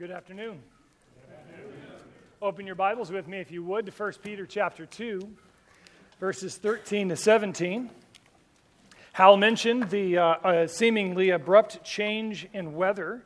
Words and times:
Good 0.00 0.12
afternoon. 0.12 0.62
Open 2.40 2.66
your 2.66 2.74
Bibles 2.74 3.12
with 3.12 3.28
me, 3.28 3.36
if 3.36 3.50
you 3.50 3.62
would, 3.62 3.84
to 3.84 3.92
1 3.92 4.12
Peter 4.22 4.46
chapter 4.46 4.86
2, 4.86 5.20
verses 6.18 6.56
13 6.56 7.10
to 7.10 7.16
17. 7.16 7.90
Hal 9.12 9.36
mentioned 9.36 9.90
the 9.90 10.16
uh, 10.16 10.24
uh, 10.24 10.66
seemingly 10.68 11.28
abrupt 11.28 11.84
change 11.84 12.48
in 12.54 12.72
weather. 12.72 13.22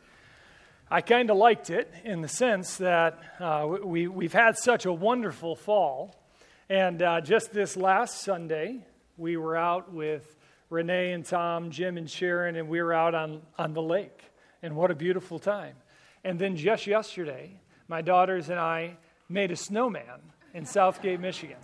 I 0.91 1.01
kind 1.01 1.31
of 1.31 1.37
liked 1.37 1.71
it 1.71 1.95
in 2.03 2.23
the 2.23 2.29
sense 2.29 2.79
that 2.79 3.21
uh, 3.39 3.77
we, 3.85 4.09
we've 4.09 4.33
had 4.33 4.59
such 4.59 4.85
a 4.85 4.93
wonderful 4.93 5.55
fall. 5.55 6.17
And 6.69 7.01
uh, 7.01 7.21
just 7.21 7.53
this 7.53 7.77
last 7.77 8.23
Sunday, 8.23 8.81
we 9.17 9.37
were 9.37 9.57
out 9.57 9.93
with 9.93 10.37
Renee 10.71 11.13
and 11.13 11.25
Tom, 11.25 11.71
Jim 11.71 11.97
and 11.97 12.11
Sharon, 12.11 12.57
and 12.57 12.69
we 12.69 12.83
were 12.83 12.93
out 12.93 13.15
on, 13.15 13.43
on 13.57 13.75
the 13.75 13.83
lake. 13.83 14.25
And 14.61 14.75
what 14.75 14.91
a 14.91 14.97
beautiful 14.97 15.39
time. 15.39 15.77
And 16.25 16.39
then 16.39 16.57
just 16.57 16.87
yesterday, 16.87 17.61
my 17.87 18.01
daughters 18.01 18.49
and 18.49 18.59
I 18.59 18.97
made 19.29 19.51
a 19.51 19.57
snowman 19.57 20.23
in 20.55 20.65
Southgate, 20.65 21.21
Michigan. 21.21 21.59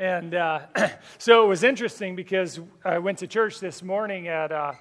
And 0.00 0.34
uh, 0.34 0.62
so 1.18 1.44
it 1.44 1.48
was 1.48 1.62
interesting 1.62 2.16
because 2.16 2.58
I 2.84 2.98
went 2.98 3.18
to 3.18 3.28
church 3.28 3.60
this 3.60 3.84
morning 3.84 4.26
at 4.26 4.50
uh, 4.50 4.72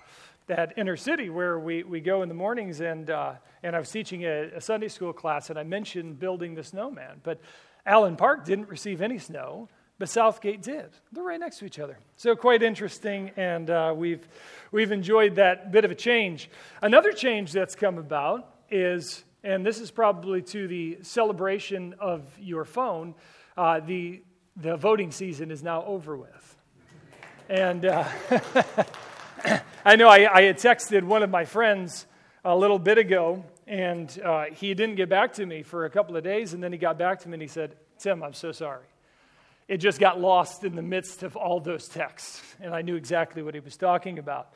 that 0.47 0.73
inner 0.77 0.97
city 0.97 1.29
where 1.29 1.59
we, 1.59 1.83
we 1.83 1.99
go 1.99 2.23
in 2.23 2.29
the 2.29 2.33
mornings, 2.33 2.79
and, 2.81 3.07
uh, 3.11 3.33
and 3.61 3.75
I 3.75 3.79
was 3.79 3.91
teaching 3.91 4.23
a, 4.23 4.49
a, 4.55 4.61
Sunday 4.61 4.87
school 4.87 5.13
class, 5.13 5.51
and 5.51 5.59
I 5.59 5.63
mentioned 5.63 6.19
building 6.19 6.55
the 6.55 6.63
snowman. 6.63 7.19
But 7.21 7.39
Allen 7.85 8.15
Park 8.15 8.45
didn't 8.45 8.67
receive 8.67 8.99
any 8.99 9.19
snow, 9.19 9.69
but 9.99 10.09
Southgate 10.09 10.63
did. 10.63 10.89
They're 11.11 11.23
right 11.23 11.39
next 11.39 11.59
to 11.59 11.65
each 11.65 11.77
other. 11.77 11.99
So 12.15 12.35
quite 12.35 12.63
interesting, 12.63 13.29
and 13.37 13.69
uh, 13.69 13.93
we've, 13.95 14.27
we've 14.71 14.91
enjoyed 14.91 15.35
that 15.35 15.71
bit 15.71 15.85
of 15.85 15.91
a 15.91 15.95
change. 15.95 16.49
Another 16.81 17.11
change 17.11 17.51
that's 17.51 17.75
come 17.75 17.99
about 17.99 18.55
is, 18.71 19.23
and 19.43 19.65
this 19.65 19.79
is 19.79 19.91
probably 19.91 20.41
to 20.41 20.67
the 20.67 20.99
celebration 21.01 21.95
of 21.99 22.23
your 22.39 22.65
phone, 22.65 23.15
uh, 23.57 23.79
the, 23.79 24.21
the 24.55 24.77
voting 24.77 25.11
season 25.11 25.51
is 25.51 25.63
now 25.63 25.83
over 25.85 26.17
with. 26.17 26.57
And 27.49 27.85
uh, 27.85 28.07
I 29.85 29.95
know 29.95 30.07
I, 30.07 30.31
I, 30.31 30.41
had 30.43 30.57
texted 30.57 31.03
one 31.03 31.23
of 31.23 31.29
my 31.29 31.45
friends 31.45 32.05
a 32.45 32.55
little 32.55 32.77
bit 32.79 32.97
ago, 32.97 33.43
and 33.65 34.19
uh, 34.23 34.45
he 34.53 34.73
didn't 34.73 34.95
get 34.95 35.09
back 35.09 35.33
to 35.33 35.45
me 35.45 35.63
for 35.63 35.85
a 35.85 35.89
couple 35.89 36.15
of 36.15 36.23
days, 36.23 36.53
and 36.53 36.63
then 36.63 36.71
he 36.71 36.77
got 36.77 36.97
back 36.97 37.19
to 37.21 37.29
me 37.29 37.33
and 37.33 37.41
he 37.41 37.47
said, 37.47 37.75
Tim, 37.97 38.23
I'm 38.23 38.33
so 38.33 38.51
sorry. 38.51 38.85
It 39.67 39.77
just 39.77 39.99
got 39.99 40.19
lost 40.19 40.63
in 40.63 40.75
the 40.75 40.81
midst 40.81 41.23
of 41.23 41.35
all 41.35 41.59
those 41.59 41.87
texts, 41.87 42.41
and 42.59 42.73
I 42.73 42.81
knew 42.81 42.95
exactly 42.95 43.41
what 43.43 43.53
he 43.53 43.59
was 43.59 43.77
talking 43.77 44.17
about. 44.17 44.53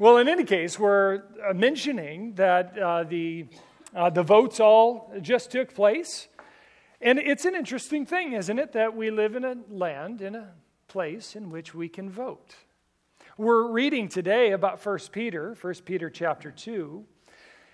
Well, 0.00 0.18
in 0.18 0.28
any 0.28 0.44
case, 0.44 0.78
we're 0.78 1.24
uh, 1.44 1.52
mentioning 1.54 2.34
that 2.34 2.78
uh, 2.78 3.02
the, 3.02 3.46
uh, 3.92 4.10
the 4.10 4.22
votes 4.22 4.60
all 4.60 5.12
just 5.20 5.50
took 5.50 5.74
place. 5.74 6.28
And 7.00 7.18
it's 7.18 7.44
an 7.44 7.56
interesting 7.56 8.06
thing, 8.06 8.34
isn't 8.34 8.60
it, 8.60 8.74
that 8.74 8.94
we 8.94 9.10
live 9.10 9.34
in 9.34 9.44
a 9.44 9.56
land, 9.68 10.22
in 10.22 10.36
a 10.36 10.52
place 10.86 11.34
in 11.34 11.50
which 11.50 11.74
we 11.74 11.88
can 11.88 12.08
vote. 12.10 12.54
We're 13.36 13.72
reading 13.72 14.08
today 14.08 14.52
about 14.52 14.86
1 14.86 14.98
Peter, 15.10 15.56
1 15.60 15.74
Peter 15.84 16.10
chapter 16.10 16.52
2, 16.52 17.04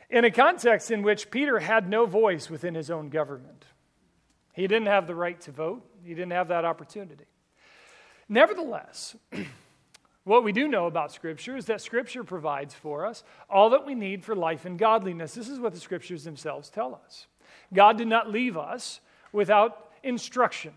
in 0.09 0.25
a 0.25 0.31
context 0.31 0.91
in 0.91 1.03
which 1.03 1.31
Peter 1.31 1.59
had 1.59 1.91
no 1.91 2.07
voice 2.07 2.49
within 2.49 2.75
his 2.75 2.91
own 2.91 3.11
government. 3.11 3.67
He 4.55 4.67
didn't 4.67 4.89
have 4.89 5.07
the 5.07 5.15
right 5.15 5.39
to 5.43 5.53
vote, 5.53 5.83
he 6.03 6.15
didn't 6.15 6.33
have 6.33 6.49
that 6.49 6.65
opportunity. 6.65 7.27
Nevertheless, 8.31 9.15
What 10.25 10.43
we 10.43 10.53
do 10.53 10.67
know 10.67 10.87
about 10.87 11.13
Scripture 11.13 11.57
is 11.57 11.67
that 11.67 11.83
Scripture 11.83 12.25
provides 12.25 12.75
for 12.75 13.05
us 13.05 13.23
all 13.49 13.71
that 13.71 13.87
we 13.87 13.95
need 13.95 14.25
for 14.25 14.35
life 14.35 14.65
and 14.65 14.79
godliness. 14.79 15.35
This 15.35 15.49
is 15.49 15.61
what 15.61 15.75
the 15.75 15.81
Scriptures 15.81 16.25
themselves 16.25 16.71
tell 16.71 16.99
us. 17.05 17.27
God 17.73 17.99
did 17.99 18.09
not 18.09 18.31
leave 18.31 18.57
us 18.57 19.01
without 19.33 19.91
instruction. 20.03 20.73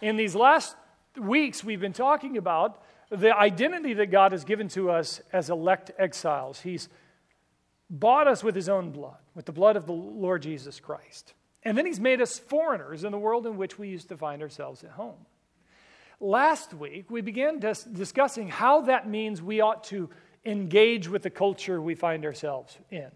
In 0.00 0.16
these 0.16 0.34
last 0.34 0.74
weeks, 1.16 1.62
we've 1.62 1.80
been 1.80 1.92
talking 1.92 2.36
about 2.36 2.82
the 3.10 3.36
identity 3.36 3.94
that 3.94 4.10
God 4.10 4.32
has 4.32 4.44
given 4.44 4.66
to 4.68 4.90
us 4.90 5.20
as 5.32 5.50
elect 5.50 5.92
exiles. 5.96 6.60
He's 6.60 6.88
bought 7.88 8.26
us 8.26 8.42
with 8.42 8.56
His 8.56 8.68
own 8.68 8.90
blood, 8.90 9.18
with 9.36 9.44
the 9.44 9.52
blood 9.52 9.76
of 9.76 9.86
the 9.86 9.92
Lord 9.92 10.42
Jesus 10.42 10.80
Christ. 10.80 11.34
And 11.62 11.78
then 11.78 11.86
He's 11.86 12.00
made 12.00 12.20
us 12.20 12.38
foreigners 12.38 13.04
in 13.04 13.12
the 13.12 13.18
world 13.18 13.46
in 13.46 13.56
which 13.56 13.78
we 13.78 13.88
used 13.88 14.08
to 14.08 14.16
find 14.16 14.42
ourselves 14.42 14.82
at 14.82 14.90
home. 14.90 15.26
Last 16.20 16.74
week, 16.74 17.10
we 17.10 17.20
began 17.20 17.58
dis- 17.58 17.84
discussing 17.84 18.48
how 18.48 18.82
that 18.82 19.08
means 19.08 19.42
we 19.42 19.60
ought 19.60 19.84
to 19.84 20.10
engage 20.44 21.08
with 21.08 21.22
the 21.22 21.30
culture 21.30 21.80
we 21.80 21.94
find 21.94 22.24
ourselves 22.24 22.78
in. 22.90 23.10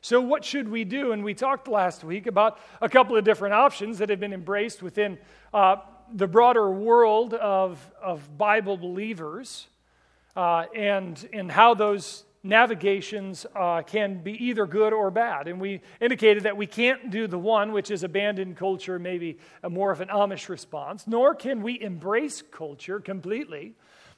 So, 0.00 0.20
what 0.20 0.44
should 0.44 0.68
we 0.68 0.84
do? 0.84 1.12
And 1.12 1.24
we 1.24 1.34
talked 1.34 1.66
last 1.66 2.04
week 2.04 2.26
about 2.26 2.58
a 2.80 2.88
couple 2.88 3.16
of 3.16 3.24
different 3.24 3.54
options 3.54 3.98
that 3.98 4.10
have 4.10 4.20
been 4.20 4.32
embraced 4.32 4.82
within 4.82 5.18
uh, 5.52 5.76
the 6.12 6.28
broader 6.28 6.70
world 6.70 7.34
of, 7.34 7.78
of 8.00 8.38
Bible 8.38 8.76
believers 8.76 9.66
uh, 10.36 10.66
and, 10.74 11.28
and 11.32 11.50
how 11.50 11.74
those 11.74 12.24
navigations 12.48 13.44
uh, 13.54 13.82
can 13.82 14.22
be 14.22 14.32
either 14.46 14.66
good 14.66 14.92
or 14.92 15.10
bad. 15.10 15.46
And 15.46 15.60
we 15.60 15.82
indicated 16.00 16.44
that 16.44 16.56
we 16.56 16.66
can't 16.66 17.10
do 17.10 17.26
the 17.26 17.38
one, 17.38 17.72
which 17.72 17.90
is 17.90 18.02
abandon 18.02 18.54
culture, 18.54 18.98
maybe 18.98 19.38
more 19.68 19.92
of 19.92 20.00
an 20.00 20.08
Amish 20.08 20.48
response, 20.48 21.06
nor 21.06 21.34
can 21.34 21.62
we 21.62 21.78
embrace 21.80 22.42
culture 22.42 23.00
completely, 23.00 23.74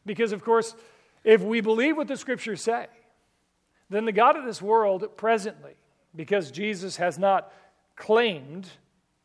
because, 0.06 0.32
of 0.32 0.44
course, 0.44 0.76
if 1.24 1.42
we 1.42 1.60
believe 1.60 1.96
what 1.96 2.08
the 2.08 2.16
scriptures 2.16 2.62
say, 2.62 2.86
then 3.90 4.04
the 4.04 4.12
God 4.12 4.36
of 4.36 4.44
this 4.44 4.62
world 4.62 5.16
presently, 5.16 5.74
because 6.14 6.52
Jesus 6.52 6.96
has 6.96 7.18
not 7.18 7.52
claimed, 7.96 8.68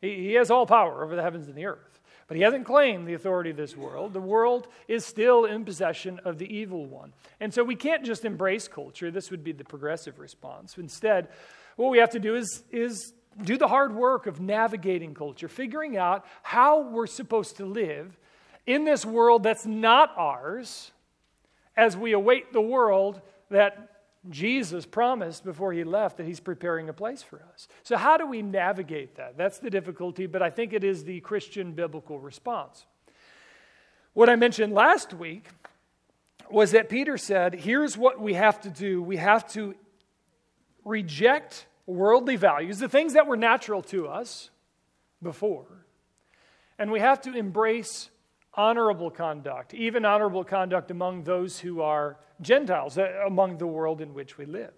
he, 0.00 0.16
he 0.16 0.32
has 0.34 0.50
all 0.50 0.66
power 0.66 1.04
over 1.04 1.14
the 1.14 1.22
heavens 1.22 1.46
and 1.46 1.54
the 1.54 1.66
earth. 1.66 1.95
But 2.28 2.36
he 2.36 2.42
hasn't 2.42 2.64
claimed 2.64 3.06
the 3.06 3.14
authority 3.14 3.50
of 3.50 3.56
this 3.56 3.76
world. 3.76 4.12
The 4.12 4.20
world 4.20 4.66
is 4.88 5.04
still 5.04 5.44
in 5.44 5.64
possession 5.64 6.20
of 6.24 6.38
the 6.38 6.52
evil 6.52 6.84
one. 6.84 7.12
And 7.38 7.54
so 7.54 7.62
we 7.62 7.76
can't 7.76 8.04
just 8.04 8.24
embrace 8.24 8.66
culture. 8.66 9.10
This 9.10 9.30
would 9.30 9.44
be 9.44 9.52
the 9.52 9.64
progressive 9.64 10.18
response. 10.18 10.76
Instead, 10.76 11.28
what 11.76 11.90
we 11.90 11.98
have 11.98 12.10
to 12.10 12.18
do 12.18 12.34
is, 12.34 12.64
is 12.72 13.12
do 13.42 13.56
the 13.56 13.68
hard 13.68 13.94
work 13.94 14.26
of 14.26 14.40
navigating 14.40 15.14
culture, 15.14 15.46
figuring 15.46 15.96
out 15.96 16.24
how 16.42 16.80
we're 16.80 17.06
supposed 17.06 17.58
to 17.58 17.66
live 17.66 18.18
in 18.66 18.84
this 18.84 19.06
world 19.06 19.44
that's 19.44 19.66
not 19.66 20.12
ours 20.16 20.90
as 21.76 21.96
we 21.96 22.12
await 22.12 22.52
the 22.52 22.60
world 22.60 23.20
that 23.50 23.95
Jesus 24.30 24.86
promised 24.86 25.44
before 25.44 25.72
he 25.72 25.84
left 25.84 26.16
that 26.16 26.26
he's 26.26 26.40
preparing 26.40 26.88
a 26.88 26.92
place 26.92 27.22
for 27.22 27.42
us. 27.52 27.68
So, 27.82 27.96
how 27.96 28.16
do 28.16 28.26
we 28.26 28.42
navigate 28.42 29.16
that? 29.16 29.36
That's 29.36 29.58
the 29.58 29.70
difficulty, 29.70 30.26
but 30.26 30.42
I 30.42 30.50
think 30.50 30.72
it 30.72 30.84
is 30.84 31.04
the 31.04 31.20
Christian 31.20 31.72
biblical 31.72 32.18
response. 32.18 32.86
What 34.12 34.30
I 34.30 34.36
mentioned 34.36 34.72
last 34.72 35.12
week 35.12 35.46
was 36.50 36.72
that 36.72 36.88
Peter 36.88 37.18
said, 37.18 37.54
here's 37.54 37.98
what 37.98 38.20
we 38.20 38.34
have 38.34 38.60
to 38.62 38.70
do 38.70 39.02
we 39.02 39.16
have 39.16 39.50
to 39.52 39.74
reject 40.84 41.66
worldly 41.86 42.36
values, 42.36 42.78
the 42.78 42.88
things 42.88 43.14
that 43.14 43.26
were 43.26 43.36
natural 43.36 43.82
to 43.82 44.08
us 44.08 44.50
before, 45.22 45.66
and 46.78 46.90
we 46.90 47.00
have 47.00 47.20
to 47.22 47.34
embrace 47.34 48.10
honorable 48.56 49.10
conduct, 49.10 49.74
even 49.74 50.04
honorable 50.04 50.44
conduct 50.44 50.90
among 50.90 51.24
those 51.24 51.60
who 51.60 51.82
are 51.82 52.18
Gentiles, 52.40 52.96
uh, 52.96 53.22
among 53.26 53.58
the 53.58 53.66
world 53.66 54.00
in 54.00 54.14
which 54.14 54.38
we 54.38 54.46
live. 54.46 54.74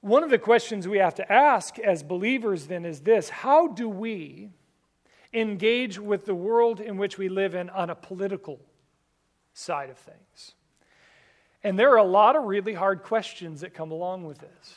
One 0.00 0.22
of 0.22 0.30
the 0.30 0.38
questions 0.38 0.86
we 0.86 0.98
have 0.98 1.14
to 1.16 1.32
ask 1.32 1.78
as 1.78 2.02
believers 2.02 2.66
then 2.66 2.84
is 2.84 3.00
this 3.00 3.28
How 3.28 3.68
do 3.68 3.88
we 3.88 4.50
engage 5.32 5.98
with 5.98 6.24
the 6.24 6.34
world 6.34 6.80
in 6.80 6.96
which 6.96 7.18
we 7.18 7.28
live 7.28 7.54
in 7.54 7.70
on 7.70 7.90
a 7.90 7.94
political 7.94 8.60
side 9.52 9.90
of 9.90 9.98
things? 9.98 10.54
And 11.62 11.78
there 11.78 11.92
are 11.92 11.98
a 11.98 12.04
lot 12.04 12.36
of 12.36 12.44
really 12.44 12.72
hard 12.72 13.02
questions 13.02 13.60
that 13.60 13.74
come 13.74 13.90
along 13.90 14.24
with 14.24 14.38
this. 14.38 14.76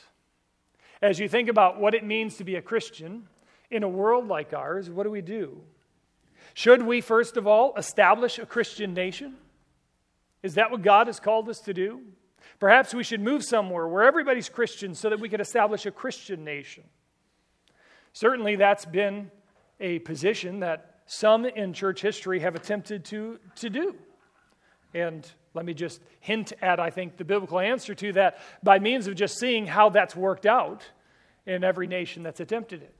As 1.01 1.19
you 1.19 1.29
think 1.29 1.49
about 1.49 1.79
what 1.79 1.93
it 1.93 2.03
means 2.03 2.37
to 2.37 2.43
be 2.43 2.55
a 2.55 2.61
Christian 2.61 3.27
in 3.71 3.83
a 3.83 3.89
world 3.89 4.27
like 4.27 4.53
ours, 4.53 4.89
what 4.89 5.03
do 5.03 5.11
we 5.11 5.21
do? 5.21 5.61
Should 6.53 6.83
we, 6.83 7.01
first 7.01 7.37
of 7.37 7.47
all, 7.47 7.73
establish 7.77 8.37
a 8.39 8.45
Christian 8.45 8.93
nation? 8.93 9.35
Is 10.43 10.55
that 10.55 10.71
what 10.71 10.81
God 10.81 11.07
has 11.07 11.19
called 11.19 11.49
us 11.49 11.59
to 11.61 11.73
do? 11.73 12.01
Perhaps 12.59 12.93
we 12.93 13.03
should 13.03 13.21
move 13.21 13.43
somewhere 13.43 13.87
where 13.87 14.03
everybody's 14.03 14.49
Christian 14.49 14.93
so 14.93 15.09
that 15.09 15.19
we 15.19 15.29
could 15.29 15.41
establish 15.41 15.85
a 15.85 15.91
Christian 15.91 16.43
nation. 16.43 16.83
Certainly, 18.11 18.57
that's 18.57 18.85
been 18.85 19.31
a 19.79 19.99
position 19.99 20.59
that 20.59 21.01
some 21.05 21.45
in 21.45 21.73
church 21.73 22.01
history 22.01 22.39
have 22.41 22.55
attempted 22.55 23.05
to, 23.05 23.39
to 23.55 23.69
do. 23.69 23.95
And 24.93 25.29
let 25.53 25.65
me 25.65 25.73
just 25.73 26.01
hint 26.19 26.53
at, 26.61 26.79
I 26.79 26.89
think, 26.89 27.17
the 27.17 27.25
biblical 27.25 27.59
answer 27.59 27.95
to 27.95 28.13
that 28.13 28.37
by 28.61 28.79
means 28.79 29.07
of 29.07 29.15
just 29.15 29.39
seeing 29.39 29.65
how 29.65 29.89
that's 29.89 30.15
worked 30.15 30.45
out 30.45 30.83
in 31.45 31.63
every 31.63 31.87
nation 31.87 32.23
that's 32.23 32.39
attempted 32.39 32.83
it. 32.83 32.93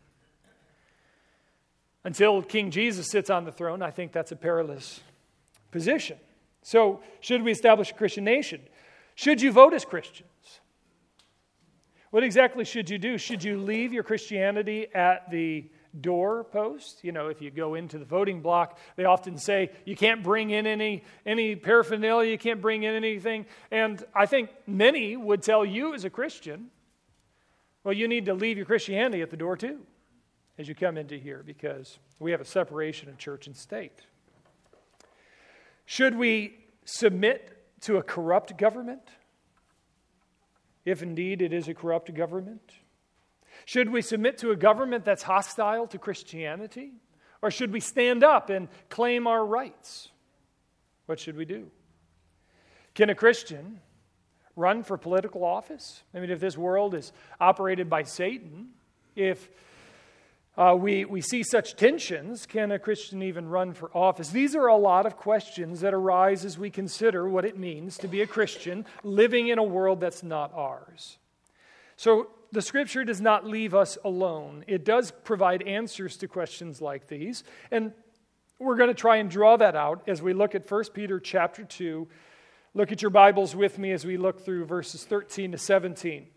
Until 2.03 2.41
King 2.41 2.71
Jesus 2.71 3.09
sits 3.09 3.29
on 3.29 3.45
the 3.45 3.51
throne, 3.51 3.81
I 3.81 3.91
think 3.91 4.11
that's 4.11 4.31
a 4.31 4.35
perilous 4.35 5.00
position. 5.71 6.17
So, 6.61 7.01
should 7.21 7.44
we 7.44 7.51
establish 7.51 7.91
a 7.91 7.94
Christian 7.94 8.23
nation? 8.23 8.61
Should 9.15 9.41
you 9.41 9.51
vote 9.51 9.73
as 9.73 9.85
Christians? 9.85 10.29
What 12.09 12.23
exactly 12.23 12.65
should 12.65 12.89
you 12.89 12.97
do? 12.97 13.17
Should 13.17 13.44
you 13.44 13.57
leave 13.57 13.91
your 13.91 14.03
Christianity 14.03 14.88
at 14.94 15.31
the 15.31 15.69
door 16.00 16.44
post? 16.44 17.03
You 17.03 17.11
know, 17.11 17.27
if 17.27 17.41
you 17.41 17.51
go 17.51 17.73
into 17.73 17.97
the 17.97 18.06
voting 18.06 18.41
block, 18.41 18.77
they 18.95 19.06
often 19.06 19.38
say 19.38 19.71
you 19.85 19.95
can't 19.95 20.23
bring 20.23 20.51
in 20.51 20.67
any, 20.67 21.03
any 21.25 21.56
paraphernalia, 21.56 22.29
you 22.29 22.38
can't 22.38 22.61
bring 22.61 22.83
in 22.83 22.94
anything. 22.95 23.45
And 23.71 24.03
I 24.13 24.25
think 24.25 24.51
many 24.67 25.17
would 25.17 25.41
tell 25.41 25.65
you 25.65 25.94
as 25.94 26.06
a 26.06 26.09
Christian, 26.09 26.67
well, 27.83 27.94
you 27.94 28.07
need 28.07 28.25
to 28.25 28.33
leave 28.33 28.57
your 28.57 28.65
Christianity 28.65 29.21
at 29.21 29.29
the 29.29 29.38
door 29.38 29.57
too 29.57 29.79
as 30.57 30.67
you 30.67 30.75
come 30.75 30.97
into 30.97 31.17
here 31.17 31.44
because 31.45 32.00
we 32.19 32.31
have 32.31 32.41
a 32.41 32.45
separation 32.45 33.09
of 33.09 33.17
church 33.17 33.47
and 33.47 33.55
state. 33.55 34.00
Should 35.85 36.15
we 36.15 36.55
submit 36.85 37.57
to 37.81 37.97
a 37.97 38.03
corrupt 38.03 38.57
government? 38.57 39.01
if 40.85 41.01
indeed 41.01 41.41
it 41.41 41.53
is 41.53 41.67
a 41.67 41.73
corrupt 41.73 42.13
government? 42.13 42.73
Should 43.65 43.89
we 43.89 44.01
submit 44.01 44.38
to 44.39 44.51
a 44.51 44.55
government 44.55 45.05
that's 45.05 45.23
hostile 45.23 45.88
to 45.88 45.97
Christianity? 45.97 46.91
Or 47.41 47.51
should 47.51 47.71
we 47.71 47.79
stand 47.79 48.23
up 48.23 48.49
and 48.49 48.67
claim 48.89 49.27
our 49.27 49.45
rights? 49.45 50.09
What 51.06 51.19
should 51.19 51.38
we 51.38 51.45
do? 51.45 51.69
Can 52.95 53.09
a 53.09 53.15
Christian 53.15 53.79
run 54.56 54.83
for 54.83 54.97
political 54.97 55.44
office? 55.44 56.03
I 56.13 56.19
mean, 56.19 56.29
if 56.29 56.39
this 56.39 56.57
world 56.57 56.94
is 56.94 57.11
operated 57.39 57.89
by 57.89 58.03
Satan, 58.03 58.69
if 59.15 59.49
uh, 60.55 60.75
we, 60.77 61.03
we 61.05 61.19
see 61.19 61.41
such 61.41 61.75
tensions. 61.75 62.45
Can 62.45 62.71
a 62.71 62.77
Christian 62.77 63.23
even 63.23 63.47
run 63.47 63.73
for 63.73 63.89
office? 63.95 64.29
These 64.29 64.55
are 64.55 64.67
a 64.67 64.77
lot 64.77 65.05
of 65.05 65.17
questions 65.17 65.81
that 65.81 65.94
arise 65.94 66.45
as 66.45 66.59
we 66.59 66.69
consider 66.69 67.27
what 67.27 67.44
it 67.44 67.57
means 67.57 67.97
to 68.00 68.07
be 68.07 68.21
a 68.21 68.27
Christian 68.27 68.85
living 69.03 69.47
in 69.47 69.57
a 69.57 69.63
world 69.63 70.00
that's 70.00 70.21
not 70.21 70.51
ours. 70.53 71.17
So, 71.95 72.29
the 72.51 72.61
scripture 72.61 73.03
does 73.03 73.19
not 73.19 73.47
leave 73.47 73.73
us 73.73 73.97
alone. 74.05 74.63
It 74.67 74.85
does 74.85 75.09
provide 75.09 75.63
answers 75.63 76.17
to 76.17 76.27
questions 76.27 76.81
like 76.81 77.07
these. 77.07 77.44
And 77.71 77.94
we're 78.59 78.75
going 78.75 78.89
to 78.89 78.94
try 78.94 79.17
and 79.17 79.27
draw 79.27 79.57
that 79.57 79.75
out 79.75 80.03
as 80.06 80.21
we 80.21 80.33
look 80.33 80.53
at 80.53 80.69
1 80.69 80.83
Peter 80.94 81.19
chapter 81.19 81.63
2. 81.63 82.07
Look 82.75 82.91
at 82.91 83.01
your 83.01 83.09
Bibles 83.09 83.56
with 83.56 83.79
me 83.79 83.91
as 83.91 84.06
we 84.06 84.17
look 84.17 84.45
through 84.45 84.65
verses 84.65 85.03
13 85.03 85.53
to 85.53 85.57
17. 85.57 86.27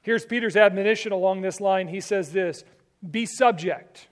Here's 0.00 0.24
Peter's 0.24 0.56
admonition 0.56 1.12
along 1.12 1.42
this 1.42 1.60
line. 1.60 1.88
He 1.88 2.00
says 2.00 2.32
this 2.32 2.64
be 3.08 3.26
subject 3.26 4.08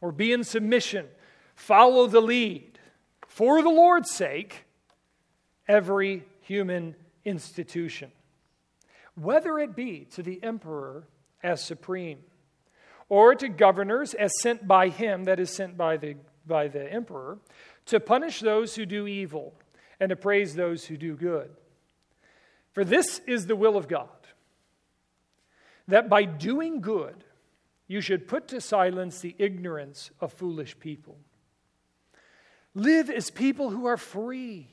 or 0.00 0.12
be 0.12 0.32
in 0.32 0.44
submission, 0.44 1.06
follow 1.54 2.06
the 2.06 2.20
lead, 2.20 2.78
for 3.26 3.62
the 3.62 3.68
Lord's 3.68 4.10
sake, 4.10 4.64
every 5.66 6.24
human 6.40 6.94
institution, 7.24 8.10
whether 9.14 9.58
it 9.58 9.76
be 9.76 10.06
to 10.12 10.22
the 10.22 10.42
emperor 10.42 11.04
as 11.42 11.62
supreme, 11.62 12.18
or 13.08 13.34
to 13.34 13.48
governors 13.48 14.14
as 14.14 14.32
sent 14.40 14.66
by 14.66 14.88
him, 14.88 15.24
that 15.24 15.40
is, 15.40 15.50
sent 15.50 15.76
by 15.76 15.96
the, 15.96 16.16
by 16.46 16.68
the 16.68 16.92
emperor, 16.92 17.38
to 17.86 18.00
punish 18.00 18.40
those 18.40 18.74
who 18.74 18.84
do 18.86 19.06
evil 19.06 19.54
and 20.00 20.10
to 20.10 20.16
praise 20.16 20.54
those 20.54 20.84
who 20.84 20.96
do 20.96 21.16
good. 21.16 21.50
For 22.72 22.84
this 22.84 23.20
is 23.26 23.46
the 23.46 23.56
will 23.56 23.76
of 23.76 23.88
God, 23.88 24.08
that 25.88 26.08
by 26.08 26.24
doing 26.24 26.80
good, 26.80 27.24
you 27.88 28.02
should 28.02 28.28
put 28.28 28.46
to 28.48 28.60
silence 28.60 29.20
the 29.20 29.34
ignorance 29.38 30.10
of 30.20 30.32
foolish 30.32 30.78
people. 30.78 31.18
Live 32.74 33.08
as 33.08 33.30
people 33.30 33.70
who 33.70 33.86
are 33.86 33.96
free, 33.96 34.68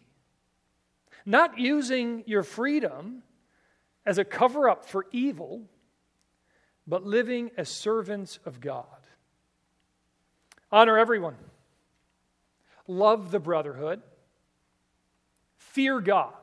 not 1.25 1.57
using 1.57 2.23
your 2.27 2.43
freedom 2.43 3.23
as 4.05 4.17
a 4.17 4.25
cover 4.25 4.69
up 4.69 4.85
for 4.85 5.07
evil, 5.11 5.63
but 6.85 7.05
living 7.05 7.49
as 7.57 7.69
servants 7.69 8.37
of 8.45 8.59
God. 8.59 8.85
Honor 10.71 10.97
everyone, 10.97 11.37
love 12.85 13.31
the 13.31 13.39
brotherhood, 13.39 14.01
fear 15.57 16.01
God, 16.01 16.33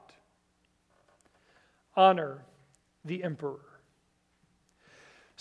honor 1.95 2.45
the 3.05 3.23
emperor. 3.23 3.61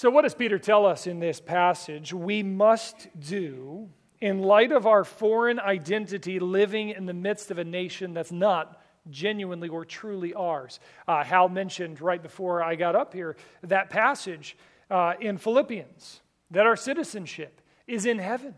So, 0.01 0.09
what 0.09 0.23
does 0.23 0.33
Peter 0.33 0.57
tell 0.57 0.87
us 0.87 1.05
in 1.05 1.19
this 1.19 1.39
passage? 1.39 2.11
We 2.11 2.41
must 2.41 3.07
do 3.19 3.87
in 4.19 4.41
light 4.41 4.71
of 4.71 4.87
our 4.87 5.03
foreign 5.03 5.59
identity 5.59 6.39
living 6.39 6.89
in 6.89 7.05
the 7.05 7.13
midst 7.13 7.51
of 7.51 7.59
a 7.59 7.63
nation 7.63 8.15
that's 8.15 8.31
not 8.31 8.81
genuinely 9.11 9.69
or 9.69 9.85
truly 9.85 10.33
ours. 10.33 10.79
Uh, 11.07 11.23
Hal 11.23 11.49
mentioned 11.49 12.01
right 12.01 12.19
before 12.19 12.63
I 12.63 12.73
got 12.73 12.95
up 12.95 13.13
here 13.13 13.37
that 13.61 13.91
passage 13.91 14.57
uh, 14.89 15.13
in 15.21 15.37
Philippians 15.37 16.21
that 16.49 16.65
our 16.65 16.75
citizenship 16.75 17.61
is 17.85 18.07
in 18.07 18.17
heaven. 18.17 18.55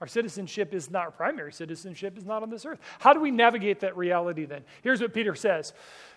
Our 0.00 0.08
citizenship 0.08 0.74
is 0.74 0.90
not, 0.90 1.02
our 1.04 1.10
primary 1.12 1.52
citizenship 1.52 2.18
is 2.18 2.24
not 2.24 2.42
on 2.42 2.50
this 2.50 2.66
earth. 2.66 2.80
How 2.98 3.12
do 3.12 3.20
we 3.20 3.30
navigate 3.30 3.78
that 3.80 3.96
reality 3.96 4.46
then? 4.46 4.64
Here's 4.82 5.00
what 5.00 5.14
Peter 5.14 5.36
says 5.36 5.74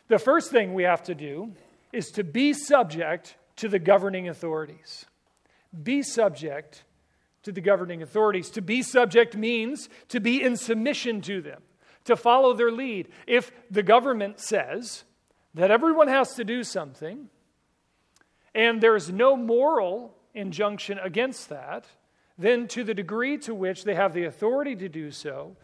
The 0.08 0.18
first 0.18 0.50
thing 0.50 0.74
we 0.74 0.86
have 0.86 1.04
to 1.04 1.14
do 1.14 1.54
is 1.94 2.10
to 2.14 2.24
be 2.24 2.54
subject 2.54 3.36
to 3.57 3.69
the 3.69 3.80
governing 3.80 4.28
authorities. 4.28 5.06
Be 5.84 6.04
subject 6.04 6.84
to 7.44 7.52
the 7.52 7.62
governing 7.62 8.02
authorities. 8.02 8.50
To 8.52 8.62
be 8.62 8.81
subject 8.81 9.36
means 9.36 9.90
to 10.10 10.19
be 10.19 10.42
in 10.42 10.57
submission 10.57 11.22
to 11.22 11.42
them, 11.42 11.62
to 12.06 12.16
follow 12.16 12.54
their 12.54 12.72
lead. 12.72 13.07
If 13.28 13.52
the 13.69 13.84
government 13.84 14.40
says 14.40 15.04
that 15.54 15.72
everyone 15.72 16.07
has 16.07 16.34
to 16.36 16.44
do 16.44 16.63
something, 16.63 17.30
and 18.54 18.81
there's 18.81 19.12
no 19.12 19.36
moral 19.36 20.16
injunction 20.34 20.98
against 21.00 21.50
that, 21.50 21.86
then 22.38 22.68
to 22.69 22.84
the 22.84 22.94
degree 22.94 23.38
to 23.40 23.54
which 23.54 23.84
they 23.84 23.96
have 23.96 24.13
the 24.13 24.25
authority 24.25 24.75
to 24.75 24.90
do 24.90 25.12
so, 25.12 25.56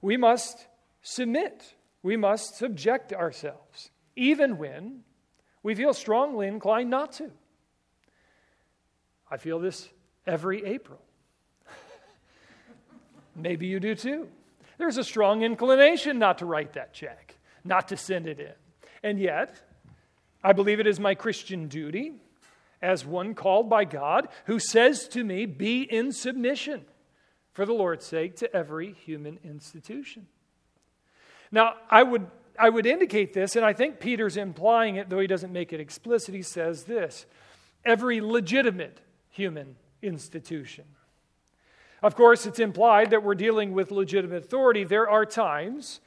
we 0.00 0.16
must 0.16 0.66
submit. 1.02 1.74
We 2.02 2.16
must 2.16 2.56
subject 2.56 3.12
ourselves, 3.12 3.90
even 4.16 4.58
when 4.58 5.04
we 5.62 5.74
feel 5.74 5.94
strongly 5.94 6.48
inclined 6.48 6.90
not 6.90 7.12
to. 7.12 7.30
I 9.30 9.36
feel 9.36 9.58
this 9.58 9.88
every 10.26 10.64
April. 10.64 11.00
Maybe 13.36 13.66
you 13.66 13.80
do 13.80 13.94
too. 13.94 14.28
There's 14.78 14.98
a 14.98 15.04
strong 15.04 15.42
inclination 15.42 16.18
not 16.18 16.38
to 16.38 16.46
write 16.46 16.72
that 16.74 16.92
check, 16.92 17.36
not 17.64 17.88
to 17.88 17.96
send 17.96 18.26
it 18.26 18.40
in. 18.40 18.52
And 19.02 19.18
yet, 19.18 19.60
I 20.42 20.52
believe 20.52 20.80
it 20.80 20.86
is 20.86 20.98
my 20.98 21.14
Christian 21.14 21.68
duty, 21.68 22.14
as 22.80 23.06
one 23.06 23.34
called 23.34 23.70
by 23.70 23.84
God, 23.84 24.28
who 24.46 24.58
says 24.58 25.06
to 25.08 25.22
me, 25.22 25.46
Be 25.46 25.82
in 25.82 26.12
submission 26.12 26.84
for 27.52 27.64
the 27.64 27.72
Lord's 27.72 28.04
sake 28.04 28.36
to 28.36 28.54
every 28.54 28.92
human 28.92 29.38
institution. 29.44 30.26
Now, 31.50 31.74
I 31.90 32.02
would 32.02 32.26
I 32.58 32.68
would 32.68 32.86
indicate 32.86 33.32
this, 33.32 33.56
and 33.56 33.64
I 33.64 33.72
think 33.72 33.98
Peter's 33.98 34.36
implying 34.36 34.96
it, 34.96 35.08
though 35.08 35.20
he 35.20 35.26
doesn't 35.26 35.52
make 35.52 35.72
it 35.72 35.80
explicit. 35.80 36.34
He 36.34 36.42
says 36.42 36.84
this 36.84 37.26
every 37.84 38.20
legitimate 38.20 39.00
human 39.28 39.76
institution. 40.02 40.84
Of 42.02 42.16
course, 42.16 42.46
it's 42.46 42.58
implied 42.58 43.10
that 43.10 43.22
we're 43.22 43.34
dealing 43.34 43.72
with 43.72 43.90
legitimate 43.90 44.44
authority. 44.44 44.84
There 44.84 45.08
are 45.08 45.24
times 45.24 46.00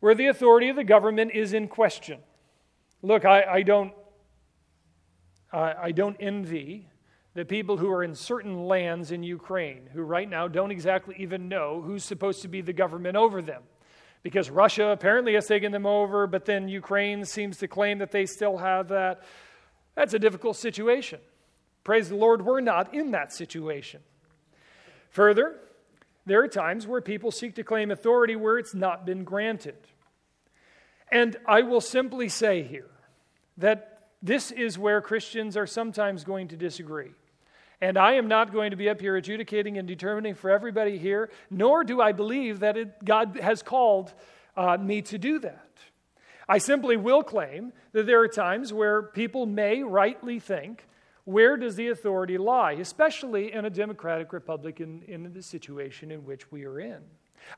where 0.00 0.14
the 0.14 0.26
authority 0.26 0.68
of 0.68 0.76
the 0.76 0.84
government 0.84 1.32
is 1.32 1.52
in 1.52 1.68
question. 1.68 2.20
Look, 3.02 3.24
I, 3.24 3.42
I 3.42 3.62
don't, 3.62 3.92
I, 5.52 5.74
I 5.82 5.92
don't 5.92 6.16
envy 6.20 6.88
the 7.34 7.44
people 7.44 7.76
who 7.76 7.90
are 7.90 8.04
in 8.04 8.14
certain 8.14 8.66
lands 8.66 9.10
in 9.10 9.22
Ukraine 9.24 9.88
who 9.92 10.02
right 10.02 10.28
now 10.28 10.46
don't 10.46 10.70
exactly 10.70 11.16
even 11.18 11.48
know 11.48 11.82
who's 11.82 12.04
supposed 12.04 12.42
to 12.42 12.48
be 12.48 12.60
the 12.60 12.72
government 12.72 13.16
over 13.16 13.42
them 13.42 13.62
because 14.24 14.48
Russia 14.48 14.88
apparently 14.88 15.34
has 15.34 15.46
taken 15.46 15.70
them 15.70 15.84
over, 15.84 16.26
but 16.26 16.46
then 16.46 16.66
Ukraine 16.66 17.26
seems 17.26 17.58
to 17.58 17.68
claim 17.68 17.98
that 17.98 18.10
they 18.10 18.24
still 18.24 18.56
have 18.56 18.88
that. 18.88 19.22
That's 19.94 20.14
a 20.14 20.18
difficult 20.18 20.56
situation. 20.56 21.20
Praise 21.84 22.08
the 22.08 22.16
Lord, 22.16 22.42
we're 22.42 22.62
not 22.62 22.94
in 22.94 23.10
that 23.10 23.32
situation. 23.32 24.00
Further, 25.10 25.60
there 26.24 26.42
are 26.42 26.48
times 26.48 26.86
where 26.86 27.02
people 27.02 27.30
seek 27.30 27.54
to 27.56 27.62
claim 27.62 27.90
authority 27.90 28.34
where 28.34 28.56
it's 28.56 28.74
not 28.74 29.04
been 29.04 29.24
granted. 29.24 29.76
And 31.12 31.36
I 31.46 31.60
will 31.60 31.82
simply 31.82 32.30
say 32.30 32.62
here 32.62 32.90
that 33.58 34.08
this 34.22 34.50
is 34.50 34.78
where 34.78 35.02
Christians 35.02 35.54
are 35.54 35.66
sometimes 35.66 36.24
going 36.24 36.48
to 36.48 36.56
disagree. 36.56 37.12
And 37.84 37.98
I 37.98 38.14
am 38.14 38.28
not 38.28 38.50
going 38.50 38.70
to 38.70 38.78
be 38.78 38.88
up 38.88 38.98
here 38.98 39.14
adjudicating 39.14 39.76
and 39.76 39.86
determining 39.86 40.34
for 40.36 40.48
everybody 40.48 40.96
here, 40.96 41.28
nor 41.50 41.84
do 41.84 42.00
I 42.00 42.12
believe 42.12 42.60
that 42.60 42.78
it, 42.78 43.04
God 43.04 43.38
has 43.42 43.62
called 43.62 44.14
uh, 44.56 44.78
me 44.78 45.02
to 45.02 45.18
do 45.18 45.38
that. 45.40 45.68
I 46.48 46.56
simply 46.56 46.96
will 46.96 47.22
claim 47.22 47.74
that 47.92 48.06
there 48.06 48.22
are 48.22 48.28
times 48.28 48.72
where 48.72 49.02
people 49.02 49.44
may 49.44 49.82
rightly 49.82 50.40
think, 50.40 50.86
where 51.24 51.58
does 51.58 51.76
the 51.76 51.88
authority 51.88 52.38
lie, 52.38 52.72
especially 52.72 53.52
in 53.52 53.66
a 53.66 53.70
democratic 53.70 54.32
republic 54.32 54.80
in, 54.80 55.02
in 55.02 55.30
the 55.34 55.42
situation 55.42 56.10
in 56.10 56.24
which 56.24 56.50
we 56.50 56.64
are 56.64 56.80
in? 56.80 57.02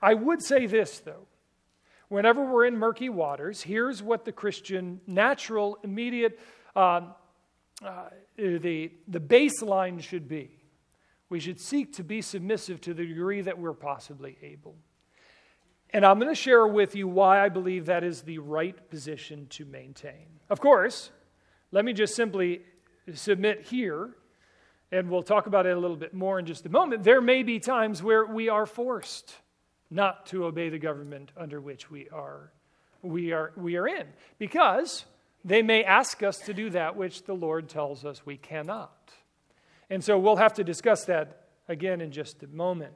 I 0.03 0.15
would 0.15 0.43
say 0.43 0.67
this, 0.67 0.99
though. 0.99 1.29
Whenever 2.09 2.45
we're 2.45 2.67
in 2.67 2.77
murky 2.77 3.11
waters, 3.11 3.63
here's 3.63 4.03
what 4.03 4.25
the 4.25 4.33
Christian, 4.33 5.01
natural, 5.07 5.79
immediate 5.85 6.41
um, 6.75 7.15
uh, 7.81 8.09
Uh, 8.39 8.59
the, 8.59 8.93
the 9.09 9.21
baseline 9.21 10.03
should 10.03 10.29
be 10.29 10.57
we 11.29 11.41
should 11.41 11.61
seek 11.61 11.95
to 11.95 12.05
be 12.05 12.23
submissive 12.23 12.81
to 12.83 12.95
the 12.95 13.05
degree 13.05 13.41
that 13.41 13.59
we're 13.59 13.75
possibly 13.75 14.39
able. 14.43 14.77
And 15.91 16.05
I'm 16.05 16.19
going 16.19 16.31
to 16.31 16.41
share 16.41 16.67
with 16.67 16.95
you 16.95 17.09
why 17.09 17.45
I 17.45 17.49
believe 17.49 17.87
that 17.87 18.05
is 18.05 18.23
the 18.23 18.39
right 18.39 18.91
position 18.91 19.47
to 19.51 19.65
maintain. 19.65 20.27
Of 20.51 20.61
course, 20.61 21.11
let 21.73 21.85
me 21.85 21.93
just 21.93 22.15
simply 22.15 22.63
submit 23.15 23.63
here, 23.63 24.11
and 24.93 25.11
we'll 25.11 25.23
talk 25.23 25.47
about 25.47 25.67
it 25.67 25.77
a 25.77 25.81
little 25.81 25.97
bit 25.97 26.15
more 26.15 26.39
in 26.39 26.47
just 26.47 26.67
a 26.67 26.69
moment. 26.69 27.03
There 27.03 27.21
may 27.21 27.43
be 27.43 27.59
times 27.59 28.03
where 28.03 28.25
we 28.25 28.49
are 28.49 28.67
forced 28.67 29.35
not 29.91 30.27
to 30.27 30.45
obey 30.45 30.69
the 30.69 30.79
government 30.79 31.33
under 31.37 31.61
which 31.61 31.91
we 31.91 32.09
are, 32.11 32.53
we 33.03 33.33
are, 33.33 33.53
we 33.57 33.77
are 33.77 33.87
in, 33.87 34.07
because 34.39 35.07
they 35.47 35.63
may 35.63 35.85
ask 35.85 36.25
us 36.25 36.39
to 36.41 36.53
do 36.53 36.71
that 36.71 36.97
which 36.97 37.23
the 37.23 37.33
Lord 37.33 37.69
tells 37.69 38.05
us 38.05 38.27
we 38.27 38.37
cannot. 38.37 39.13
And 39.89 40.03
so 40.03 40.19
we'll 40.19 40.37
have 40.37 40.55
to 40.55 40.65
discuss 40.65 41.05
that 41.05 41.47
again 41.69 42.01
in 42.01 42.11
just 42.11 42.43
a 42.43 42.49
moment. 42.49 42.95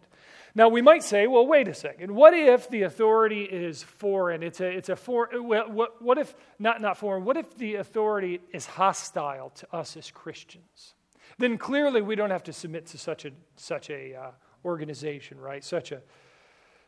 Now, 0.52 0.68
we 0.68 0.82
might 0.82 1.04
say, 1.04 1.28
well, 1.28 1.46
wait 1.46 1.68
a 1.68 1.74
second. 1.74 2.12
What 2.12 2.34
if 2.34 2.68
the 2.68 2.82
authority 2.82 3.44
is 3.44 3.84
foreign? 3.84 4.42
It's 4.42 4.60
a, 4.60 4.66
it's 4.66 4.88
a 4.88 4.96
for, 4.96 5.28
what, 5.32 6.02
what 6.02 6.18
if, 6.18 6.34
not, 6.58 6.80
not 6.80 6.98
foreign, 6.98 7.24
what 7.24 7.36
if 7.36 7.56
the 7.56 7.76
authority 7.76 8.40
is 8.52 8.66
hostile 8.66 9.50
to 9.50 9.72
us 9.72 9.96
as 9.96 10.10
Christians? 10.10 10.94
Then 11.38 11.56
clearly 11.56 12.02
we 12.02 12.16
don't 12.16 12.30
have 12.30 12.42
to 12.44 12.52
submit 12.52 12.86
to 12.86 12.98
such 12.98 13.24
a, 13.24 13.30
such 13.54 13.90
a 13.90 14.16
uh, 14.16 14.30
organization, 14.64 15.38
right? 15.38 15.62
Such 15.62 15.92
a, 15.92 16.02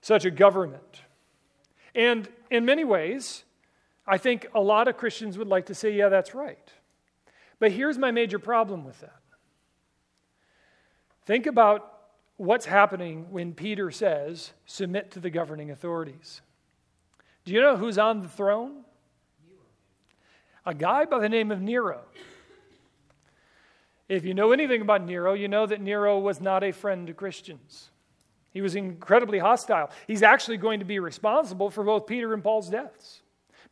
such 0.01 0.25
a 0.25 0.31
government. 0.33 1.03
And 1.95 2.29
in 2.51 2.65
many 2.65 2.83
ways, 2.83 3.45
I 4.07 4.19
think 4.19 4.47
a 4.55 4.61
lot 4.61 4.89
of 4.89 4.97
Christians 4.97 5.39
would 5.39 5.49
like 5.49 5.67
to 5.67 5.75
say, 5.75 5.93
yeah, 5.93 6.09
that's 6.09 6.35
right. 6.35 6.73
But 7.59 7.73
here's 7.73 7.99
my 7.99 8.11
major 8.11 8.39
problem 8.39 8.85
with 8.85 9.01
that. 9.01 9.21
Think 11.25 11.47
about 11.47 11.93
what's 12.37 12.67
happening 12.67 13.31
when 13.31 13.55
Peter 13.55 13.91
says, 13.93 14.53
submit 14.67 15.13
to 15.13 15.21
the 15.21 15.31
governing 15.31 15.71
authorities. 15.71 16.41
Do 17.45 17.53
you 17.53 17.61
know 17.61 17.77
who's 17.77 17.99
on 17.99 18.21
the 18.21 18.29
throne? 18.29 18.85
A 20.67 20.75
guy 20.75 21.05
by 21.05 21.21
the 21.21 21.29
name 21.29 21.51
of 21.51 21.61
Nero. 21.61 22.01
If 24.09 24.25
you 24.25 24.35
know 24.35 24.53
anything 24.53 24.83
about 24.83 25.05
Nero, 25.05 25.33
you 25.33 25.49
know 25.49 25.67
that 25.67 25.81
Nero 25.81 26.19
was 26.19 26.41
not 26.41 26.63
a 26.63 26.73
friend 26.73 27.07
to 27.07 27.15
Christians. 27.15 27.91
He 28.53 28.61
was 28.61 28.75
incredibly 28.75 29.39
hostile. 29.39 29.91
He's 30.07 30.23
actually 30.23 30.59
going 30.59 30.81
to 30.81 30.85
be 30.85 30.99
responsible 30.99 31.71
for 31.71 31.83
both 31.83 32.07
Peter 32.07 32.35
and 32.35 32.43
Paul's 32.43 32.69
deaths. 32.69 33.22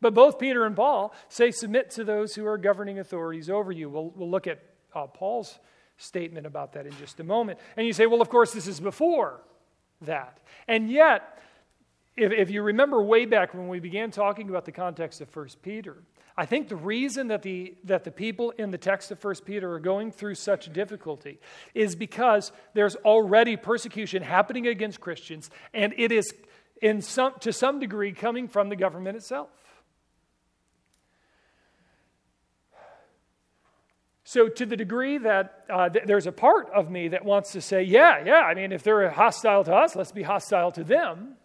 But 0.01 0.13
both 0.13 0.39
Peter 0.39 0.65
and 0.65 0.75
Paul 0.75 1.13
say, 1.29 1.51
submit 1.51 1.91
to 1.91 2.03
those 2.03 2.35
who 2.35 2.45
are 2.45 2.57
governing 2.57 2.99
authorities 2.99 3.49
over 3.49 3.71
you. 3.71 3.89
We'll, 3.89 4.09
we'll 4.15 4.29
look 4.29 4.47
at 4.47 4.59
uh, 4.93 5.07
Paul's 5.07 5.59
statement 5.97 6.47
about 6.47 6.73
that 6.73 6.85
in 6.85 6.93
just 6.97 7.19
a 7.19 7.23
moment. 7.23 7.59
And 7.77 7.85
you 7.85 7.93
say, 7.93 8.07
well, 8.07 8.21
of 8.21 8.29
course, 8.29 8.51
this 8.51 8.67
is 8.67 8.79
before 8.79 9.41
that. 10.01 10.39
And 10.67 10.89
yet, 10.89 11.39
if, 12.17 12.31
if 12.31 12.49
you 12.49 12.63
remember 12.63 13.01
way 13.01 13.25
back 13.25 13.53
when 13.53 13.67
we 13.67 13.79
began 13.79 14.11
talking 14.11 14.49
about 14.49 14.65
the 14.65 14.71
context 14.71 15.21
of 15.21 15.33
1 15.33 15.47
Peter, 15.61 15.97
I 16.35 16.45
think 16.45 16.69
the 16.69 16.75
reason 16.75 17.27
that 17.27 17.43
the, 17.43 17.75
that 17.83 18.03
the 18.03 18.11
people 18.11 18.51
in 18.51 18.71
the 18.71 18.77
text 18.77 19.11
of 19.11 19.23
1 19.23 19.35
Peter 19.45 19.71
are 19.73 19.79
going 19.79 20.11
through 20.11 20.35
such 20.35 20.71
difficulty 20.73 21.39
is 21.73 21.95
because 21.95 22.51
there's 22.73 22.95
already 22.97 23.57
persecution 23.57 24.23
happening 24.23 24.65
against 24.67 24.99
Christians, 24.99 25.49
and 25.73 25.93
it 25.97 26.11
is 26.11 26.33
in 26.81 27.01
some, 27.01 27.33
to 27.41 27.53
some 27.53 27.79
degree 27.79 28.11
coming 28.11 28.47
from 28.47 28.69
the 28.69 28.75
government 28.75 29.17
itself. 29.17 29.49
So, 34.31 34.47
to 34.47 34.65
the 34.65 34.77
degree 34.77 35.17
that 35.17 35.65
uh, 35.69 35.89
th- 35.89 36.05
there's 36.05 36.25
a 36.25 36.31
part 36.31 36.69
of 36.73 36.89
me 36.89 37.09
that 37.09 37.25
wants 37.25 37.51
to 37.51 37.59
say, 37.59 37.83
yeah, 37.83 38.23
yeah, 38.23 38.39
I 38.39 38.53
mean, 38.53 38.71
if 38.71 38.81
they're 38.81 39.09
hostile 39.09 39.65
to 39.65 39.75
us, 39.75 39.93
let's 39.93 40.13
be 40.13 40.23
hostile 40.23 40.71
to 40.71 40.85
them. 40.85 41.35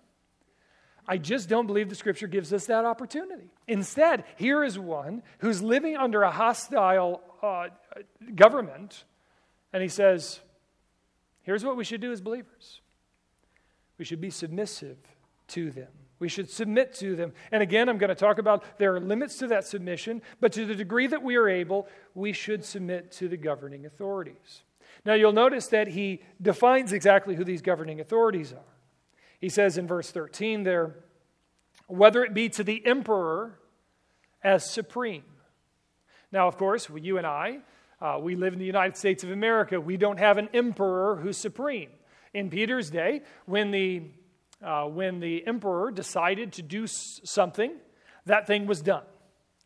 I 1.04 1.18
just 1.18 1.48
don't 1.48 1.66
believe 1.66 1.88
the 1.88 1.96
scripture 1.96 2.28
gives 2.28 2.52
us 2.52 2.66
that 2.66 2.84
opportunity. 2.84 3.50
Instead, 3.66 4.22
here 4.36 4.62
is 4.62 4.78
one 4.78 5.24
who's 5.38 5.64
living 5.64 5.96
under 5.96 6.22
a 6.22 6.30
hostile 6.30 7.22
uh, 7.42 7.70
government, 8.36 9.02
and 9.72 9.82
he 9.82 9.88
says, 9.88 10.38
here's 11.42 11.64
what 11.64 11.76
we 11.76 11.82
should 11.82 12.00
do 12.00 12.12
as 12.12 12.20
believers 12.20 12.82
we 13.98 14.04
should 14.04 14.20
be 14.20 14.30
submissive 14.30 14.98
to 15.48 15.72
them. 15.72 16.05
We 16.18 16.28
should 16.28 16.48
submit 16.48 16.94
to 16.94 17.14
them. 17.14 17.32
And 17.52 17.62
again, 17.62 17.88
I'm 17.88 17.98
going 17.98 18.08
to 18.08 18.14
talk 18.14 18.38
about 18.38 18.64
there 18.78 18.94
are 18.94 19.00
limits 19.00 19.36
to 19.38 19.48
that 19.48 19.66
submission, 19.66 20.22
but 20.40 20.52
to 20.52 20.64
the 20.64 20.74
degree 20.74 21.06
that 21.06 21.22
we 21.22 21.36
are 21.36 21.48
able, 21.48 21.88
we 22.14 22.32
should 22.32 22.64
submit 22.64 23.12
to 23.12 23.28
the 23.28 23.36
governing 23.36 23.84
authorities. 23.84 24.62
Now, 25.04 25.14
you'll 25.14 25.32
notice 25.32 25.66
that 25.68 25.88
he 25.88 26.22
defines 26.40 26.92
exactly 26.92 27.36
who 27.36 27.44
these 27.44 27.62
governing 27.62 28.00
authorities 28.00 28.52
are. 28.52 28.74
He 29.38 29.48
says 29.48 29.76
in 29.76 29.86
verse 29.86 30.10
13 30.10 30.62
there, 30.62 30.96
whether 31.86 32.24
it 32.24 32.34
be 32.34 32.48
to 32.50 32.64
the 32.64 32.84
emperor 32.86 33.58
as 34.42 34.68
supreme. 34.70 35.24
Now, 36.32 36.48
of 36.48 36.56
course, 36.56 36.88
you 36.94 37.18
and 37.18 37.26
I, 37.26 37.58
uh, 38.00 38.18
we 38.20 38.34
live 38.36 38.52
in 38.52 38.58
the 38.58 38.66
United 38.66 38.96
States 38.96 39.22
of 39.22 39.30
America. 39.30 39.80
We 39.80 39.96
don't 39.96 40.18
have 40.18 40.38
an 40.38 40.48
emperor 40.52 41.16
who's 41.16 41.36
supreme. 41.36 41.90
In 42.34 42.50
Peter's 42.50 42.90
day, 42.90 43.22
when 43.46 43.70
the 43.70 44.02
uh, 44.62 44.84
when 44.84 45.20
the 45.20 45.46
emperor 45.46 45.90
decided 45.90 46.52
to 46.54 46.62
do 46.62 46.86
something, 46.86 47.72
that 48.26 48.46
thing 48.46 48.66
was 48.66 48.82
done. 48.82 49.04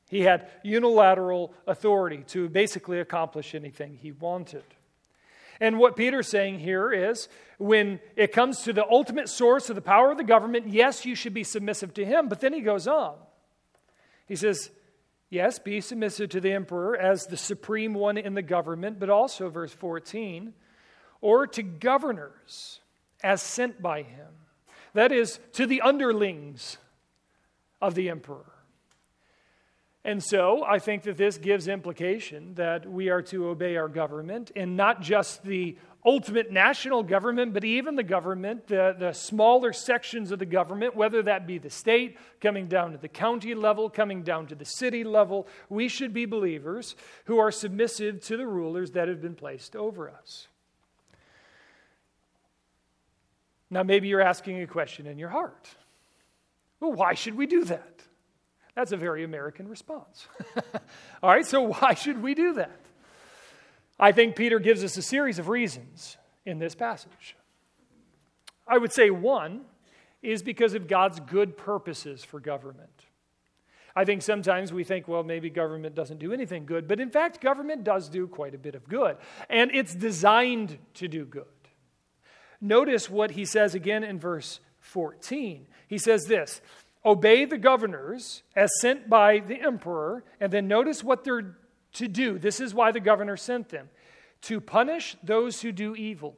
He 0.09 0.23
had 0.23 0.51
unilateral 0.65 1.55
authority 1.67 2.25
to 2.29 2.49
basically 2.49 2.99
accomplish 2.99 3.55
anything 3.55 3.97
he 4.01 4.11
wanted. 4.11 4.65
And 5.61 5.79
what 5.79 5.95
Peter's 5.95 6.29
saying 6.29 6.59
here 6.59 6.91
is 6.91 7.29
when 7.59 8.01
it 8.17 8.33
comes 8.33 8.63
to 8.63 8.73
the 8.73 8.87
ultimate 8.89 9.29
source 9.29 9.69
of 9.69 9.77
the 9.77 9.83
power 9.83 10.11
of 10.11 10.17
the 10.17 10.25
government, 10.25 10.67
yes, 10.69 11.05
you 11.05 11.15
should 11.15 11.35
be 11.35 11.45
submissive 11.45 11.95
to 11.95 12.05
him. 12.05 12.29
But 12.29 12.41
then 12.41 12.53
he 12.53 12.61
goes 12.61 12.89
on. 12.89 13.17
He 14.27 14.37
says, 14.37 14.71
yes, 15.29 15.59
be 15.59 15.81
submissive 15.81 16.31
to 16.31 16.41
the 16.41 16.53
emperor 16.53 16.97
as 16.97 17.27
the 17.27 17.37
supreme 17.37 17.95
one 17.95 18.17
in 18.17 18.35
the 18.35 18.43
government, 18.43 18.99
but 18.99 19.11
also, 19.11 19.51
verse 19.51 19.73
14, 19.73 20.55
or 21.21 21.47
to 21.47 21.63
governors 21.63 22.81
as 23.23 23.43
sent 23.43 23.83
by 23.83 24.03
him 24.03 24.29
that 24.95 25.13
is, 25.13 25.39
to 25.53 25.67
the 25.67 25.81
underlings 25.81 26.79
of 27.81 27.95
the 27.95 28.09
emperor. 28.09 28.53
And 30.05 30.23
so 30.23 30.65
I 30.65 30.79
think 30.79 31.03
that 31.03 31.19
this 31.19 31.37
gives 31.37 31.69
implication 31.69 32.55
that 32.55 32.91
we 32.91 33.11
are 33.11 33.21
to 33.23 33.49
obey 33.49 33.77
our 33.77 33.89
government 33.89 34.51
and 34.57 34.77
not 34.77 35.03
just 35.03 35.43
the 35.45 35.77
ultimate 36.07 36.51
national 36.51 37.03
government, 37.03 37.53
but 37.53 37.65
even 37.65 37.97
the 37.97 38.03
government, 38.03 38.67
the, 38.69 38.97
the 38.99 39.13
smaller 39.13 39.75
sections 39.75 40.31
of 40.31 40.39
the 40.39 40.47
government, 40.47 40.97
whether 40.97 41.23
that 41.23 41.47
be 41.47 41.59
the 41.59 41.69
state, 41.69 42.17
coming 42.41 42.67
down 42.67 42.93
to 42.93 42.99
the 42.99 43.09
county 43.09 43.55
level, 43.55 43.91
coming 43.91 44.23
down 44.23 44.47
to 44.47 44.55
the 44.55 44.65
city 44.65 45.05
level. 45.05 45.47
We 45.69 45.89
should 45.89 46.15
be 46.15 46.25
believers 46.25 46.97
who 47.27 47.39
are 47.39 47.51
submissive 47.51 48.23
to 48.23 48.39
the 48.39 48.47
rulers 48.47 48.93
that 48.93 49.09
have 49.09 49.21
been 49.21 49.35
placed 49.35 49.77
over 49.77 50.09
us. 50.09 50.49
Now, 53.71 53.83
maybe 53.83 54.09
you're 54.09 54.21
asking 54.21 54.61
a 54.63 54.67
question 54.67 55.07
in 55.07 55.19
your 55.19 55.29
heart. 55.29 55.69
Well, 56.81 56.93
why 56.93 57.15
should 57.15 57.37
we 57.37 57.47
do 57.47 57.65
that? 57.65 58.03
That's 58.75 58.93
a 58.93 58.97
very 58.97 59.25
American 59.25 59.69
response. 59.69 60.27
All 61.23 61.31
right, 61.31 61.47
so 61.47 61.61
why 61.63 61.95
should 61.95 62.23
we 62.23 62.35
do 62.35 62.55
that? 62.55 62.81
I 63.99 64.13
think 64.13 64.35
Peter 64.35 64.59
gives 64.59 64.83
us 64.83 64.97
a 64.97 65.03
series 65.03 65.39
of 65.39 65.49
reasons 65.49 66.17
in 66.47 66.59
this 66.59 66.75
passage. 66.75 67.37
I 68.67 68.79
would 68.79 68.93
say 68.93 69.11
one 69.11 69.63
is 70.23 70.43
because 70.43 70.75
of 70.75 70.89
God's 70.89 71.21
good 71.21 71.57
purposes 71.57 72.25
for 72.25 72.41
government. 72.41 72.89
I 73.95 74.05
think 74.05 74.23
sometimes 74.23 74.73
we 74.73 74.85
think, 74.85 75.09
well, 75.09 75.23
maybe 75.25 75.51
government 75.51 75.95
doesn't 75.95 76.19
do 76.19 76.33
anything 76.33 76.65
good, 76.65 76.87
but 76.87 77.01
in 77.01 77.11
fact, 77.11 77.41
government 77.41 77.85
does 77.85 78.09
do 78.09 78.27
quite 78.27 78.55
a 78.55 78.59
bit 78.59 78.75
of 78.75 78.89
good, 78.89 79.17
and 79.49 79.71
it's 79.75 79.95
designed 79.95 80.79
to 80.95 81.09
do 81.09 81.25
good. 81.25 81.45
Notice 82.61 83.09
what 83.09 83.33
he 83.33 83.45
says 83.45 83.75
again 83.75 84.05
in 84.05 84.19
verse 84.19 84.61
14. 84.81 85.67
He 85.89 85.99
says 85.99 86.25
this 86.25 86.61
Obey 87.05 87.45
the 87.45 87.59
governors 87.59 88.43
as 88.55 88.71
sent 88.81 89.09
by 89.09 89.39
the 89.39 89.61
emperor, 89.61 90.25
and 90.41 90.53
then 90.53 90.69
notice 90.69 91.03
what 91.03 91.25
they're 91.25 91.57
to 91.95 92.09
do. 92.09 92.39
This 92.39 92.61
is 92.61 92.75
why 92.75 92.93
the 92.93 93.01
governor 93.01 93.37
sent 93.37 93.71
them 93.71 93.89
to 94.43 94.61
punish 94.61 95.17
those 95.23 95.63
who 95.63 95.73
do 95.73 95.95
evil 95.97 96.37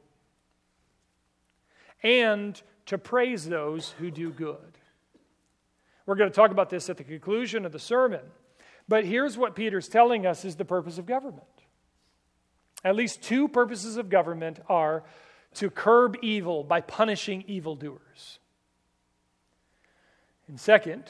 and 2.01 2.61
to 2.85 2.97
praise 2.97 3.47
those 3.47 3.91
who 3.91 4.11
do 4.11 4.31
good. 4.31 4.77
We're 6.05 6.15
going 6.15 6.29
to 6.29 6.35
talk 6.35 6.51
about 6.51 6.69
this 6.69 6.89
at 6.89 6.97
the 6.97 7.03
conclusion 7.03 7.65
of 7.65 7.71
the 7.71 7.79
sermon. 7.79 8.21
But 8.89 9.05
here's 9.05 9.37
what 9.37 9.55
Peter's 9.55 9.87
telling 9.87 10.25
us 10.25 10.43
is 10.43 10.57
the 10.57 10.65
purpose 10.65 10.97
of 10.97 11.05
government. 11.05 11.45
At 12.83 12.95
least 12.95 13.21
two 13.21 13.47
purposes 13.47 13.95
of 13.95 14.09
government 14.09 14.59
are 14.67 15.03
to 15.55 15.69
curb 15.69 16.17
evil 16.21 16.63
by 16.63 16.81
punishing 16.81 17.43
evildoers. 17.47 18.39
And 20.47 20.59
second, 20.59 21.03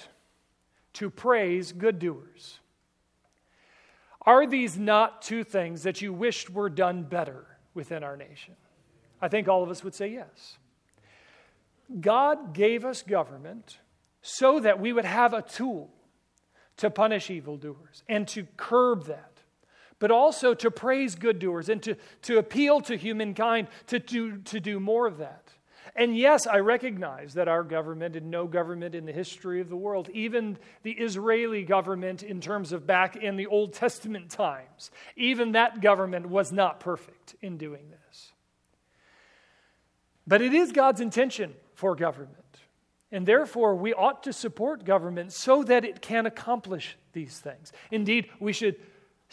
to 0.94 1.10
praise 1.10 1.72
good 1.72 2.00
doers. 2.00 2.60
Are 4.26 4.48
these 4.48 4.78
not 4.78 5.22
two 5.22 5.44
things 5.44 5.84
that 5.84 6.02
you 6.02 6.14
wished 6.14 6.50
were 6.50 6.70
done 6.70 7.04
better 7.04 7.46
within 7.74 8.04
our 8.04 8.16
nation? 8.16 8.56
I 9.22 9.28
think 9.28 9.48
all 9.48 9.64
of 9.64 9.70
us 9.70 9.84
would 9.84 9.96
say 9.96 10.08
yes. 10.08 10.58
God 12.00 12.54
gave 12.54 12.86
us 12.86 13.02
government 13.02 13.80
so 14.22 14.60
that 14.62 14.80
we 14.80 14.94
would 14.94 15.06
have 15.06 15.34
a 15.34 15.42
tool 15.42 15.90
to 16.78 16.90
punish 16.90 17.30
evildoers 17.30 18.04
and 18.08 18.28
to 18.30 18.48
curb 18.58 19.06
that, 19.06 19.33
but 20.04 20.12
also 20.12 20.54
to 20.54 20.70
praise 20.70 21.16
good 21.16 21.40
doers 21.40 21.70
and 21.70 21.82
to, 21.82 21.96
to 22.22 22.38
appeal 22.38 22.82
to 22.82 22.98
humankind 22.98 23.70
to 23.88 24.00
do, 24.00 24.36
to 24.40 24.60
do 24.60 24.78
more 24.78 25.08
of 25.08 25.20
that. 25.20 25.54
And 25.96 26.18
yes, 26.18 26.46
I 26.46 26.58
recognize 26.58 27.36
that 27.36 27.48
our 27.48 27.64
government 27.64 28.18
and 28.18 28.30
no 28.30 28.46
government 28.46 28.96
in 28.96 29.06
the 29.06 29.14
history 29.14 29.62
of 29.62 29.70
the 29.70 29.78
world, 29.78 30.10
even 30.14 30.58
the 30.82 30.92
Israeli 30.92 31.64
government 31.64 32.22
in 32.22 32.42
terms 32.42 32.74
of 32.74 32.86
back 32.86 33.16
in 33.16 33.38
the 33.38 33.48
Old 33.48 33.72
Testament 33.72 34.30
times, 34.30 34.92
even 35.16 35.54
that 35.54 35.80
government 35.80 36.28
was 36.28 36.52
not 36.52 36.82
perfect 36.82 37.36
in 37.42 37.56
doing 37.58 37.90
this. 37.90 38.34
But 40.28 40.42
it 40.42 40.54
is 40.54 40.74
God's 40.74 41.00
intention 41.00 41.54
for 41.76 41.96
government. 41.96 42.44
And 43.10 43.26
therefore, 43.26 43.74
we 43.74 43.94
ought 43.94 44.24
to 44.24 44.34
support 44.34 44.84
government 44.84 45.32
so 45.32 45.64
that 45.64 45.86
it 45.86 46.02
can 46.02 46.26
accomplish 46.26 46.98
these 47.14 47.40
things. 47.40 47.72
Indeed, 47.90 48.28
we 48.42 48.52
should 48.52 48.76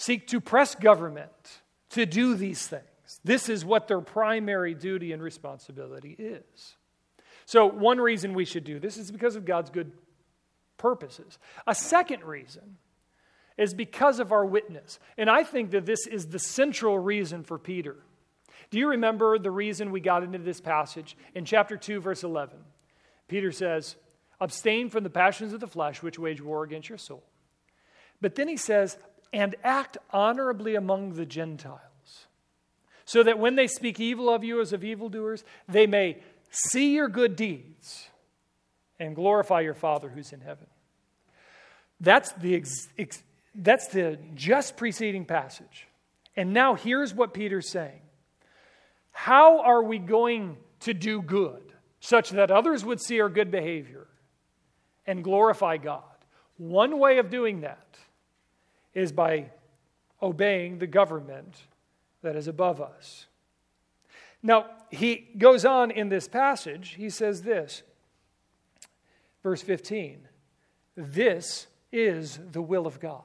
seek 0.01 0.27
to 0.29 0.41
press 0.41 0.75
government 0.75 1.61
to 1.91 2.07
do 2.07 2.35
these 2.35 2.67
things. 2.67 2.85
This 3.23 3.49
is 3.49 3.65
what 3.65 3.87
their 3.87 4.01
primary 4.01 4.75
duty 4.75 5.13
and 5.13 5.23
responsibility 5.23 6.17
is. 6.19 6.77
So, 7.45 7.67
one 7.67 7.99
reason 8.01 8.33
we 8.33 8.45
should 8.45 8.65
do 8.65 8.79
this 8.79 8.97
is 8.97 9.11
because 9.11 9.37
of 9.37 9.45
God's 9.45 9.71
good 9.71 9.93
purposes. 10.79 11.39
A 11.67 11.75
second 11.75 12.25
reason 12.25 12.79
is 13.59 13.75
because 13.75 14.21
of 14.21 14.33
our 14.33 14.47
witness. 14.47 14.99
And 15.19 15.29
I 15.29 15.43
think 15.43 15.73
that 15.73 15.85
this 15.85 16.07
is 16.07 16.29
the 16.29 16.39
central 16.39 16.99
reason 16.99 17.43
for 17.43 17.59
Peter. 17.59 17.97
Do 18.71 18.79
you 18.79 18.89
remember 18.89 19.39
the 19.39 19.51
reason 19.51 19.91
we 19.91 20.01
got 20.01 20.23
into 20.23 20.39
this 20.39 20.61
passage? 20.61 21.17
In 21.35 21.45
chapter 21.45 21.77
2, 21.77 22.01
verse 22.01 22.23
11, 22.23 22.57
Peter 23.29 23.53
says, 23.53 23.97
Abstain 24.41 24.89
from 24.89 25.05
the 25.05 25.11
passions 25.11 25.53
of 25.53 25.61
the 25.61 25.67
flesh 25.67 26.03
which 26.03 26.19
wage 26.19 26.41
war 26.41 26.63
against 26.63 26.89
your 26.89 26.97
soul. 26.97 27.25
But 28.21 28.35
then 28.35 28.49
he 28.49 28.57
says, 28.57 28.99
And 29.33 29.55
act 29.63 29.97
honorably 30.11 30.75
among 30.75 31.15
the 31.15 31.27
Gentiles 31.27 31.81
so 33.05 33.25
that 33.25 33.41
when 33.41 33.57
they 33.57 33.67
speak 33.67 33.99
evil 33.99 34.33
of 34.33 34.45
you 34.45 34.61
as 34.61 34.73
of 34.73 34.85
evildoers, 34.85 35.43
they 35.69 35.85
may 35.85 36.19
see 36.51 36.95
your 36.95 37.09
good 37.09 37.35
deeds 37.35 38.09
and 39.01 39.17
glorify 39.17 39.61
your 39.61 39.75
Father 39.75 40.09
who's 40.09 40.33
in 40.33 40.41
heaven. 40.41 40.69
That's 42.01 42.31
the, 42.35 42.55
ex, 42.55 42.89
ex, 42.97 43.23
that's 43.55 43.89
the 43.89 44.17
just 44.37 44.77
preceding 44.77 45.25
passage. 45.25 45.89
And 46.37 46.53
now 46.53 46.75
here's 46.75 47.13
what 47.13 47.35
Peter's 47.35 47.69
saying 47.69 48.01
How 49.11 49.61
are 49.63 49.83
we 49.83 49.99
going 49.99 50.57
to 50.81 50.95
do 50.95 51.21
good 51.21 51.73
such 51.99 52.31
that 52.31 52.53
others 52.53 52.85
would 52.85 53.01
see 53.01 53.21
our 53.21 53.29
good 53.29 53.51
behavior 53.51 54.07
and 55.05 55.25
glorify 55.25 55.79
God? 55.79 56.05
One 56.59 56.99
way 57.01 57.19
of 57.19 57.29
doing 57.29 57.63
that 57.63 57.99
is 58.95 59.13
by 59.13 59.51
obeying 60.23 60.79
the 60.79 60.87
government 60.87 61.55
that 62.23 62.37
is 62.37 62.49
above 62.49 62.81
us. 62.81 63.27
Now, 64.43 64.67
he 64.91 65.29
goes 65.37 65.65
on 65.65 65.91
in 65.91 66.09
this 66.09 66.27
passage, 66.27 66.95
he 66.97 67.11
says 67.11 67.43
this, 67.43 67.83
verse 69.43 69.63
15 69.63 70.27
This 70.97 71.67
is 71.93 72.39
the 72.53 72.63
will 72.63 72.87
of 72.87 73.01
God. 73.01 73.23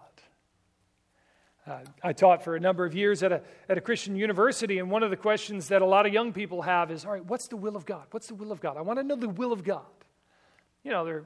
Uh, 1.68 1.80
I 2.04 2.14
taught 2.14 2.44
for 2.44 2.56
a 2.56 2.60
number 2.60 2.86
of 2.86 2.94
years 2.94 3.24
at 3.24 3.32
a, 3.32 3.42
at 3.68 3.78
a 3.78 3.82
Christian 3.82 4.16
university, 4.16 4.78
and 4.78 4.92
one 4.92 5.02
of 5.02 5.10
the 5.10 5.18
questions 5.18 5.70
that 5.70 5.82
a 5.82 5.86
lot 5.86 6.06
of 6.06 6.14
young 6.14 6.32
people 6.32 6.62
have 6.62 6.92
is 6.92 7.06
All 7.06 7.12
right, 7.12 7.26
what's 7.26 7.48
the 7.48 7.58
will 7.58 7.76
of 7.76 7.86
God? 7.86 8.06
What's 8.12 8.28
the 8.28 8.36
will 8.36 8.52
of 8.52 8.60
God? 8.60 8.78
I 8.78 8.82
want 8.82 9.00
to 9.00 9.04
know 9.04 9.16
the 9.16 9.30
will 9.30 9.52
of 9.52 9.64
God. 9.64 9.82
You 10.84 10.92
know, 10.92 11.04
they're 11.06 11.24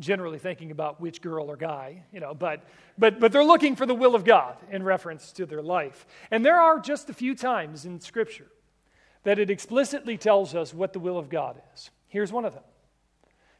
generally 0.00 0.38
thinking 0.38 0.70
about 0.70 1.00
which 1.00 1.20
girl 1.20 1.50
or 1.50 1.56
guy, 1.56 2.02
you 2.12 2.20
know, 2.20 2.34
but, 2.34 2.64
but, 2.98 3.20
but 3.20 3.30
they're 3.30 3.44
looking 3.44 3.76
for 3.76 3.86
the 3.86 3.94
will 3.94 4.14
of 4.14 4.24
God 4.24 4.56
in 4.70 4.82
reference 4.82 5.32
to 5.32 5.46
their 5.46 5.62
life. 5.62 6.06
And 6.30 6.44
there 6.44 6.58
are 6.58 6.80
just 6.80 7.10
a 7.10 7.12
few 7.12 7.34
times 7.34 7.84
in 7.84 8.00
Scripture 8.00 8.48
that 9.22 9.38
it 9.38 9.50
explicitly 9.50 10.16
tells 10.16 10.54
us 10.54 10.74
what 10.74 10.92
the 10.92 10.98
will 10.98 11.18
of 11.18 11.28
God 11.28 11.60
is. 11.74 11.90
Here's 12.08 12.32
one 12.32 12.44
of 12.44 12.54
them. 12.54 12.64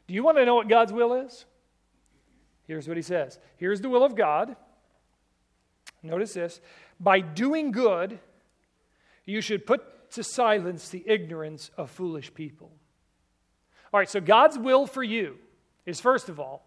Do 0.07 0.13
you 0.13 0.23
want 0.23 0.37
to 0.37 0.45
know 0.45 0.55
what 0.55 0.67
God's 0.67 0.91
will 0.91 1.13
is? 1.13 1.45
Here's 2.67 2.87
what 2.87 2.97
he 2.97 3.03
says 3.03 3.39
Here's 3.57 3.81
the 3.81 3.89
will 3.89 4.03
of 4.03 4.15
God. 4.15 4.55
Notice 6.03 6.33
this 6.33 6.59
by 6.99 7.19
doing 7.19 7.71
good, 7.71 8.19
you 9.25 9.41
should 9.41 9.65
put 9.65 10.11
to 10.11 10.23
silence 10.23 10.89
the 10.89 11.03
ignorance 11.05 11.71
of 11.77 11.89
foolish 11.89 12.33
people. 12.33 12.71
All 13.93 13.99
right, 13.99 14.09
so 14.09 14.19
God's 14.19 14.57
will 14.57 14.87
for 14.87 15.03
you 15.03 15.37
is 15.85 15.99
first 15.99 16.29
of 16.29 16.39
all, 16.39 16.65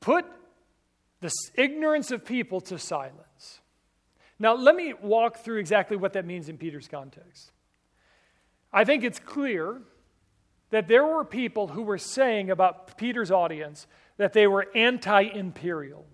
put 0.00 0.24
the 1.20 1.30
ignorance 1.54 2.10
of 2.10 2.24
people 2.24 2.60
to 2.62 2.78
silence. 2.78 3.60
Now, 4.38 4.54
let 4.54 4.76
me 4.76 4.94
walk 4.94 5.38
through 5.38 5.58
exactly 5.58 5.96
what 5.96 6.12
that 6.12 6.24
means 6.24 6.48
in 6.48 6.58
Peter's 6.58 6.86
context. 6.86 7.50
I 8.72 8.84
think 8.84 9.02
it's 9.02 9.18
clear 9.18 9.82
that 10.70 10.86
there 10.86 11.04
were 11.04 11.24
people 11.24 11.68
who 11.68 11.82
were 11.82 11.98
saying 11.98 12.50
about 12.50 12.96
Peter's 12.98 13.30
audience 13.30 13.86
that 14.16 14.32
they 14.32 14.46
were 14.46 14.68
anti 14.74 15.22
imperial, 15.22 16.06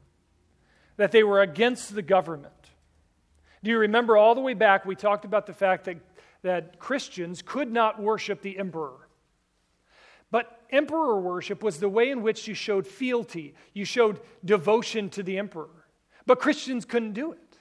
that 0.97 1.13
they 1.13 1.23
were 1.23 1.41
against 1.41 1.95
the 1.95 2.03
government. 2.03 2.53
Do 3.63 3.71
you 3.71 3.79
remember 3.79 4.17
all 4.17 4.35
the 4.35 4.41
way 4.41 4.55
back 4.55 4.85
we 4.85 4.95
talked 4.95 5.25
about 5.25 5.47
the 5.47 5.53
fact 5.53 5.85
that, 5.85 5.97
that 6.43 6.79
Christians 6.79 7.43
could 7.43 7.73
not 7.73 8.01
worship 8.01 8.43
the 8.43 8.59
emperor? 8.59 9.04
But 10.35 10.62
emperor 10.68 11.20
worship 11.20 11.62
was 11.62 11.79
the 11.79 11.88
way 11.88 12.11
in 12.11 12.20
which 12.20 12.49
you 12.49 12.55
showed 12.55 12.88
fealty, 12.88 13.55
you 13.73 13.85
showed 13.85 14.18
devotion 14.44 15.09
to 15.11 15.23
the 15.23 15.38
emperor. 15.38 15.87
But 16.27 16.40
Christians 16.40 16.85
couldn't 16.85 17.12
do 17.12 17.31
it. 17.31 17.59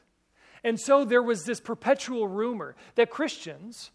And 0.63 0.79
so 0.79 1.05
there 1.05 1.21
was 1.21 1.45
this 1.45 1.59
perpetual 1.59 2.27
rumor 2.27 2.75
that 2.95 3.11
Christians, 3.11 3.91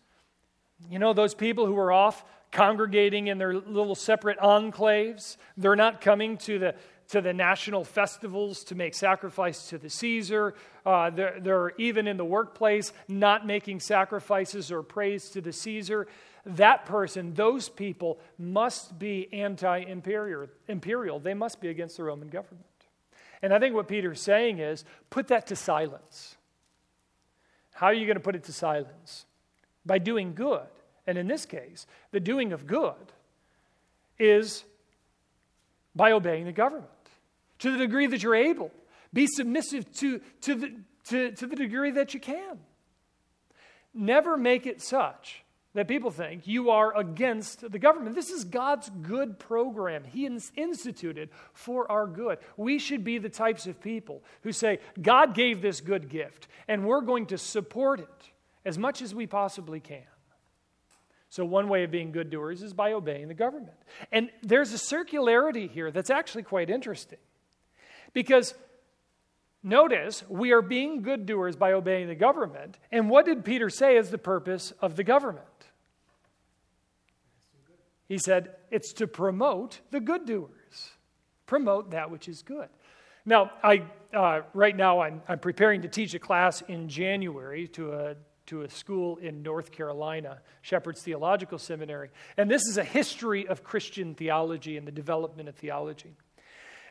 you 0.89 1.01
know, 1.01 1.13
those 1.13 1.35
people 1.35 1.67
who 1.67 1.75
were 1.75 1.91
off 1.91 2.25
congregating 2.53 3.27
in 3.27 3.39
their 3.39 3.53
little 3.53 3.97
separate 3.97 4.39
enclaves, 4.39 5.39
they're 5.57 5.75
not 5.75 6.01
coming 6.01 6.37
to 6.37 6.61
the 6.61 6.75
to 7.09 7.21
the 7.21 7.33
national 7.33 7.85
festivals 7.85 8.63
to 8.65 8.75
make 8.75 8.95
sacrifice 8.95 9.71
to 9.71 9.79
the 9.79 9.89
Caesar. 9.89 10.55
Uh, 10.85 11.11
they're, 11.11 11.41
they're 11.41 11.73
even 11.79 12.07
in 12.07 12.19
the 12.19 12.25
workplace 12.25 12.93
not 13.09 13.47
making 13.47 13.81
sacrifices 13.81 14.71
or 14.71 14.83
praise 14.83 15.31
to 15.31 15.41
the 15.41 15.53
Caesar 15.53 16.07
that 16.49 16.87
person, 16.87 17.35
those 17.35 17.69
people, 17.69 18.19
must 18.39 18.99
be 18.99 19.29
anti 19.33 19.79
imperial. 19.79 21.21
They 21.21 21.35
must 21.35 21.61
be 21.61 21.69
against 21.69 21.97
the 21.97 22.05
Roman 22.05 22.29
government. 22.29 22.65
And 23.43 23.53
I 23.53 23.59
think 23.59 23.75
what 23.75 23.87
Peter's 23.87 24.21
saying 24.21 24.59
is 24.59 24.85
put 25.11 25.29
that 25.29 25.47
to 25.49 25.57
silence. 25.57 26.37
How 27.73 27.87
are 27.87 27.95
you 27.95 28.07
going 28.07 28.17
to 28.17 28.23
put 28.23 28.35
it 28.35 28.45
to 28.45 28.53
silence? 28.53 29.27
By 29.87 29.99
doing 29.99 30.35
good. 30.35 30.67
And 31.07 31.17
in 31.17 31.29
this 31.29 31.47
case, 31.47 31.87
the 32.11 32.21
doing 32.21 32.53
of 32.53 32.67
good 32.67 32.95
is 34.19 34.65
by 35.95 36.13
obeying 36.13 36.45
the 36.45 36.53
government 36.53 36.91
to 37.61 37.71
the 37.71 37.79
degree 37.79 38.07
that 38.07 38.23
you're 38.23 38.35
able. 38.35 38.71
Be 39.13 39.27
submissive 39.27 39.91
to, 39.97 40.21
to, 40.43 40.55
the, 40.55 40.75
to, 41.09 41.33
to 41.33 41.47
the 41.47 41.57
degree 41.57 41.93
that 41.93 42.15
you 42.15 42.21
can. 42.21 42.59
Never 43.95 44.37
make 44.37 44.67
it 44.67 44.83
such 44.83 45.43
that 45.75 45.87
people 45.87 46.11
think 46.11 46.47
you 46.47 46.71
are 46.71 46.97
against 46.97 47.71
the 47.71 47.79
government. 47.79 48.15
This 48.15 48.31
is 48.31 48.45
God's 48.45 48.91
good 49.03 49.39
program. 49.39 50.05
He 50.05 50.27
instituted 50.57 51.29
for 51.53 51.91
our 51.91 52.07
good. 52.07 52.39
We 52.57 52.79
should 52.79 53.05
be 53.05 53.19
the 53.19 53.29
types 53.29 53.67
of 53.67 53.81
people 53.81 54.23
who 54.43 54.53
say, 54.53 54.81
God 55.01 55.35
gave 55.35 55.61
this 55.61 55.81
good 55.81 56.09
gift, 56.09 56.49
and 56.67 56.87
we're 56.87 57.03
going 57.03 57.27
to 57.27 57.39
support 57.39 58.01
it 58.01 58.31
as 58.65 58.79
much 58.79 59.03
as 59.03 59.15
we 59.15 59.27
possibly 59.27 59.81
can. 59.81 60.03
So, 61.31 61.45
one 61.45 61.69
way 61.69 61.85
of 61.85 61.91
being 61.91 62.11
good 62.11 62.31
doers 62.31 62.63
is 62.63 62.73
by 62.73 62.93
obeying 62.93 63.29
the 63.29 63.35
government. 63.35 63.77
And 64.11 64.31
there's 64.43 64.73
a 64.73 64.77
circularity 64.77 65.71
here 65.71 65.91
that's 65.91 66.09
actually 66.09 66.45
quite 66.45 66.71
interesting. 66.71 67.19
Because 68.15 68.55
notice, 69.63 70.25
we 70.29 70.53
are 70.53 70.63
being 70.63 71.03
good 71.03 71.27
doers 71.27 71.55
by 71.55 71.73
obeying 71.73 72.09
the 72.09 72.15
government. 72.15 72.79
And 72.91 73.11
what 73.11 73.27
did 73.27 73.45
Peter 73.45 73.69
say 73.69 73.99
is 73.99 74.11
the 74.11 74.17
purpose 74.17 74.73
of 74.81 74.97
the 74.97 75.05
government? 75.05 75.58
He 78.09 78.19
said, 78.19 78.57
it's 78.71 78.95
to 78.95 79.07
promote 79.07 79.81
the 79.91 80.01
good 80.01 80.25
doers, 80.25 80.91
promote 81.47 81.91
that 81.91 82.11
which 82.11 82.27
is 82.27 82.43
good. 82.43 82.69
Now, 83.27 83.51
I, 83.63 83.85
uh, 84.15 84.41
right 84.55 84.75
now, 84.75 85.01
I'm, 85.01 85.21
I'm 85.29 85.39
preparing 85.39 85.83
to 85.83 85.89
teach 85.89 86.15
a 86.15 86.19
class 86.19 86.63
in 86.63 86.89
January 86.89 87.69
to 87.69 87.93
a, 87.93 88.17
to 88.47 88.63
a 88.63 88.71
school 88.71 89.19
in 89.19 89.43
North 89.43 89.71
Carolina, 89.71 90.41
Shepherd's 90.63 91.03
Theological 91.03 91.59
Seminary. 91.59 92.09
And 92.39 92.51
this 92.51 92.63
is 92.63 92.79
a 92.79 92.85
history 92.85 93.47
of 93.47 93.63
Christian 93.63 94.15
theology 94.15 94.79
and 94.79 94.87
the 94.87 94.93
development 94.93 95.51
of 95.51 95.57
theology. 95.57 96.17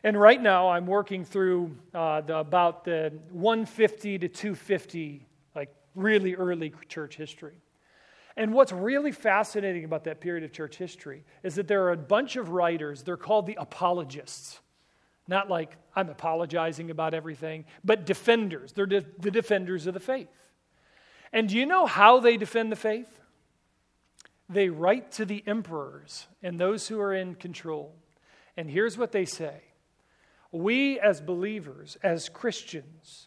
And 0.04 0.18
right 0.18 0.40
now, 0.40 0.68
I'm 0.68 0.86
working 0.86 1.24
through 1.24 1.76
uh, 1.92 2.20
the, 2.20 2.36
about 2.36 2.84
the 2.84 3.12
150 3.32 4.18
to 4.20 4.28
250, 4.28 5.26
like 5.56 5.74
really 5.96 6.36
early 6.36 6.72
church 6.88 7.16
history. 7.16 7.54
And 8.38 8.54
what's 8.54 8.70
really 8.70 9.10
fascinating 9.10 9.84
about 9.84 10.04
that 10.04 10.20
period 10.20 10.44
of 10.44 10.52
church 10.52 10.76
history 10.76 11.24
is 11.42 11.56
that 11.56 11.66
there 11.66 11.82
are 11.82 11.90
a 11.90 11.96
bunch 11.96 12.36
of 12.36 12.50
writers, 12.50 13.02
they're 13.02 13.16
called 13.16 13.46
the 13.46 13.58
apologists. 13.60 14.60
Not 15.26 15.50
like 15.50 15.76
I'm 15.96 16.08
apologizing 16.08 16.92
about 16.92 17.14
everything, 17.14 17.64
but 17.84 18.06
defenders. 18.06 18.72
They're 18.72 18.86
de- 18.86 19.04
the 19.18 19.32
defenders 19.32 19.88
of 19.88 19.94
the 19.94 20.00
faith. 20.00 20.30
And 21.32 21.48
do 21.48 21.56
you 21.56 21.66
know 21.66 21.84
how 21.84 22.20
they 22.20 22.36
defend 22.36 22.70
the 22.70 22.76
faith? 22.76 23.20
They 24.48 24.68
write 24.68 25.10
to 25.12 25.24
the 25.24 25.42
emperors 25.44 26.28
and 26.40 26.58
those 26.58 26.86
who 26.86 27.00
are 27.00 27.12
in 27.12 27.34
control. 27.34 27.96
And 28.56 28.70
here's 28.70 28.96
what 28.96 29.10
they 29.10 29.24
say 29.24 29.62
We, 30.52 31.00
as 31.00 31.20
believers, 31.20 31.98
as 32.04 32.28
Christians, 32.28 33.26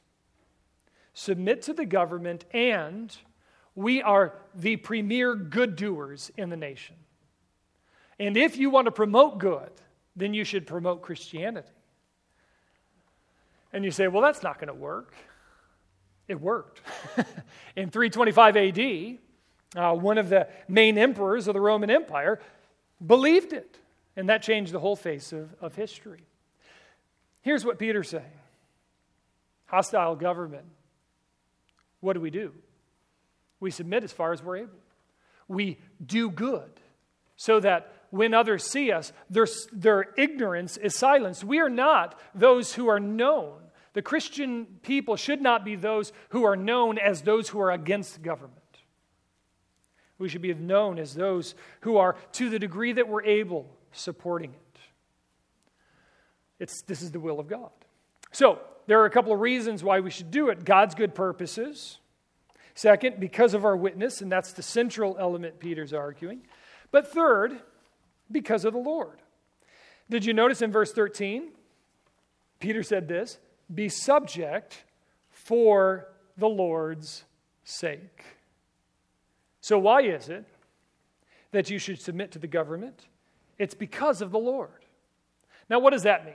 submit 1.13 1.63
to 1.63 1.73
the 1.73 1.85
government 1.85 2.45
and 2.53 3.13
we 3.75 4.01
are 4.01 4.33
the 4.53 4.75
premier 4.77 5.35
good 5.35 5.75
doers 5.75 6.31
in 6.37 6.49
the 6.49 6.57
nation. 6.57 6.95
And 8.19 8.37
if 8.37 8.57
you 8.57 8.69
want 8.69 8.85
to 8.85 8.91
promote 8.91 9.39
good, 9.39 9.71
then 10.15 10.33
you 10.33 10.43
should 10.43 10.67
promote 10.67 11.01
Christianity. 11.01 11.67
And 13.73 13.85
you 13.85 13.91
say, 13.91 14.07
well, 14.07 14.21
that's 14.21 14.43
not 14.43 14.59
going 14.59 14.67
to 14.67 14.73
work. 14.73 15.13
It 16.27 16.39
worked. 16.39 16.81
in 17.75 17.89
325 17.89 18.57
AD, 18.57 19.17
uh, 19.75 19.95
one 19.95 20.17
of 20.17 20.29
the 20.29 20.47
main 20.67 20.97
emperors 20.97 21.47
of 21.47 21.53
the 21.53 21.61
Roman 21.61 21.89
Empire 21.89 22.39
believed 23.05 23.53
it. 23.53 23.77
And 24.15 24.29
that 24.29 24.41
changed 24.41 24.73
the 24.73 24.79
whole 24.79 24.97
face 24.97 25.31
of, 25.31 25.53
of 25.61 25.75
history. 25.75 26.25
Here's 27.41 27.65
what 27.65 27.79
Peter's 27.79 28.09
saying 28.09 28.25
hostile 29.65 30.15
government. 30.17 30.65
What 32.01 32.13
do 32.13 32.19
we 32.19 32.29
do? 32.29 32.53
We 33.61 33.71
submit 33.71 34.03
as 34.03 34.11
far 34.11 34.33
as 34.33 34.43
we're 34.43 34.57
able. 34.57 34.79
We 35.47 35.77
do 36.05 36.29
good 36.29 36.69
so 37.37 37.61
that 37.61 37.93
when 38.09 38.33
others 38.33 38.65
see 38.65 38.91
us, 38.91 39.13
their, 39.29 39.47
their 39.71 40.07
ignorance 40.17 40.75
is 40.75 40.97
silenced. 40.97 41.45
We 41.45 41.59
are 41.59 41.69
not 41.69 42.19
those 42.35 42.73
who 42.73 42.89
are 42.89 42.99
known. 42.99 43.53
The 43.93 44.01
Christian 44.01 44.65
people 44.81 45.15
should 45.15 45.41
not 45.41 45.63
be 45.63 45.75
those 45.75 46.11
who 46.29 46.43
are 46.43 46.55
known 46.55 46.97
as 46.97 47.21
those 47.21 47.49
who 47.49 47.59
are 47.59 47.71
against 47.71 48.21
government. 48.21 48.57
We 50.17 50.29
should 50.29 50.41
be 50.41 50.53
known 50.53 50.99
as 50.99 51.13
those 51.15 51.55
who 51.81 51.97
are, 51.97 52.15
to 52.33 52.49
the 52.49 52.59
degree 52.59 52.93
that 52.93 53.07
we're 53.07 53.23
able, 53.23 53.65
supporting 53.91 54.51
it. 54.51 54.79
It's, 56.59 56.83
this 56.83 57.01
is 57.01 57.11
the 57.11 57.19
will 57.19 57.39
of 57.39 57.47
God. 57.47 57.71
So, 58.31 58.59
there 58.87 58.99
are 59.01 59.05
a 59.05 59.09
couple 59.09 59.33
of 59.33 59.39
reasons 59.39 59.83
why 59.83 59.99
we 59.99 60.11
should 60.11 60.31
do 60.31 60.49
it 60.49 60.63
God's 60.63 60.95
good 60.95 61.15
purposes, 61.15 61.97
Second, 62.73 63.19
because 63.19 63.53
of 63.53 63.65
our 63.65 63.75
witness, 63.75 64.21
and 64.21 64.31
that's 64.31 64.53
the 64.53 64.63
central 64.63 65.17
element 65.19 65.59
Peter's 65.59 65.93
arguing. 65.93 66.41
But 66.91 67.11
third, 67.11 67.59
because 68.31 68.65
of 68.65 68.73
the 68.73 68.79
Lord. 68.79 69.21
Did 70.09 70.25
you 70.25 70.33
notice 70.33 70.61
in 70.61 70.71
verse 70.71 70.91
13? 70.91 71.49
Peter 72.59 72.83
said 72.83 73.07
this 73.07 73.39
Be 73.73 73.89
subject 73.89 74.83
for 75.29 76.07
the 76.37 76.47
Lord's 76.47 77.23
sake. 77.63 78.23
So, 79.61 79.77
why 79.77 80.01
is 80.01 80.29
it 80.29 80.45
that 81.51 81.69
you 81.69 81.77
should 81.77 82.01
submit 82.01 82.31
to 82.31 82.39
the 82.39 82.47
government? 82.47 83.07
It's 83.57 83.75
because 83.75 84.21
of 84.21 84.31
the 84.31 84.39
Lord. 84.39 84.85
Now, 85.69 85.79
what 85.79 85.91
does 85.91 86.03
that 86.03 86.25
mean? 86.25 86.33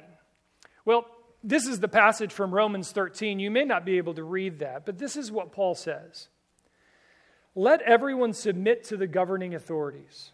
Well, 0.84 1.06
this 1.46 1.66
is 1.66 1.78
the 1.78 1.88
passage 1.88 2.32
from 2.32 2.52
Romans 2.52 2.90
13. 2.90 3.38
You 3.38 3.52
may 3.52 3.64
not 3.64 3.84
be 3.84 3.98
able 3.98 4.14
to 4.14 4.24
read 4.24 4.58
that, 4.58 4.84
but 4.84 4.98
this 4.98 5.16
is 5.16 5.30
what 5.30 5.52
Paul 5.52 5.76
says 5.76 6.28
Let 7.54 7.80
everyone 7.82 8.32
submit 8.32 8.82
to 8.84 8.96
the 8.96 9.06
governing 9.06 9.54
authorities, 9.54 10.32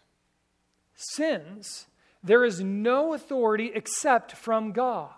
since 0.95 1.85
there 2.23 2.43
is 2.43 2.61
no 2.61 3.13
authority 3.13 3.71
except 3.73 4.31
from 4.31 4.71
God. 4.71 5.11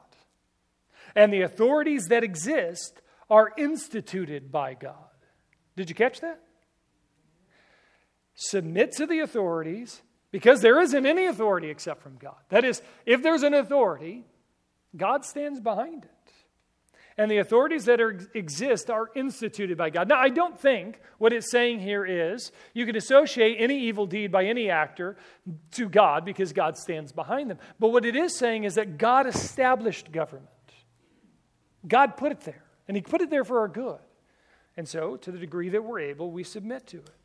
And 1.16 1.32
the 1.32 1.44
authorities 1.44 2.08
that 2.10 2.26
exist 2.26 3.02
are 3.30 3.54
instituted 3.58 4.52
by 4.52 4.74
God. 4.74 4.96
Did 5.78 5.88
you 5.90 5.96
catch 5.96 6.20
that? 6.20 6.42
Submit 8.36 8.92
to 8.94 9.06
the 9.06 9.22
authorities 9.22 10.02
because 10.32 10.60
there 10.60 10.82
isn't 10.82 11.06
any 11.06 11.26
authority 11.26 11.70
except 11.70 12.02
from 12.02 12.18
God. 12.18 12.36
That 12.50 12.66
is, 12.66 12.82
if 13.06 13.24
there's 13.24 13.44
an 13.44 13.54
authority, 13.54 14.26
God 14.96 15.26
stands 15.26 15.60
behind 15.60 16.06
it. 16.06 16.12
And 17.18 17.32
the 17.32 17.38
authorities 17.38 17.86
that 17.86 18.02
are, 18.02 18.20
exist 18.34 18.90
are 18.90 19.10
instituted 19.16 19.78
by 19.78 19.90
God. 19.90 20.10
Now, 20.10 20.20
I 20.20 20.28
don't 20.28 20.60
think 20.60 21.00
what 21.18 21.32
it's 21.32 21.50
saying 21.50 21.80
here 21.80 22.06
is 22.06 22.52
you 22.74 22.86
can 22.86 22.98
associate 22.98 23.56
any 23.58 23.80
evil 23.84 24.06
deed 24.06 24.32
by 24.34 24.46
any 24.46 24.70
actor 24.70 25.16
to 25.72 25.88
God 25.88 26.26
because 26.26 26.52
God 26.52 26.78
stands 26.78 27.14
behind 27.14 27.50
them. 27.50 27.58
But 27.80 27.94
what 27.94 28.04
it 28.04 28.18
is 28.18 28.38
saying 28.38 28.66
is 28.66 28.76
that 28.76 28.98
God 28.98 29.28
established 29.28 30.12
government. 30.12 30.50
God 31.88 32.18
put 32.18 32.34
it 32.34 32.42
there, 32.42 32.64
and 32.88 32.98
He 32.98 33.02
put 33.02 33.22
it 33.22 33.30
there 33.30 33.46
for 33.46 33.60
our 33.60 33.68
good. 33.70 34.00
And 34.76 34.88
so, 34.88 35.16
to 35.18 35.32
the 35.32 35.38
degree 35.38 35.70
that 35.70 35.84
we're 35.84 36.00
able, 36.00 36.32
we 36.32 36.44
submit 36.44 36.88
to 36.88 36.98
it. 36.98 37.16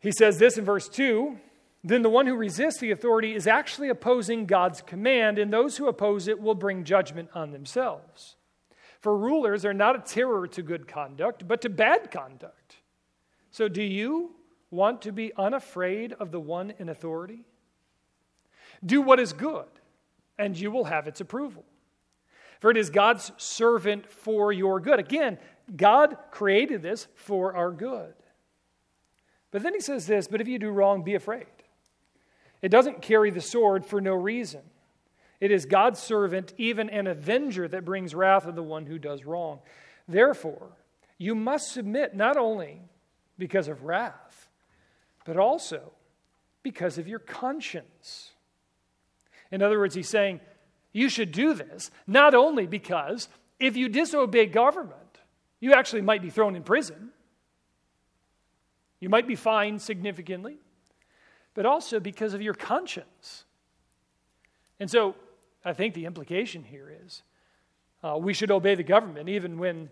He 0.00 0.10
says 0.10 0.38
this 0.38 0.58
in 0.58 0.64
verse 0.64 0.88
2 0.88 1.38
then 1.84 2.02
the 2.02 2.10
one 2.10 2.26
who 2.26 2.34
resists 2.34 2.80
the 2.80 2.90
authority 2.90 3.34
is 3.34 3.46
actually 3.46 3.88
opposing 3.88 4.46
God's 4.46 4.82
command, 4.82 5.38
and 5.38 5.52
those 5.52 5.76
who 5.76 5.86
oppose 5.86 6.26
it 6.26 6.40
will 6.40 6.54
bring 6.54 6.84
judgment 6.84 7.30
on 7.34 7.52
themselves. 7.52 8.36
For 9.00 9.16
rulers 9.16 9.64
are 9.64 9.74
not 9.74 9.96
a 9.96 10.00
terror 10.00 10.48
to 10.48 10.62
good 10.62 10.88
conduct, 10.88 11.46
but 11.46 11.60
to 11.62 11.68
bad 11.68 12.10
conduct. 12.10 12.76
So, 13.50 13.68
do 13.68 13.82
you 13.82 14.34
want 14.70 15.02
to 15.02 15.12
be 15.12 15.32
unafraid 15.36 16.12
of 16.14 16.32
the 16.32 16.40
one 16.40 16.72
in 16.78 16.88
authority? 16.88 17.44
Do 18.84 19.00
what 19.00 19.20
is 19.20 19.32
good, 19.32 19.68
and 20.36 20.58
you 20.58 20.70
will 20.70 20.84
have 20.84 21.06
its 21.06 21.20
approval. 21.20 21.64
For 22.60 22.70
it 22.70 22.76
is 22.76 22.90
God's 22.90 23.30
servant 23.36 24.10
for 24.10 24.52
your 24.52 24.80
good. 24.80 24.98
Again, 24.98 25.38
God 25.76 26.16
created 26.30 26.82
this 26.82 27.06
for 27.14 27.54
our 27.54 27.70
good. 27.70 28.14
But 29.50 29.62
then 29.62 29.74
he 29.74 29.80
says 29.80 30.06
this, 30.06 30.28
but 30.28 30.40
if 30.40 30.48
you 30.48 30.58
do 30.58 30.70
wrong, 30.70 31.02
be 31.02 31.14
afraid. 31.14 31.46
It 32.62 32.70
doesn't 32.70 33.02
carry 33.02 33.30
the 33.30 33.40
sword 33.40 33.86
for 33.86 34.00
no 34.00 34.14
reason. 34.14 34.62
It 35.40 35.50
is 35.50 35.66
God's 35.66 36.00
servant, 36.00 36.52
even 36.58 36.90
an 36.90 37.06
avenger, 37.06 37.68
that 37.68 37.84
brings 37.84 38.14
wrath 38.14 38.46
on 38.46 38.56
the 38.56 38.62
one 38.62 38.86
who 38.86 38.98
does 38.98 39.24
wrong. 39.24 39.60
Therefore, 40.08 40.68
you 41.16 41.34
must 41.34 41.72
submit 41.72 42.14
not 42.14 42.36
only 42.36 42.80
because 43.38 43.68
of 43.68 43.84
wrath, 43.84 44.48
but 45.24 45.36
also 45.36 45.92
because 46.62 46.98
of 46.98 47.06
your 47.06 47.20
conscience. 47.20 48.32
In 49.52 49.62
other 49.62 49.78
words, 49.78 49.94
he's 49.94 50.08
saying 50.08 50.40
you 50.92 51.08
should 51.08 51.30
do 51.32 51.54
this 51.54 51.90
not 52.06 52.34
only 52.34 52.66
because 52.66 53.28
if 53.60 53.76
you 53.76 53.88
disobey 53.88 54.46
government, 54.46 54.94
you 55.60 55.74
actually 55.74 56.02
might 56.02 56.22
be 56.22 56.30
thrown 56.30 56.56
in 56.56 56.62
prison, 56.62 57.10
you 59.00 59.08
might 59.08 59.28
be 59.28 59.36
fined 59.36 59.80
significantly 59.80 60.58
but 61.58 61.66
also 61.66 61.98
because 61.98 62.34
of 62.34 62.40
your 62.40 62.54
conscience. 62.54 63.44
And 64.78 64.88
so 64.88 65.16
I 65.64 65.72
think 65.72 65.92
the 65.92 66.04
implication 66.04 66.62
here 66.62 66.96
is 67.04 67.24
uh, 68.00 68.16
we 68.16 68.32
should 68.32 68.52
obey 68.52 68.76
the 68.76 68.84
government 68.84 69.28
even 69.28 69.58
when 69.58 69.90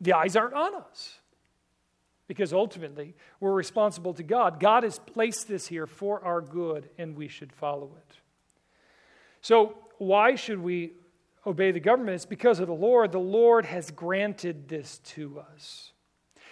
the 0.00 0.12
eyes 0.12 0.36
aren't 0.36 0.54
on 0.54 0.76
us. 0.76 1.18
Because 2.28 2.52
ultimately, 2.52 3.16
we're 3.40 3.54
responsible 3.54 4.14
to 4.14 4.22
God. 4.22 4.60
God 4.60 4.84
has 4.84 5.00
placed 5.00 5.48
this 5.48 5.66
here 5.66 5.88
for 5.88 6.24
our 6.24 6.40
good, 6.40 6.90
and 6.96 7.16
we 7.16 7.26
should 7.26 7.52
follow 7.52 7.90
it. 7.96 8.16
So, 9.40 9.76
why 9.98 10.36
should 10.36 10.60
we 10.60 10.92
obey 11.44 11.72
the 11.72 11.80
government? 11.80 12.14
It's 12.14 12.24
because 12.24 12.60
of 12.60 12.68
the 12.68 12.72
Lord. 12.72 13.10
The 13.10 13.18
Lord 13.18 13.64
has 13.64 13.90
granted 13.90 14.68
this 14.68 14.98
to 14.98 15.40
us. 15.40 15.90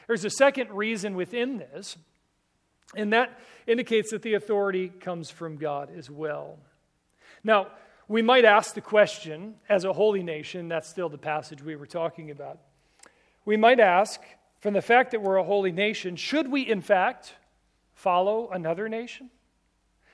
There's 0.09 0.25
a 0.25 0.31
second 0.31 0.73
reason 0.73 1.15
within 1.15 1.59
this 1.59 1.97
and 2.97 3.13
that 3.13 3.39
indicates 3.67 4.11
that 4.11 4.23
the 4.23 4.35
authority 4.35 4.89
comes 4.89 5.31
from 5.31 5.57
God 5.57 5.91
as 5.97 6.11
well. 6.11 6.59
Now, 7.43 7.69
we 8.09 8.23
might 8.23 8.45
ask 8.45 8.75
the 8.75 8.81
question, 8.81 9.55
as 9.69 9.85
a 9.85 9.93
holy 9.93 10.23
nation, 10.23 10.69
that's 10.69 10.89
still 10.89 11.09
the 11.09 11.19
passage 11.19 11.63
we 11.63 11.77
were 11.77 11.87
talking 11.87 12.31
about. 12.31 12.59
We 13.45 13.57
might 13.57 13.81
ask, 13.81 14.21
from 14.61 14.75
the 14.75 14.83
fact 14.83 15.11
that 15.13 15.23
we're 15.23 15.37
a 15.37 15.45
holy 15.45 15.73
nation, 15.73 16.17
should 16.17 16.51
we 16.51 16.63
in 16.63 16.81
fact 16.81 17.35
follow 17.95 18.51
another 18.51 18.89
nation? 18.89 19.31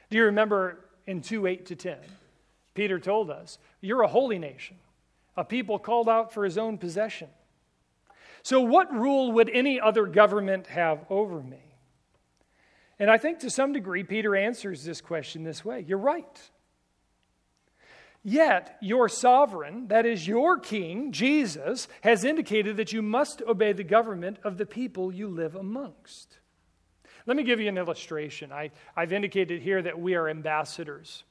Do 0.08 0.16
you 0.16 0.24
remember 0.24 0.84
in 1.06 1.20
2 1.20 1.46
8 1.46 1.66
to 1.66 1.76
10? 1.76 1.96
Peter 2.74 2.98
told 2.98 3.30
us, 3.30 3.58
You're 3.80 4.02
a 4.02 4.08
holy 4.08 4.38
nation, 4.38 4.76
a 5.36 5.44
people 5.44 5.78
called 5.78 6.08
out 6.08 6.32
for 6.32 6.44
his 6.44 6.58
own 6.58 6.78
possession. 6.78 7.28
So, 8.42 8.60
what 8.60 8.92
rule 8.92 9.32
would 9.32 9.50
any 9.50 9.80
other 9.80 10.06
government 10.06 10.68
have 10.68 11.04
over 11.10 11.40
me? 11.40 11.69
And 13.00 13.10
I 13.10 13.16
think 13.16 13.38
to 13.40 13.50
some 13.50 13.72
degree, 13.72 14.04
Peter 14.04 14.36
answers 14.36 14.84
this 14.84 15.00
question 15.00 15.42
this 15.42 15.64
way 15.64 15.84
You're 15.88 15.98
right. 15.98 16.50
Yet, 18.22 18.76
your 18.82 19.08
sovereign, 19.08 19.88
that 19.88 20.04
is 20.04 20.28
your 20.28 20.58
king, 20.58 21.10
Jesus, 21.10 21.88
has 22.02 22.22
indicated 22.22 22.76
that 22.76 22.92
you 22.92 23.00
must 23.00 23.40
obey 23.48 23.72
the 23.72 23.82
government 23.82 24.38
of 24.44 24.58
the 24.58 24.66
people 24.66 25.10
you 25.10 25.26
live 25.26 25.54
amongst. 25.54 26.38
Let 27.24 27.38
me 27.38 27.44
give 27.44 27.60
you 27.60 27.68
an 27.68 27.78
illustration. 27.78 28.52
I, 28.52 28.72
have 28.94 29.14
indicated 29.14 29.62
here 29.62 29.80
that 29.80 29.98
we 29.98 30.16
are 30.16 30.28
ambassadors. 30.28 31.24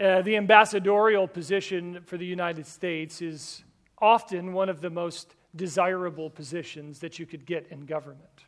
Uh, 0.00 0.22
the 0.22 0.36
ambassadorial 0.36 1.28
position 1.28 2.00
for 2.06 2.16
the 2.16 2.26
United 2.26 2.66
States 2.66 3.22
is 3.22 3.62
often 3.98 4.52
one 4.52 4.68
of 4.68 4.80
the 4.80 4.90
most 4.90 5.36
desirable 5.54 6.28
positions 6.28 6.98
that 7.00 7.20
you 7.20 7.26
could 7.26 7.46
get 7.46 7.68
in 7.70 7.86
government. 7.86 8.46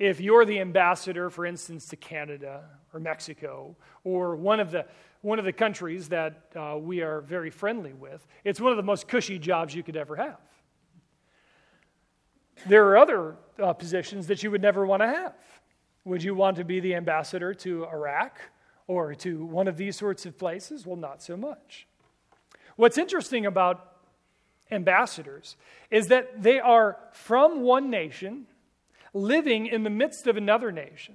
If 0.00 0.18
you're 0.18 0.46
the 0.46 0.60
ambassador, 0.60 1.28
for 1.28 1.44
instance, 1.44 1.84
to 1.88 1.96
Canada 1.96 2.64
or 2.94 3.00
Mexico 3.00 3.76
or 4.02 4.34
one 4.34 4.58
of 4.58 4.70
the 4.70 4.86
one 5.20 5.38
of 5.38 5.44
the 5.44 5.52
countries 5.52 6.08
that 6.08 6.46
uh, 6.56 6.78
we 6.78 7.02
are 7.02 7.20
very 7.20 7.50
friendly 7.50 7.92
with, 7.92 8.26
it's 8.42 8.58
one 8.58 8.72
of 8.72 8.78
the 8.78 8.82
most 8.82 9.06
cushy 9.06 9.38
jobs 9.38 9.74
you 9.74 9.82
could 9.82 9.98
ever 9.98 10.16
have. 10.16 10.40
There 12.66 12.88
are 12.88 12.96
other 12.96 13.36
uh, 13.62 13.74
positions 13.74 14.26
that 14.28 14.42
you 14.42 14.50
would 14.50 14.62
never 14.62 14.86
want 14.86 15.02
to 15.02 15.06
have. 15.06 15.34
Would 16.06 16.22
you 16.22 16.34
want 16.34 16.56
to 16.56 16.64
be 16.64 16.80
the 16.80 16.94
ambassador 16.94 17.52
to 17.52 17.84
Iraq 17.84 18.40
or 18.86 19.14
to 19.16 19.44
one 19.44 19.68
of 19.68 19.76
these 19.76 19.96
sorts 19.96 20.24
of 20.24 20.38
places? 20.38 20.86
Well, 20.86 20.96
not 20.96 21.22
so 21.22 21.36
much. 21.36 21.86
What's 22.76 22.96
interesting 22.96 23.44
about 23.44 23.96
ambassadors 24.70 25.56
is 25.90 26.08
that 26.08 26.42
they 26.42 26.58
are 26.58 26.96
from 27.12 27.60
one 27.60 27.90
nation 27.90 28.46
living 29.12 29.66
in 29.66 29.82
the 29.82 29.90
midst 29.90 30.26
of 30.26 30.36
another 30.36 30.72
nation. 30.72 31.14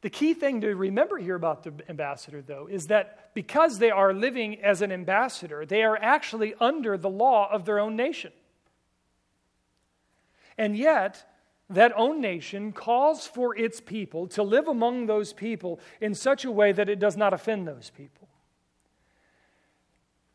The 0.00 0.10
key 0.10 0.32
thing 0.34 0.60
to 0.60 0.74
remember 0.74 1.18
here 1.18 1.34
about 1.34 1.64
the 1.64 1.72
ambassador, 1.88 2.40
though, 2.40 2.68
is 2.70 2.86
that 2.86 3.34
because 3.34 3.78
they 3.78 3.90
are 3.90 4.14
living 4.14 4.62
as 4.62 4.80
an 4.80 4.92
ambassador, 4.92 5.66
they 5.66 5.82
are 5.82 5.98
actually 6.00 6.54
under 6.60 6.96
the 6.96 7.10
law 7.10 7.50
of 7.50 7.64
their 7.64 7.80
own 7.80 7.96
nation. 7.96 8.32
And 10.56 10.76
yet, 10.76 11.28
that 11.70 11.92
own 11.96 12.20
nation 12.20 12.72
calls 12.72 13.26
for 13.26 13.56
its 13.56 13.80
people 13.80 14.28
to 14.28 14.42
live 14.42 14.68
among 14.68 15.06
those 15.06 15.32
people 15.32 15.80
in 16.00 16.14
such 16.14 16.44
a 16.44 16.50
way 16.50 16.72
that 16.72 16.88
it 16.88 16.98
does 16.98 17.16
not 17.16 17.34
offend 17.34 17.66
those 17.66 17.90
people. 17.90 18.27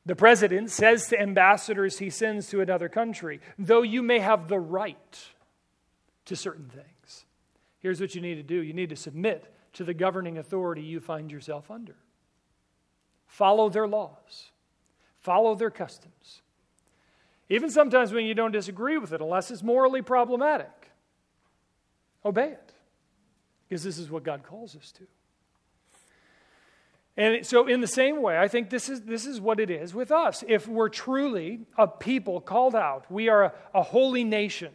The 0.06 0.16
president 0.16 0.70
says 0.70 1.08
to 1.08 1.22
ambassadors 1.22 2.00
he 2.00 2.10
sends 2.10 2.50
to 2.50 2.62
another 2.62 2.90
country, 2.90 3.40
though 3.58 3.84
you 3.84 4.04
may 4.04 4.20
have 4.20 4.48
the 4.48 4.60
right 4.60 5.26
to 6.26 6.36
certain 6.36 6.70
things, 6.70 7.26
here's 7.80 8.02
what 8.02 8.16
you 8.16 8.22
need 8.22 8.36
to 8.36 8.44
do 8.44 8.56
you 8.56 8.74
need 8.74 8.90
to 8.90 8.96
submit 8.96 9.54
to 9.74 9.84
the 9.84 9.94
governing 9.94 10.38
authority 10.38 10.82
you 10.82 11.00
find 11.00 11.32
yourself 11.32 11.72
under. 11.72 11.96
Follow 13.28 13.70
their 13.70 13.88
laws, 13.88 14.52
follow 15.20 15.56
their 15.56 15.72
customs. 15.72 16.42
Even 17.50 17.70
sometimes 17.70 18.12
when 18.12 18.26
you 18.26 18.34
don't 18.34 18.52
disagree 18.52 18.98
with 18.98 19.14
it, 19.14 19.22
unless 19.22 19.52
it's 19.52 19.64
morally 19.64 20.02
problematic, 20.02 20.92
obey 22.26 22.50
it. 22.50 22.74
Because 23.68 23.84
this 23.84 23.98
is 23.98 24.10
what 24.10 24.24
God 24.24 24.44
calls 24.44 24.76
us 24.76 24.92
to. 24.94 25.04
And 27.16 27.46
so, 27.46 27.68
in 27.68 27.82
the 27.82 27.88
same 27.88 28.22
way, 28.22 28.38
I 28.40 28.48
think 28.48 28.70
this 28.70 28.90
is, 28.90 29.02
this 29.02 29.26
is 29.26 29.40
what 29.40 29.60
it 29.60 29.70
is 29.70 29.94
with 29.94 30.12
us. 30.12 30.44
If 30.48 30.68
we're 30.68 30.90
truly 30.90 31.62
a 31.78 31.88
people 31.88 32.42
called 32.42 32.76
out, 32.76 33.06
we 33.12 33.30
are 33.30 33.44
a, 33.44 33.54
a 33.76 33.84
holy 33.84 34.24
nation 34.24 34.74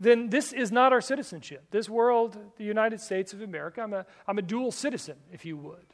then 0.00 0.30
this 0.30 0.52
is 0.52 0.70
not 0.70 0.92
our 0.92 1.00
citizenship. 1.00 1.64
This 1.70 1.88
world, 1.88 2.38
the 2.56 2.64
United 2.64 3.00
States 3.00 3.32
of 3.32 3.42
America, 3.42 3.82
I'm 3.82 3.92
a, 3.92 4.06
I'm 4.26 4.38
a 4.38 4.42
dual 4.42 4.70
citizen, 4.70 5.16
if 5.32 5.44
you 5.44 5.56
would. 5.56 5.86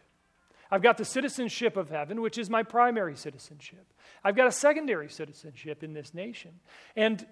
I've 0.71 0.83
got 0.83 0.99
the 0.99 1.05
citizenship 1.05 1.77
of 1.77 1.89
heaven, 1.89 2.21
which 2.21 2.37
is 2.37 2.51
my 2.51 2.63
primary 2.63 3.17
citizenship. 3.17 3.87
I've 4.23 4.37
got 4.37 4.47
a 4.47 4.53
secondary 4.53 5.09
citizenship 5.09 5.83
in 5.83 5.93
this 5.93 6.13
nation. 6.13 6.53
And 6.97 7.25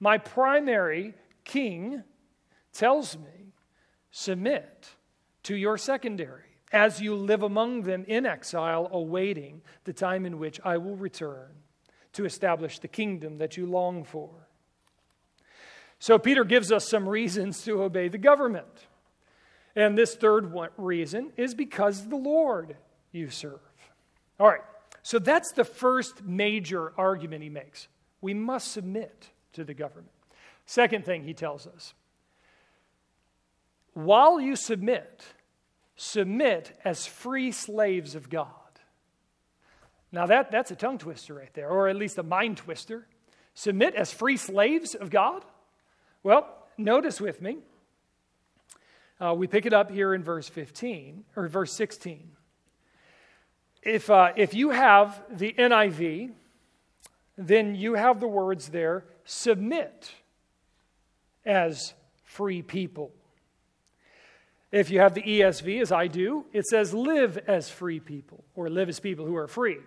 my 0.00 0.18
primary 0.18 1.14
king 1.44 2.02
tells 2.72 3.16
me, 3.16 3.52
submit 4.10 4.88
to 5.44 5.54
your 5.54 5.78
secondary 5.78 6.45
as 6.72 7.00
you 7.00 7.14
live 7.14 7.42
among 7.42 7.82
them 7.82 8.04
in 8.08 8.26
exile, 8.26 8.88
awaiting 8.90 9.62
the 9.84 9.92
time 9.92 10.26
in 10.26 10.38
which 10.38 10.60
I 10.64 10.78
will 10.78 10.96
return 10.96 11.48
to 12.14 12.24
establish 12.24 12.78
the 12.78 12.88
kingdom 12.88 13.38
that 13.38 13.56
you 13.56 13.66
long 13.66 14.04
for. 14.04 14.30
So 15.98 16.18
Peter 16.18 16.44
gives 16.44 16.72
us 16.72 16.88
some 16.88 17.08
reasons 17.08 17.62
to 17.64 17.82
obey 17.82 18.08
the 18.08 18.18
government. 18.18 18.86
And 19.74 19.96
this 19.96 20.14
third 20.14 20.52
reason 20.76 21.32
is 21.36 21.54
because 21.54 22.08
the 22.08 22.16
Lord 22.16 22.76
you 23.12 23.30
serve. 23.30 23.60
All 24.40 24.48
right, 24.48 24.62
so 25.02 25.18
that's 25.18 25.52
the 25.52 25.64
first 25.64 26.24
major 26.24 26.92
argument 26.98 27.42
he 27.42 27.48
makes. 27.48 27.88
We 28.20 28.34
must 28.34 28.72
submit 28.72 29.30
to 29.52 29.64
the 29.64 29.74
government. 29.74 30.12
Second 30.66 31.04
thing 31.04 31.24
he 31.24 31.34
tells 31.34 31.66
us 31.66 31.94
while 33.96 34.38
you 34.38 34.56
submit, 34.56 35.24
submit 35.96 36.78
as 36.84 37.06
free 37.06 37.50
slaves 37.50 38.14
of 38.14 38.30
God. 38.30 38.50
Now, 40.12 40.26
that, 40.26 40.50
that's 40.50 40.70
a 40.70 40.76
tongue 40.76 40.98
twister 40.98 41.34
right 41.34 41.52
there, 41.54 41.68
or 41.68 41.88
at 41.88 41.96
least 41.96 42.18
a 42.18 42.22
mind 42.22 42.58
twister. 42.58 43.06
Submit 43.54 43.94
as 43.94 44.12
free 44.12 44.36
slaves 44.36 44.94
of 44.94 45.10
God? 45.10 45.44
Well, 46.22 46.46
notice 46.78 47.20
with 47.20 47.40
me. 47.40 47.58
Uh, 49.18 49.34
we 49.34 49.46
pick 49.46 49.64
it 49.64 49.72
up 49.72 49.90
here 49.90 50.14
in 50.14 50.22
verse 50.22 50.48
15 50.48 51.24
or 51.36 51.48
verse 51.48 51.72
16. 51.72 52.30
If, 53.82 54.10
uh, 54.10 54.32
if 54.36 54.52
you 54.52 54.70
have 54.70 55.22
the 55.30 55.54
NIV, 55.54 56.32
then 57.38 57.74
you 57.74 57.94
have 57.94 58.20
the 58.20 58.28
words 58.28 58.68
there 58.68 59.04
submit 59.24 60.12
as 61.44 61.94
free 62.24 62.62
people. 62.62 63.12
If 64.72 64.90
you 64.90 65.00
have 65.00 65.14
the 65.14 65.22
ESV, 65.22 65.80
as 65.80 65.92
I 65.92 66.08
do, 66.08 66.44
it 66.52 66.66
says 66.66 66.92
live 66.92 67.38
as 67.46 67.70
free 67.70 68.00
people 68.00 68.44
or 68.54 68.68
live 68.68 68.88
as 68.88 69.00
people 69.00 69.24
who 69.24 69.36
are 69.36 69.48
free. 69.48 69.78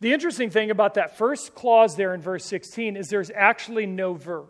The 0.00 0.12
interesting 0.12 0.50
thing 0.50 0.70
about 0.70 0.94
that 0.94 1.18
first 1.18 1.54
clause 1.54 1.96
there 1.96 2.14
in 2.14 2.20
verse 2.20 2.44
16 2.44 2.96
is 2.96 3.08
there's 3.08 3.30
actually 3.34 3.86
no 3.86 4.14
verb. 4.14 4.46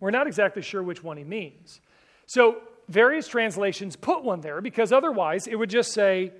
We're 0.00 0.10
not 0.10 0.26
exactly 0.26 0.62
sure 0.62 0.82
which 0.82 1.02
one 1.02 1.16
he 1.16 1.24
means. 1.24 1.80
So, 2.26 2.58
various 2.88 3.26
translations 3.26 3.96
put 3.96 4.22
one 4.22 4.40
there 4.40 4.60
because 4.60 4.92
otherwise 4.92 5.46
it 5.46 5.56
would 5.56 5.70
just 5.70 5.92
say, 5.92 6.32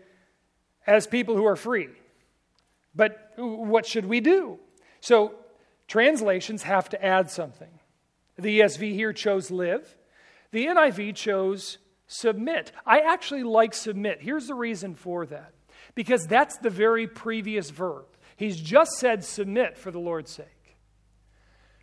as 0.87 1.07
people 1.07 1.37
who 1.37 1.47
are 1.47 1.57
free. 1.57 1.89
But 2.95 3.33
what 3.37 3.85
should 3.85 4.07
we 4.07 4.21
do? 4.21 4.59
So, 5.01 5.35
translations 5.87 6.63
have 6.63 6.89
to 6.91 7.05
add 7.05 7.31
something. 7.31 7.69
The 8.39 8.61
ESV 8.61 8.95
here 8.95 9.13
chose 9.13 9.51
live, 9.51 9.97
the 10.51 10.67
NIV 10.67 11.15
chose 11.15 11.79
submit. 12.07 12.73
I 12.87 13.01
actually 13.01 13.43
like 13.43 13.75
submit. 13.75 14.21
Here's 14.21 14.47
the 14.47 14.55
reason 14.55 14.95
for 14.95 15.27
that 15.27 15.53
because 15.95 16.27
that's 16.27 16.57
the 16.59 16.71
very 16.71 17.07
previous 17.07 17.71
verb. 17.71 18.07
He's 18.37 18.61
just 18.61 18.93
said 18.93 19.25
submit 19.25 19.77
for 19.77 19.91
the 19.91 19.99
Lord's 19.99 20.33
sake. 20.33 20.47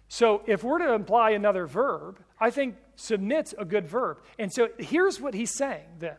So 0.08 0.42
if 0.46 0.64
we're 0.64 0.80
to 0.80 0.94
imply 0.94 1.32
another 1.32 1.66
verb, 1.66 2.20
I 2.40 2.50
think 2.50 2.76
submit's 2.96 3.54
a 3.58 3.66
good 3.66 3.88
verb. 3.88 4.20
And 4.38 4.54
so 4.54 4.70
here's 4.78 5.20
what 5.20 5.34
he's 5.34 5.56
saying 5.56 5.86
then 6.00 6.18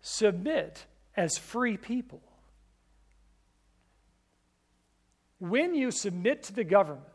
submit 0.00 0.84
as 1.16 1.38
free 1.38 1.76
people. 1.76 2.22
When 5.38 5.74
you 5.74 5.90
submit 5.90 6.44
to 6.44 6.52
the 6.52 6.64
government, 6.64 7.06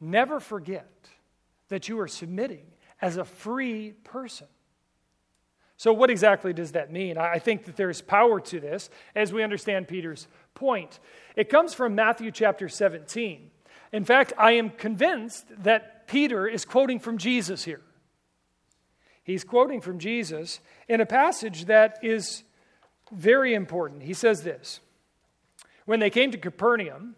never 0.00 0.40
forget 0.40 0.90
that 1.68 1.88
you 1.88 1.98
are 2.00 2.08
submitting 2.08 2.66
as 3.02 3.16
a 3.16 3.24
free 3.24 3.90
person. 4.04 4.46
So, 5.76 5.92
what 5.92 6.10
exactly 6.10 6.52
does 6.52 6.72
that 6.72 6.92
mean? 6.92 7.18
I 7.18 7.40
think 7.40 7.64
that 7.64 7.76
there's 7.76 8.00
power 8.00 8.38
to 8.38 8.60
this 8.60 8.88
as 9.16 9.32
we 9.32 9.42
understand 9.42 9.88
Peter's 9.88 10.28
point. 10.54 11.00
It 11.34 11.48
comes 11.48 11.74
from 11.74 11.96
Matthew 11.96 12.30
chapter 12.30 12.68
17. 12.68 13.50
In 13.92 14.04
fact, 14.04 14.32
I 14.38 14.52
am 14.52 14.70
convinced 14.70 15.44
that 15.64 16.06
Peter 16.06 16.46
is 16.46 16.64
quoting 16.64 17.00
from 17.00 17.18
Jesus 17.18 17.64
here. 17.64 17.80
He's 19.24 19.44
quoting 19.44 19.80
from 19.80 19.98
Jesus 19.98 20.60
in 20.88 21.00
a 21.00 21.06
passage 21.06 21.64
that 21.64 21.98
is 22.02 22.44
very 23.10 23.52
important. 23.52 24.04
He 24.04 24.14
says 24.14 24.42
this 24.42 24.80
When 25.84 25.98
they 25.98 26.10
came 26.10 26.30
to 26.30 26.38
Capernaum, 26.38 27.16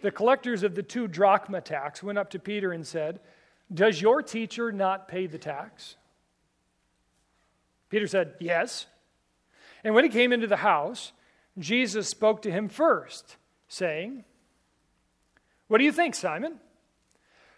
the 0.00 0.12
collectors 0.12 0.62
of 0.62 0.76
the 0.76 0.82
two 0.82 1.08
drachma 1.08 1.60
tax 1.60 2.04
went 2.04 2.18
up 2.18 2.30
to 2.30 2.38
Peter 2.38 2.72
and 2.72 2.86
said, 2.86 3.18
Does 3.72 4.00
your 4.00 4.22
teacher 4.22 4.70
not 4.72 5.08
pay 5.08 5.26
the 5.26 5.38
tax? 5.38 5.96
Peter 7.90 8.06
said, 8.06 8.34
Yes. 8.40 8.86
And 9.82 9.94
when 9.94 10.04
he 10.04 10.10
came 10.10 10.32
into 10.32 10.46
the 10.46 10.56
house, 10.56 11.12
Jesus 11.58 12.08
spoke 12.08 12.42
to 12.42 12.50
him 12.50 12.68
first, 12.68 13.36
saying, 13.68 14.24
what 15.68 15.78
do 15.78 15.84
you 15.84 15.92
think, 15.92 16.14
Simon? 16.14 16.60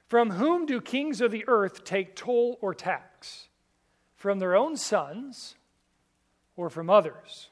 From 0.07 0.31
whom 0.31 0.67
do 0.67 0.81
kings 0.81 1.21
of 1.21 1.31
the 1.31 1.45
earth 1.49 1.85
take 1.85 2.15
toll 2.15 2.59
or 2.61 2.75
tax? 2.75 3.49
From 4.15 4.39
their 4.39 4.55
own 4.57 4.77
sons 4.77 5.57
or 6.57 6.71
from 6.71 6.89
others. 6.89 7.51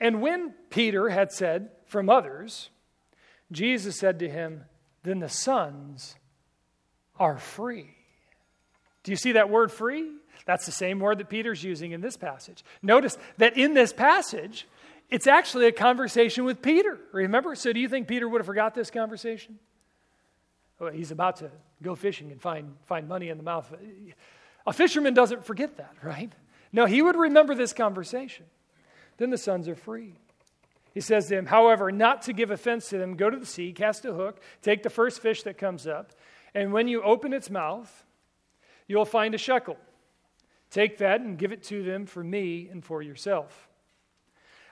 And 0.00 0.20
when 0.20 0.54
Peter 0.70 1.10
had 1.10 1.30
said, 1.30 1.70
From 1.84 2.08
others, 2.08 2.70
Jesus 3.52 3.96
said 3.98 4.18
to 4.18 4.28
him, 4.28 4.64
Then 5.02 5.20
the 5.20 5.28
sons 5.28 6.16
are 7.18 7.38
free. 7.38 7.94
Do 9.02 9.12
you 9.12 9.16
see 9.16 9.32
that 9.32 9.50
word 9.50 9.70
free? 9.70 10.10
That's 10.46 10.66
the 10.66 10.72
same 10.72 10.98
word 10.98 11.18
that 11.18 11.28
Peter's 11.28 11.62
using 11.62 11.92
in 11.92 12.00
this 12.00 12.16
passage. 12.16 12.64
Notice 12.82 13.16
that 13.38 13.56
in 13.56 13.74
this 13.74 13.92
passage, 13.92 14.66
it's 15.10 15.26
actually 15.26 15.66
a 15.66 15.72
conversation 15.72 16.44
with 16.44 16.60
Peter. 16.60 16.98
Remember? 17.12 17.54
So, 17.54 17.72
do 17.72 17.80
you 17.80 17.88
think 17.88 18.08
Peter 18.08 18.28
would 18.28 18.40
have 18.40 18.46
forgot 18.46 18.74
this 18.74 18.90
conversation? 18.90 19.58
Well, 20.78 20.92
he's 20.92 21.10
about 21.10 21.36
to 21.36 21.50
go 21.82 21.94
fishing 21.94 22.32
and 22.32 22.40
find, 22.40 22.74
find 22.86 23.08
money 23.08 23.28
in 23.28 23.36
the 23.36 23.44
mouth. 23.44 23.72
A 24.66 24.72
fisherman 24.72 25.14
doesn't 25.14 25.44
forget 25.44 25.76
that, 25.76 25.94
right? 26.02 26.32
No, 26.72 26.86
he 26.86 27.02
would 27.02 27.16
remember 27.16 27.54
this 27.54 27.72
conversation. 27.72 28.46
Then 29.18 29.30
the 29.30 29.38
sons 29.38 29.68
are 29.68 29.76
free. 29.76 30.14
He 30.92 31.00
says 31.00 31.26
to 31.26 31.36
him, 31.36 31.46
however, 31.46 31.90
not 31.90 32.22
to 32.22 32.32
give 32.32 32.50
offense 32.50 32.88
to 32.88 32.98
them, 32.98 33.16
go 33.16 33.28
to 33.28 33.36
the 33.36 33.46
sea, 33.46 33.72
cast 33.72 34.04
a 34.04 34.12
hook, 34.12 34.40
take 34.62 34.82
the 34.82 34.90
first 34.90 35.20
fish 35.20 35.42
that 35.42 35.58
comes 35.58 35.86
up, 35.86 36.12
and 36.54 36.72
when 36.72 36.88
you 36.88 37.02
open 37.02 37.32
its 37.32 37.50
mouth, 37.50 38.04
you'll 38.86 39.04
find 39.04 39.34
a 39.34 39.38
shekel. 39.38 39.76
Take 40.70 40.98
that 40.98 41.20
and 41.20 41.38
give 41.38 41.52
it 41.52 41.62
to 41.64 41.82
them 41.82 42.06
for 42.06 42.22
me 42.22 42.68
and 42.70 42.84
for 42.84 43.02
yourself. 43.02 43.68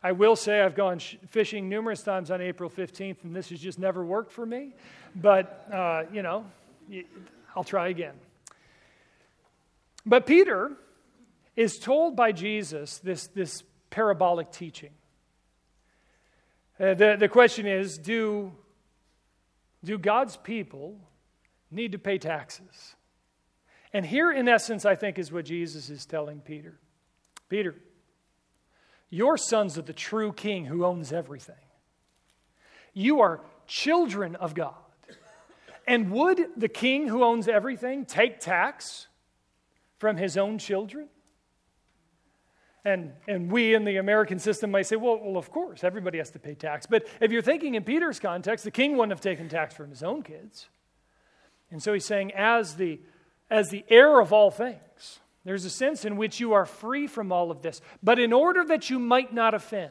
I 0.03 0.13
will 0.13 0.35
say 0.35 0.61
I've 0.61 0.75
gone 0.75 0.99
fishing 0.99 1.69
numerous 1.69 2.03
times 2.03 2.31
on 2.31 2.41
April 2.41 2.69
15th, 2.69 3.23
and 3.23 3.35
this 3.35 3.51
has 3.51 3.61
just 3.61 3.79
never 3.79 4.05
worked 4.05 4.33
for 4.33 4.45
me. 4.45 4.75
But, 5.15 5.69
uh, 5.73 6.05
you 6.13 6.23
know, 6.23 6.45
I'll 7.55 7.63
try 7.63 7.89
again. 7.89 8.15
But 10.05 10.27
Peter 10.27 10.73
is 11.55 11.79
told 11.79 12.17
by 12.17 12.33
Jesus 12.33 12.99
this, 12.99 13.29
this 13.29 13.63
parabolic 13.91 14.51
teaching. 14.51 14.91
Uh, 16.81 16.95
the, 16.95 17.17
the 17.19 17.29
question 17.29 17.67
is 17.67 17.97
do, 17.99 18.51
do 19.85 19.99
God's 19.99 20.37
people 20.37 20.99
need 21.73 21.93
to 21.93 21.99
pay 21.99 22.19
taxes? 22.19 22.95
And 23.93 24.07
here, 24.07 24.33
in 24.33 24.49
essence, 24.49 24.85
I 24.85 24.95
think 24.95 25.19
is 25.19 25.31
what 25.31 25.45
Jesus 25.45 25.91
is 25.91 26.07
telling 26.07 26.41
Peter 26.41 26.79
Peter, 27.49 27.75
your 29.11 29.37
sons 29.37 29.77
are 29.77 29.83
the 29.83 29.93
true 29.93 30.33
king 30.33 30.65
who 30.65 30.87
owns 30.87 31.13
everything. 31.13 31.55
You 32.95 33.21
are 33.21 33.43
children 33.67 34.37
of 34.37 34.55
God. 34.55 34.75
And 35.87 36.11
would 36.13 36.47
the 36.57 36.69
king 36.69 37.09
who 37.09 37.23
owns 37.23 37.49
everything 37.49 38.07
take 38.07 38.41
tax 38.41 39.09
from 39.99 40.17
his 40.17 40.39
own 40.39 40.57
children? 40.57 41.09
And, 42.85 43.13
and 43.29 43.51
we 43.51 43.75
in 43.75 43.85
the 43.85 43.99
American 43.99 44.39
system 44.39 44.71
might 44.71 44.87
say, 44.87 44.97
well, 44.97 45.21
well, 45.23 45.37
of 45.37 45.51
course, 45.51 45.85
everybody 45.85 46.19
has 46.19 46.31
to 46.31 46.39
pay 46.39 46.55
tax. 46.55 46.87
But 46.87 47.07
if 47.21 47.31
you're 47.31 47.43
thinking 47.43 47.75
in 47.75 47.85
Peter's 47.85 48.19
context, 48.19 48.65
the 48.65 48.71
king 48.71 48.93
wouldn't 48.97 49.13
have 49.13 49.21
taken 49.21 49.49
tax 49.49 49.75
from 49.75 49.91
his 49.91 50.03
own 50.03 50.23
kids. 50.23 50.69
And 51.73 51.83
so 51.83 51.95
he's 51.95 52.05
saying, 52.05 52.33
as 52.33 52.77
the, 52.77 53.01
as 53.51 53.71
the 53.71 53.85
heir 53.89 54.21
of 54.21 54.33
all 54.33 54.51
things, 54.51 55.19
there's 55.45 55.65
a 55.65 55.71
sense 55.71 56.05
in 56.05 56.17
which 56.17 56.39
you 56.39 56.53
are 56.53 56.67
free 56.67 57.07
from 57.07 57.33
all 57.33 57.51
of 57.51 57.63
this. 57.63 57.81
But 58.03 58.19
in 58.19 58.33
order 58.33 58.63
that 58.67 58.91
you 58.91 58.99
might 58.99 59.33
not 59.33 59.55
offend, 59.55 59.91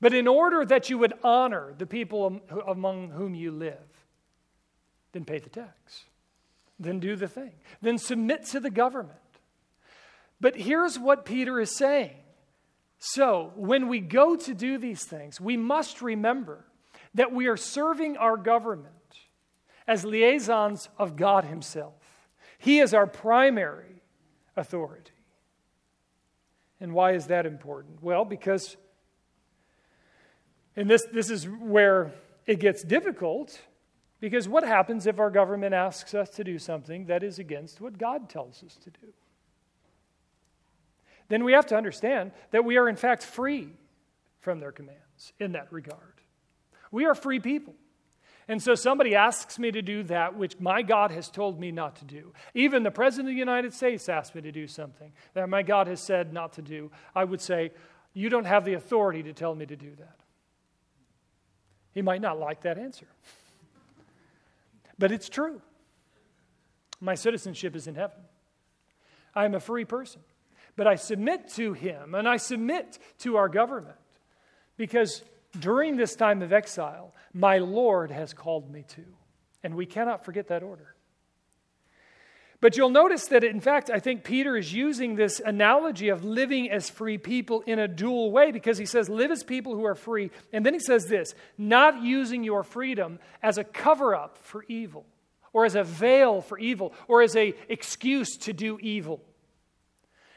but 0.00 0.12
in 0.12 0.28
order 0.28 0.64
that 0.66 0.90
you 0.90 0.98
would 0.98 1.14
honor 1.24 1.74
the 1.76 1.86
people 1.86 2.40
among 2.66 3.10
whom 3.10 3.34
you 3.34 3.50
live, 3.50 3.78
then 5.12 5.24
pay 5.24 5.38
the 5.38 5.48
tax. 5.48 6.04
Then 6.78 7.00
do 7.00 7.16
the 7.16 7.28
thing. 7.28 7.52
Then 7.80 7.96
submit 7.96 8.44
to 8.46 8.60
the 8.60 8.70
government. 8.70 9.18
But 10.40 10.56
here's 10.56 10.98
what 10.98 11.24
Peter 11.24 11.58
is 11.58 11.74
saying. 11.74 12.16
So, 12.98 13.52
when 13.56 13.88
we 13.88 14.00
go 14.00 14.36
to 14.36 14.54
do 14.54 14.76
these 14.78 15.04
things, 15.04 15.40
we 15.40 15.56
must 15.56 16.02
remember 16.02 16.64
that 17.14 17.32
we 17.32 17.46
are 17.46 17.56
serving 17.56 18.16
our 18.16 18.36
government 18.36 18.94
as 19.86 20.04
liaisons 20.04 20.88
of 20.98 21.16
God 21.16 21.44
Himself. 21.44 21.94
He 22.58 22.80
is 22.80 22.94
our 22.94 23.06
primary 23.06 24.02
authority. 24.56 25.12
And 26.80 26.92
why 26.92 27.12
is 27.12 27.26
that 27.26 27.46
important? 27.46 28.02
Well, 28.02 28.24
because, 28.24 28.76
and 30.76 30.88
this, 30.88 31.06
this 31.12 31.30
is 31.30 31.46
where 31.46 32.12
it 32.46 32.60
gets 32.60 32.82
difficult, 32.82 33.60
because 34.20 34.48
what 34.48 34.64
happens 34.64 35.06
if 35.06 35.18
our 35.18 35.30
government 35.30 35.74
asks 35.74 36.14
us 36.14 36.30
to 36.30 36.44
do 36.44 36.58
something 36.58 37.06
that 37.06 37.22
is 37.22 37.38
against 37.38 37.80
what 37.80 37.98
God 37.98 38.28
tells 38.28 38.62
us 38.62 38.76
to 38.76 38.90
do? 38.90 39.12
Then 41.28 41.44
we 41.44 41.52
have 41.52 41.66
to 41.66 41.76
understand 41.76 42.32
that 42.50 42.64
we 42.64 42.76
are, 42.76 42.88
in 42.88 42.96
fact, 42.96 43.22
free 43.22 43.68
from 44.40 44.60
their 44.60 44.72
commands 44.72 45.32
in 45.40 45.52
that 45.52 45.72
regard. 45.72 46.20
We 46.90 47.06
are 47.06 47.14
free 47.14 47.40
people. 47.40 47.74
And 48.46 48.62
so 48.62 48.74
somebody 48.74 49.14
asks 49.14 49.58
me 49.58 49.70
to 49.70 49.80
do 49.80 50.02
that 50.04 50.36
which 50.36 50.60
my 50.60 50.82
God 50.82 51.10
has 51.10 51.30
told 51.30 51.58
me 51.58 51.70
not 51.70 51.96
to 51.96 52.04
do. 52.04 52.32
Even 52.52 52.82
the 52.82 52.90
President 52.90 53.28
of 53.28 53.34
the 53.34 53.38
United 53.38 53.72
States 53.72 54.08
asked 54.08 54.34
me 54.34 54.42
to 54.42 54.52
do 54.52 54.66
something 54.66 55.12
that 55.32 55.48
my 55.48 55.62
God 55.62 55.86
has 55.86 56.00
said 56.00 56.32
not 56.32 56.52
to 56.54 56.62
do. 56.62 56.90
I 57.14 57.24
would 57.24 57.40
say, 57.40 57.72
You 58.12 58.28
don't 58.28 58.44
have 58.44 58.64
the 58.64 58.74
authority 58.74 59.22
to 59.22 59.32
tell 59.32 59.54
me 59.54 59.64
to 59.66 59.76
do 59.76 59.94
that. 59.96 60.16
He 61.92 62.02
might 62.02 62.20
not 62.20 62.38
like 62.38 62.62
that 62.62 62.76
answer, 62.76 63.06
but 64.98 65.10
it's 65.10 65.28
true. 65.28 65.62
My 67.00 67.14
citizenship 67.14 67.74
is 67.76 67.86
in 67.86 67.94
heaven. 67.94 68.16
I 69.34 69.44
am 69.44 69.54
a 69.54 69.60
free 69.60 69.84
person, 69.84 70.20
but 70.76 70.86
I 70.86 70.96
submit 70.96 71.48
to 71.54 71.72
Him 71.72 72.14
and 72.14 72.28
I 72.28 72.36
submit 72.36 72.98
to 73.20 73.36
our 73.36 73.48
government 73.48 73.96
because 74.76 75.22
during 75.58 75.96
this 75.96 76.14
time 76.14 76.42
of 76.42 76.52
exile, 76.52 77.14
my 77.32 77.58
Lord 77.58 78.10
has 78.10 78.32
called 78.32 78.70
me 78.70 78.84
to. 78.88 79.04
And 79.62 79.74
we 79.74 79.86
cannot 79.86 80.24
forget 80.24 80.48
that 80.48 80.62
order. 80.62 80.94
But 82.60 82.78
you'll 82.78 82.88
notice 82.88 83.26
that, 83.26 83.44
in 83.44 83.60
fact, 83.60 83.90
I 83.90 83.98
think 83.98 84.24
Peter 84.24 84.56
is 84.56 84.72
using 84.72 85.16
this 85.16 85.38
analogy 85.38 86.08
of 86.08 86.24
living 86.24 86.70
as 86.70 86.88
free 86.88 87.18
people 87.18 87.60
in 87.66 87.78
a 87.78 87.86
dual 87.86 88.30
way 88.30 88.52
because 88.52 88.78
he 88.78 88.86
says, 88.86 89.10
live 89.10 89.30
as 89.30 89.44
people 89.44 89.74
who 89.74 89.84
are 89.84 89.94
free. 89.94 90.30
And 90.50 90.64
then 90.64 90.72
he 90.72 90.80
says 90.80 91.06
this 91.06 91.34
not 91.58 92.02
using 92.02 92.42
your 92.42 92.62
freedom 92.62 93.18
as 93.42 93.58
a 93.58 93.64
cover 93.64 94.14
up 94.14 94.38
for 94.38 94.64
evil, 94.66 95.04
or 95.52 95.66
as 95.66 95.74
a 95.74 95.84
veil 95.84 96.40
for 96.40 96.58
evil, 96.58 96.94
or 97.06 97.20
as 97.20 97.36
a 97.36 97.54
excuse 97.68 98.36
to 98.38 98.54
do 98.54 98.78
evil. 98.80 99.20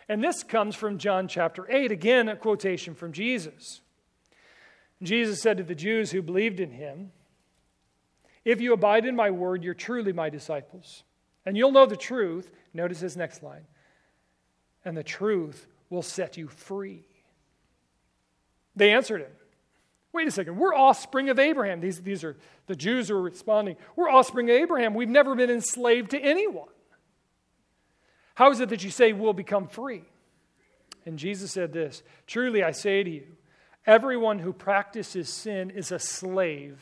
And 0.10 0.22
this 0.22 0.44
comes 0.44 0.76
from 0.76 0.98
John 0.98 1.30
chapter 1.30 1.66
8, 1.70 1.94
again, 1.94 2.28
a 2.28 2.36
quotation 2.36 2.94
from 2.94 3.14
Jesus. 3.14 3.80
Jesus 5.02 5.42
said 5.42 5.58
to 5.58 5.64
the 5.64 5.76
Jews 5.76 6.12
who 6.12 6.22
believed 6.22 6.60
in 6.60 6.72
him, 6.72 7.12
If 8.44 8.62
you 8.62 8.74
abide 8.74 9.06
in 9.06 9.16
my 9.16 9.30
word, 9.32 9.64
you're 9.64 9.74
truly 9.74 10.14
my 10.14 10.30
disciples. 10.30 11.04
And 11.46 11.56
you'll 11.56 11.72
know 11.72 11.86
the 11.86 11.96
truth. 11.96 12.50
Notice 12.74 13.00
his 13.00 13.16
next 13.16 13.44
line. 13.44 13.66
And 14.84 14.98
the 14.98 15.04
truth 15.04 15.68
will 15.90 16.02
set 16.02 16.38
you 16.38 16.48
free. 16.48 17.06
They 18.76 18.92
answered 18.92 19.22
him. 19.22 19.32
Wait 20.14 20.28
a 20.28 20.32
second, 20.32 20.58
we're 20.58 20.74
offspring 20.74 21.30
of 21.30 21.38
Abraham. 21.38 21.80
These, 21.80 22.02
these 22.02 22.24
are 22.24 22.36
the 22.66 22.76
Jews 22.76 23.10
who 23.10 23.16
are 23.16 23.22
responding. 23.22 23.76
We're 23.96 24.10
offspring 24.10 24.50
of 24.50 24.56
Abraham. 24.56 24.96
We've 24.96 25.08
never 25.08 25.36
been 25.36 25.52
enslaved 25.52 26.12
to 26.12 26.20
anyone. 26.20 26.70
How 28.34 28.50
is 28.52 28.60
it 28.60 28.70
that 28.70 28.84
you 28.84 28.90
say 28.90 29.14
we'll 29.14 29.34
become 29.34 29.68
free? 29.68 30.06
And 31.06 31.20
Jesus 31.20 31.52
said 31.52 31.72
this 31.72 32.04
Truly 32.26 32.64
I 32.64 32.72
say 32.72 33.04
to 33.04 33.10
you, 33.10 33.37
Everyone 33.88 34.40
who 34.40 34.52
practices 34.52 35.30
sin 35.30 35.70
is 35.70 35.94
a 35.94 36.00
slave 36.00 36.78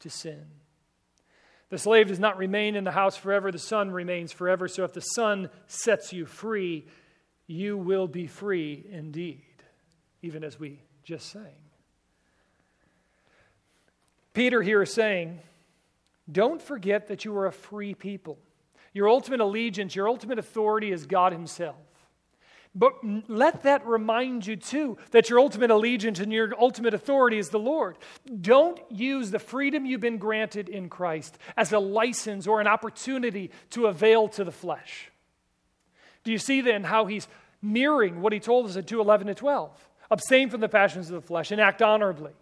to 0.00 0.10
sin. 0.10 0.44
The 1.70 1.78
slave 1.78 2.08
does 2.08 2.18
not 2.18 2.36
remain 2.36 2.76
in 2.76 2.84
the 2.84 2.90
house 2.90 3.16
forever, 3.16 3.50
the 3.50 3.58
son 3.58 3.90
remains 3.90 4.30
forever. 4.30 4.68
So 4.68 4.84
if 4.84 4.92
the 4.92 5.00
son 5.00 5.48
sets 5.66 6.12
you 6.12 6.26
free, 6.26 6.84
you 7.46 7.78
will 7.78 8.06
be 8.06 8.26
free 8.26 8.84
indeed, 8.90 9.40
even 10.20 10.44
as 10.44 10.60
we 10.60 10.80
just 11.02 11.30
sang. 11.30 11.56
Peter 14.34 14.60
here 14.60 14.82
is 14.82 14.92
saying, 14.92 15.40
don't 16.30 16.60
forget 16.60 17.08
that 17.08 17.24
you 17.24 17.36
are 17.36 17.46
a 17.46 17.52
free 17.52 17.94
people. 17.94 18.38
Your 18.92 19.08
ultimate 19.08 19.40
allegiance, 19.40 19.96
your 19.96 20.08
ultimate 20.08 20.38
authority 20.38 20.92
is 20.92 21.06
God 21.06 21.32
Himself. 21.32 21.76
But 22.74 22.94
let 23.28 23.64
that 23.64 23.86
remind 23.86 24.46
you, 24.46 24.56
too, 24.56 24.96
that 25.10 25.28
your 25.28 25.38
ultimate 25.38 25.70
allegiance 25.70 26.20
and 26.20 26.32
your 26.32 26.54
ultimate 26.58 26.94
authority 26.94 27.36
is 27.36 27.50
the 27.50 27.58
Lord. 27.58 27.98
Don't 28.40 28.80
use 28.90 29.30
the 29.30 29.38
freedom 29.38 29.84
you've 29.84 30.00
been 30.00 30.16
granted 30.16 30.70
in 30.70 30.88
Christ 30.88 31.36
as 31.56 31.72
a 31.72 31.78
license 31.78 32.46
or 32.46 32.62
an 32.62 32.66
opportunity 32.66 33.50
to 33.70 33.86
avail 33.86 34.28
to 34.28 34.44
the 34.44 34.52
flesh. 34.52 35.10
Do 36.24 36.32
you 36.32 36.38
see 36.38 36.62
then 36.62 36.84
how 36.84 37.04
he's 37.04 37.28
mirroring 37.60 38.22
what 38.22 38.32
he 38.32 38.40
told 38.40 38.66
us 38.66 38.76
in 38.76 38.84
2:11 38.84 39.26
to 39.26 39.34
12? 39.34 39.88
Abstain 40.10 40.48
from 40.48 40.60
the 40.60 40.68
passions 40.68 41.10
of 41.10 41.20
the 41.20 41.26
flesh 41.26 41.50
and 41.50 41.60
act 41.60 41.82
honorably. 41.82 42.32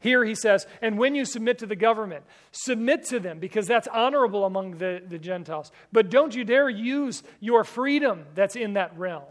Here 0.00 0.24
he 0.24 0.34
says, 0.34 0.66
and 0.82 0.98
when 0.98 1.14
you 1.14 1.24
submit 1.24 1.58
to 1.58 1.66
the 1.66 1.76
government, 1.76 2.24
submit 2.52 3.04
to 3.06 3.18
them 3.18 3.38
because 3.38 3.66
that's 3.66 3.88
honorable 3.88 4.44
among 4.44 4.72
the, 4.72 5.02
the 5.06 5.18
Gentiles. 5.18 5.72
But 5.92 6.10
don't 6.10 6.34
you 6.34 6.44
dare 6.44 6.68
use 6.68 7.22
your 7.40 7.64
freedom 7.64 8.26
that's 8.34 8.56
in 8.56 8.74
that 8.74 8.96
realm 8.98 9.24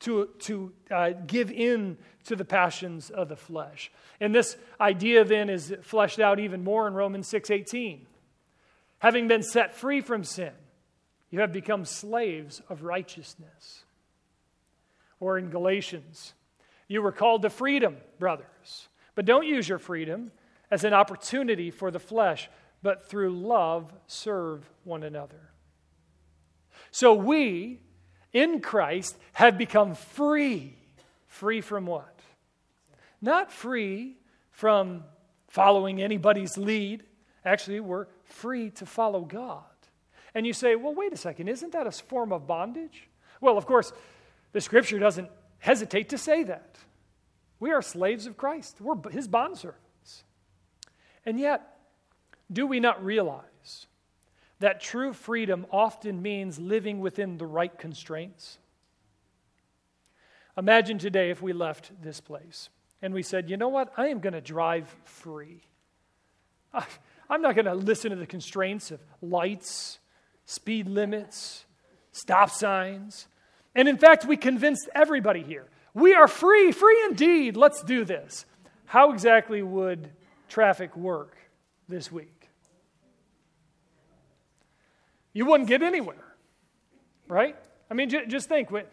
to, 0.00 0.28
to 0.40 0.72
uh, 0.90 1.10
give 1.26 1.50
in 1.50 1.96
to 2.24 2.36
the 2.36 2.44
passions 2.44 3.10
of 3.10 3.28
the 3.28 3.36
flesh. 3.36 3.90
And 4.20 4.34
this 4.34 4.56
idea 4.80 5.24
then 5.24 5.48
is 5.50 5.74
fleshed 5.82 6.20
out 6.20 6.40
even 6.40 6.64
more 6.64 6.86
in 6.86 6.94
Romans 6.94 7.28
6:18. 7.28 8.06
Having 8.98 9.28
been 9.28 9.42
set 9.42 9.74
free 9.74 10.00
from 10.00 10.24
sin, 10.24 10.52
you 11.30 11.40
have 11.40 11.52
become 11.52 11.84
slaves 11.84 12.62
of 12.68 12.82
righteousness. 12.82 13.84
Or 15.20 15.36
in 15.38 15.50
Galatians, 15.50 16.34
you 16.88 17.02
were 17.02 17.12
called 17.12 17.42
to 17.42 17.50
freedom, 17.50 17.96
brothers. 18.18 18.88
But 19.14 19.26
don't 19.26 19.46
use 19.46 19.68
your 19.68 19.78
freedom 19.78 20.32
as 20.70 20.84
an 20.84 20.92
opportunity 20.92 21.70
for 21.70 21.90
the 21.90 22.00
flesh, 22.00 22.48
but 22.82 23.08
through 23.08 23.30
love 23.30 23.92
serve 24.06 24.68
one 24.84 25.02
another. 25.02 25.50
So 26.90 27.14
we, 27.14 27.80
in 28.34 28.60
Christ, 28.60 29.16
have 29.32 29.56
become 29.56 29.94
free. 29.94 30.74
Free 31.28 31.62
from 31.62 31.86
what? 31.86 32.20
Not 33.22 33.50
free 33.50 34.18
from 34.50 35.04
following 35.48 36.02
anybody's 36.02 36.58
lead. 36.58 37.04
Actually, 37.44 37.80
we're 37.80 38.06
free 38.24 38.70
to 38.70 38.84
follow 38.84 39.22
God. 39.22 39.62
And 40.34 40.46
you 40.46 40.52
say, 40.52 40.74
well, 40.74 40.94
wait 40.94 41.12
a 41.12 41.16
second, 41.16 41.48
isn't 41.48 41.72
that 41.72 41.86
a 41.86 41.92
form 41.92 42.32
of 42.32 42.46
bondage? 42.46 43.08
Well, 43.40 43.56
of 43.56 43.66
course, 43.66 43.92
the 44.52 44.60
scripture 44.60 44.98
doesn't 44.98 45.30
hesitate 45.58 46.10
to 46.10 46.18
say 46.18 46.42
that. 46.44 46.76
We 47.60 47.70
are 47.70 47.82
slaves 47.82 48.26
of 48.26 48.36
Christ, 48.36 48.80
we're 48.80 48.96
his 49.10 49.28
bondservants. 49.28 50.24
And 51.24 51.38
yet, 51.38 51.78
do 52.52 52.66
we 52.66 52.80
not 52.80 53.02
realize 53.04 53.44
that 54.60 54.80
true 54.80 55.12
freedom 55.12 55.66
often 55.70 56.22
means 56.22 56.58
living 56.58 57.00
within 57.00 57.38
the 57.38 57.46
right 57.46 57.76
constraints? 57.78 58.58
Imagine 60.56 60.98
today 60.98 61.30
if 61.30 61.42
we 61.42 61.52
left 61.52 61.90
this 62.02 62.20
place 62.20 62.68
and 63.02 63.12
we 63.12 63.22
said, 63.22 63.50
you 63.50 63.56
know 63.56 63.68
what, 63.68 63.92
I 63.96 64.08
am 64.08 64.20
going 64.20 64.34
to 64.34 64.40
drive 64.40 64.88
free. 65.04 65.62
I'm 67.30 67.42
not 67.42 67.54
going 67.54 67.66
to 67.66 67.74
listen 67.74 68.10
to 68.10 68.16
the 68.16 68.26
constraints 68.26 68.90
of 68.90 69.00
lights, 69.20 69.98
speed 70.46 70.88
limits, 70.88 71.64
stop 72.12 72.50
signs. 72.50 73.26
And 73.74 73.88
in 73.88 73.98
fact, 73.98 74.24
we 74.24 74.36
convinced 74.36 74.88
everybody 74.94 75.42
here 75.42 75.68
we 75.94 76.12
are 76.14 76.26
free, 76.26 76.72
free 76.72 77.04
indeed. 77.08 77.56
Let's 77.56 77.82
do 77.82 78.04
this. 78.04 78.44
How 78.84 79.12
exactly 79.12 79.62
would 79.62 80.10
traffic 80.48 80.96
work 80.96 81.36
this 81.88 82.10
week? 82.10 82.33
You 85.34 85.44
wouldn't 85.44 85.68
get 85.68 85.82
anywhere, 85.82 86.24
right? 87.28 87.56
I 87.90 87.94
mean, 87.94 88.08
j- 88.08 88.26
just 88.26 88.48
think 88.48 88.70
what, 88.70 88.90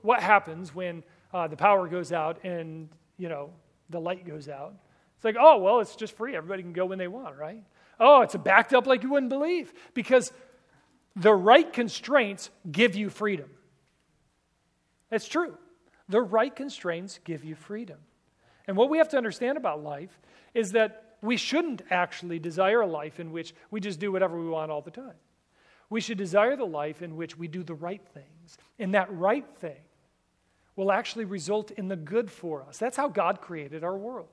what 0.00 0.22
happens 0.22 0.74
when 0.74 1.02
uh, 1.34 1.48
the 1.48 1.56
power 1.56 1.86
goes 1.88 2.12
out 2.12 2.44
and, 2.44 2.88
you 3.18 3.28
know, 3.28 3.50
the 3.90 4.00
light 4.00 4.26
goes 4.26 4.48
out. 4.48 4.74
It's 5.16 5.24
like, 5.24 5.36
oh, 5.38 5.58
well, 5.58 5.80
it's 5.80 5.96
just 5.96 6.16
free. 6.16 6.34
Everybody 6.34 6.62
can 6.62 6.72
go 6.72 6.86
when 6.86 6.98
they 6.98 7.08
want, 7.08 7.36
right? 7.36 7.62
Oh, 7.98 8.22
it's 8.22 8.34
backed 8.36 8.72
up 8.72 8.86
like 8.86 9.02
you 9.02 9.10
wouldn't 9.10 9.28
believe 9.28 9.72
because 9.92 10.32
the 11.16 11.34
right 11.34 11.70
constraints 11.70 12.48
give 12.70 12.94
you 12.94 13.10
freedom. 13.10 13.50
That's 15.10 15.28
true. 15.28 15.58
The 16.08 16.22
right 16.22 16.54
constraints 16.54 17.18
give 17.24 17.44
you 17.44 17.54
freedom. 17.54 17.98
And 18.66 18.76
what 18.76 18.88
we 18.88 18.98
have 18.98 19.10
to 19.10 19.16
understand 19.16 19.58
about 19.58 19.82
life 19.82 20.18
is 20.54 20.72
that 20.72 21.16
we 21.20 21.36
shouldn't 21.36 21.82
actually 21.90 22.38
desire 22.38 22.80
a 22.80 22.86
life 22.86 23.20
in 23.20 23.32
which 23.32 23.52
we 23.70 23.80
just 23.80 24.00
do 24.00 24.10
whatever 24.10 24.40
we 24.40 24.48
want 24.48 24.70
all 24.70 24.80
the 24.80 24.90
time. 24.90 25.14
We 25.90 26.00
should 26.00 26.18
desire 26.18 26.56
the 26.56 26.64
life 26.64 27.02
in 27.02 27.16
which 27.16 27.36
we 27.36 27.48
do 27.48 27.62
the 27.62 27.74
right 27.74 28.00
things. 28.14 28.56
And 28.78 28.94
that 28.94 29.12
right 29.12 29.46
thing 29.58 29.82
will 30.76 30.92
actually 30.92 31.24
result 31.26 31.72
in 31.72 31.88
the 31.88 31.96
good 31.96 32.30
for 32.30 32.62
us. 32.62 32.78
That's 32.78 32.96
how 32.96 33.08
God 33.08 33.40
created 33.40 33.84
our 33.84 33.98
world. 33.98 34.28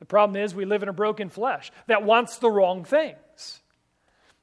The 0.00 0.04
problem 0.04 0.36
is 0.42 0.54
we 0.54 0.66
live 0.66 0.82
in 0.82 0.88
a 0.88 0.92
broken 0.92 1.30
flesh 1.30 1.72
that 1.86 2.02
wants 2.02 2.38
the 2.38 2.50
wrong 2.50 2.84
things. 2.84 3.62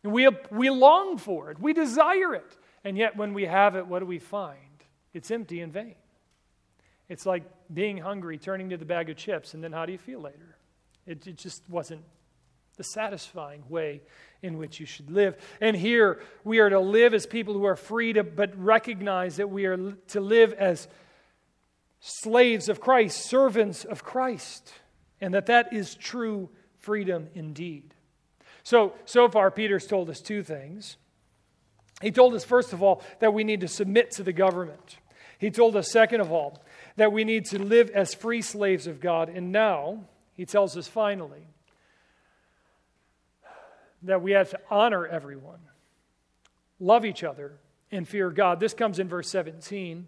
And 0.04 0.12
we, 0.12 0.28
we 0.50 0.70
long 0.70 1.18
for 1.18 1.52
it, 1.52 1.60
we 1.60 1.74
desire 1.74 2.34
it. 2.34 2.58
And 2.84 2.98
yet, 2.98 3.16
when 3.16 3.34
we 3.34 3.46
have 3.46 3.76
it, 3.76 3.88
what 3.88 4.00
do 4.00 4.06
we 4.06 4.20
find? 4.20 4.58
It's 5.14 5.32
empty 5.32 5.62
and 5.62 5.72
vain. 5.72 5.96
It's 7.08 7.26
like 7.26 7.44
being 7.74 7.98
hungry, 7.98 8.38
turning 8.38 8.70
to 8.72 8.78
the 8.78 8.86
bag 8.86 9.10
of 9.10 9.16
chips, 9.16 9.54
and 9.54 9.64
then 9.64 9.72
how 9.72 9.86
do 9.86 9.92
you 9.92 9.98
feel 9.98 10.20
later? 10.20 10.58
It, 11.06 11.28
it 11.28 11.38
just 11.38 11.64
wasn't 11.70 12.02
the 12.78 12.84
satisfying 12.84 13.64
way 13.70 14.02
in 14.42 14.58
which 14.58 14.80
you 14.80 14.86
should 14.86 15.10
live. 15.10 15.38
And 15.62 15.76
here 15.76 16.22
we 16.44 16.60
are 16.60 16.70
to 16.70 16.80
live 16.80 17.14
as 17.14 17.26
people 17.26 17.54
who 17.54 17.66
are 17.66 17.76
free 17.76 18.14
to, 18.14 18.24
but 18.24 18.58
recognize 18.58 19.38
that 19.38 19.50
we 19.50 19.66
are 19.66 19.94
to 20.10 20.20
live 20.20 20.54
as 20.54 20.88
slaves 22.00 22.68
of 22.68 22.82
Christ, 22.82 23.30
servants 23.30 23.86
of 23.86 24.04
Christ, 24.04 24.74
and 25.22 25.34
that 25.34 25.46
that 25.46 25.72
is 25.72 25.96
true 25.96 26.50
freedom 26.78 27.30
indeed. 27.34 27.94
So, 28.64 28.94
so 29.06 29.30
far, 29.30 29.52
Peter's 29.52 29.88
told 29.88 30.10
us 30.10 30.20
two 30.20 30.44
things. 30.44 30.98
He 32.02 32.12
told 32.12 32.34
us, 32.34 32.44
first 32.44 32.74
of 32.74 32.84
all, 32.84 33.02
that 33.20 33.34
we 33.34 33.44
need 33.44 33.62
to 33.62 33.68
submit 33.68 34.12
to 34.12 34.24
the 34.24 34.34
government. 34.34 34.98
He 35.38 35.52
told 35.52 35.76
us, 35.76 35.92
second 35.92 36.22
of 36.22 36.32
all, 36.32 36.64
that 36.98 37.12
we 37.12 37.24
need 37.24 37.46
to 37.46 37.60
live 37.60 37.90
as 37.92 38.14
free 38.14 38.42
slaves 38.42 38.88
of 38.88 39.00
God. 39.00 39.30
And 39.30 39.52
now, 39.52 40.06
he 40.34 40.46
tells 40.46 40.76
us 40.76 40.88
finally 40.88 41.48
that 44.04 44.22
we 44.22 44.32
have 44.32 44.50
to 44.52 44.60
honor 44.70 45.06
everyone, 45.08 45.60
love 46.80 47.06
each 47.06 47.24
other, 47.24 47.60
and 47.92 48.08
fear 48.08 48.30
God. 48.30 48.60
This 48.60 48.74
comes 48.74 49.00
in 49.00 49.08
verse 49.08 49.30
17. 49.30 50.08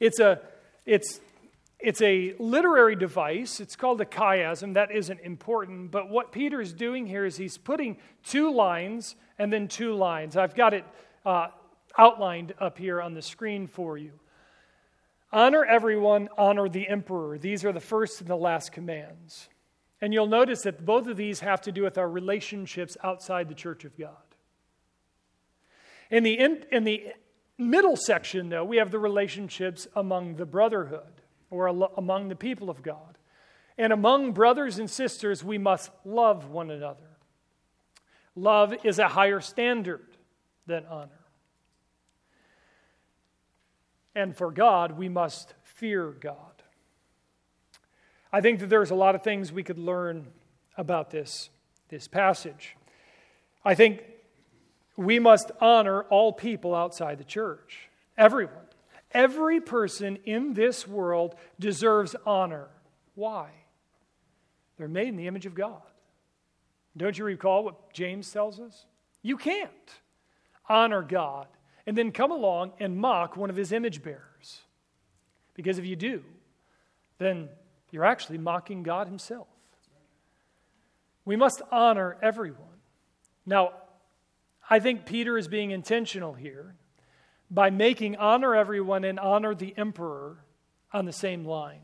It's 0.00 0.20
a, 0.20 0.40
it's, 0.84 1.20
it's 1.78 2.02
a 2.02 2.34
literary 2.38 2.96
device. 2.96 3.60
It's 3.60 3.76
called 3.76 4.00
a 4.00 4.04
chiasm. 4.04 4.74
That 4.74 4.90
isn't 4.90 5.20
important. 5.20 5.90
But 5.90 6.10
what 6.10 6.32
Peter 6.32 6.60
is 6.60 6.72
doing 6.72 7.06
here 7.06 7.24
is 7.24 7.36
he's 7.36 7.58
putting 7.58 7.96
two 8.24 8.52
lines 8.52 9.16
and 9.38 9.52
then 9.52 9.68
two 9.68 9.94
lines. 9.94 10.36
I've 10.36 10.54
got 10.54 10.74
it 10.74 10.84
uh, 11.24 11.48
outlined 11.96 12.54
up 12.58 12.78
here 12.78 13.00
on 13.00 13.14
the 13.14 13.22
screen 13.22 13.66
for 13.66 13.96
you. 13.96 14.12
Honor 15.32 15.64
everyone, 15.64 16.28
honor 16.38 16.68
the 16.68 16.88
emperor. 16.88 17.36
These 17.38 17.64
are 17.64 17.72
the 17.72 17.80
first 17.80 18.20
and 18.20 18.30
the 18.30 18.36
last 18.36 18.72
commands. 18.72 19.48
And 20.00 20.12
you'll 20.12 20.26
notice 20.26 20.62
that 20.62 20.84
both 20.84 21.06
of 21.06 21.16
these 21.16 21.40
have 21.40 21.60
to 21.62 21.72
do 21.72 21.82
with 21.82 21.96
our 21.96 22.08
relationships 22.08 22.96
outside 23.02 23.48
the 23.48 23.54
church 23.54 23.84
of 23.84 23.98
God. 23.98 24.10
In 26.10 26.22
the, 26.22 26.38
in, 26.38 26.64
in 26.70 26.84
the 26.84 27.14
middle 27.58 27.96
section, 27.96 28.48
though, 28.48 28.64
we 28.64 28.76
have 28.76 28.90
the 28.90 28.98
relationships 28.98 29.88
among 29.96 30.36
the 30.36 30.46
brotherhood 30.46 31.22
or 31.50 31.66
among 31.66 32.28
the 32.28 32.36
people 32.36 32.68
of 32.68 32.82
God. 32.82 33.18
And 33.78 33.92
among 33.92 34.32
brothers 34.32 34.78
and 34.78 34.88
sisters, 34.90 35.44
we 35.44 35.58
must 35.58 35.90
love 36.04 36.48
one 36.48 36.70
another. 36.70 37.16
Love 38.34 38.74
is 38.84 38.98
a 38.98 39.08
higher 39.08 39.40
standard 39.40 40.16
than 40.66 40.84
honor. 40.86 41.24
And 44.14 44.36
for 44.36 44.50
God, 44.50 44.92
we 44.92 45.08
must 45.08 45.54
fear 45.62 46.10
God. 46.10 46.55
I 48.36 48.42
think 48.42 48.60
that 48.60 48.68
there's 48.68 48.90
a 48.90 48.94
lot 48.94 49.14
of 49.14 49.22
things 49.22 49.50
we 49.50 49.62
could 49.62 49.78
learn 49.78 50.26
about 50.76 51.10
this, 51.10 51.48
this 51.88 52.06
passage. 52.06 52.76
I 53.64 53.74
think 53.74 54.02
we 54.94 55.18
must 55.18 55.50
honor 55.58 56.02
all 56.02 56.34
people 56.34 56.74
outside 56.74 57.16
the 57.16 57.24
church, 57.24 57.88
everyone. 58.18 58.66
Every 59.10 59.58
person 59.62 60.18
in 60.26 60.52
this 60.52 60.86
world 60.86 61.34
deserves 61.58 62.14
honor. 62.26 62.68
Why? 63.14 63.48
They're 64.76 64.86
made 64.86 65.08
in 65.08 65.16
the 65.16 65.28
image 65.28 65.46
of 65.46 65.54
God. 65.54 65.80
Don't 66.94 67.16
you 67.16 67.24
recall 67.24 67.64
what 67.64 67.94
James 67.94 68.30
tells 68.30 68.60
us? 68.60 68.84
You 69.22 69.38
can't 69.38 69.70
honor 70.68 71.00
God 71.00 71.46
and 71.86 71.96
then 71.96 72.12
come 72.12 72.32
along 72.32 72.72
and 72.80 72.98
mock 72.98 73.34
one 73.34 73.48
of 73.48 73.56
his 73.56 73.72
image 73.72 74.02
bearers. 74.02 74.60
Because 75.54 75.78
if 75.78 75.86
you 75.86 75.96
do, 75.96 76.22
then 77.16 77.48
you're 77.90 78.04
actually 78.04 78.38
mocking 78.38 78.82
God 78.82 79.06
himself. 79.06 79.48
We 81.24 81.36
must 81.36 81.62
honor 81.70 82.16
everyone. 82.22 82.60
Now, 83.44 83.72
I 84.68 84.80
think 84.80 85.06
Peter 85.06 85.38
is 85.38 85.48
being 85.48 85.70
intentional 85.70 86.32
here 86.32 86.74
by 87.50 87.70
making 87.70 88.16
honor 88.16 88.54
everyone 88.56 89.04
and 89.04 89.18
honor 89.18 89.54
the 89.54 89.74
emperor 89.76 90.38
on 90.92 91.04
the 91.04 91.12
same 91.12 91.44
line. 91.44 91.80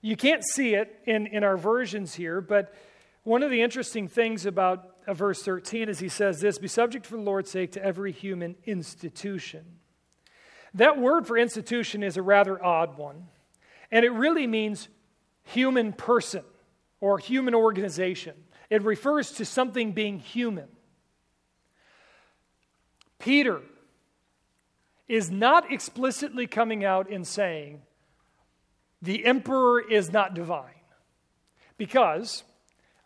You 0.00 0.16
can't 0.16 0.42
see 0.44 0.74
it 0.74 0.98
in, 1.06 1.28
in 1.28 1.44
our 1.44 1.56
versions 1.56 2.14
here, 2.14 2.40
but 2.40 2.74
one 3.22 3.44
of 3.44 3.50
the 3.50 3.62
interesting 3.62 4.08
things 4.08 4.46
about 4.46 4.96
uh, 5.06 5.14
verse 5.14 5.42
13 5.42 5.88
is 5.88 6.00
he 6.00 6.08
says 6.08 6.40
this 6.40 6.58
Be 6.58 6.66
subject 6.66 7.06
for 7.06 7.16
the 7.16 7.22
Lord's 7.22 7.50
sake 7.50 7.72
to 7.72 7.84
every 7.84 8.10
human 8.10 8.56
institution. 8.64 9.64
That 10.74 10.98
word 10.98 11.26
for 11.26 11.38
institution 11.38 12.02
is 12.02 12.16
a 12.16 12.22
rather 12.22 12.62
odd 12.62 12.96
one, 12.96 13.28
and 13.92 14.04
it 14.04 14.10
really 14.10 14.46
means 14.46 14.88
human 15.44 15.92
person 15.92 16.44
or 17.00 17.18
human 17.18 17.54
organization. 17.54 18.34
It 18.70 18.82
refers 18.82 19.32
to 19.32 19.44
something 19.44 19.92
being 19.92 20.18
human. 20.18 20.68
Peter 23.18 23.60
is 25.08 25.30
not 25.30 25.70
explicitly 25.70 26.46
coming 26.46 26.84
out 26.84 27.10
and 27.10 27.26
saying, 27.26 27.82
the 29.02 29.26
emperor 29.26 29.80
is 29.80 30.12
not 30.12 30.34
divine. 30.34 30.70
Because 31.76 32.44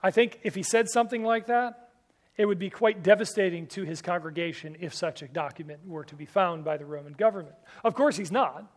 I 0.02 0.10
think 0.10 0.38
if 0.42 0.54
he 0.54 0.62
said 0.62 0.88
something 0.88 1.24
like 1.24 1.46
that, 1.46 1.90
it 2.36 2.44
would 2.44 2.58
be 2.58 2.68
quite 2.68 3.02
devastating 3.02 3.66
to 3.68 3.82
his 3.84 4.02
congregation 4.02 4.76
if 4.78 4.94
such 4.94 5.22
a 5.22 5.28
document 5.28 5.80
were 5.86 6.04
to 6.04 6.14
be 6.14 6.26
found 6.26 6.64
by 6.64 6.76
the 6.76 6.84
Roman 6.84 7.14
government. 7.14 7.56
Of 7.82 7.94
course, 7.94 8.16
he's 8.16 8.30
not, 8.30 8.70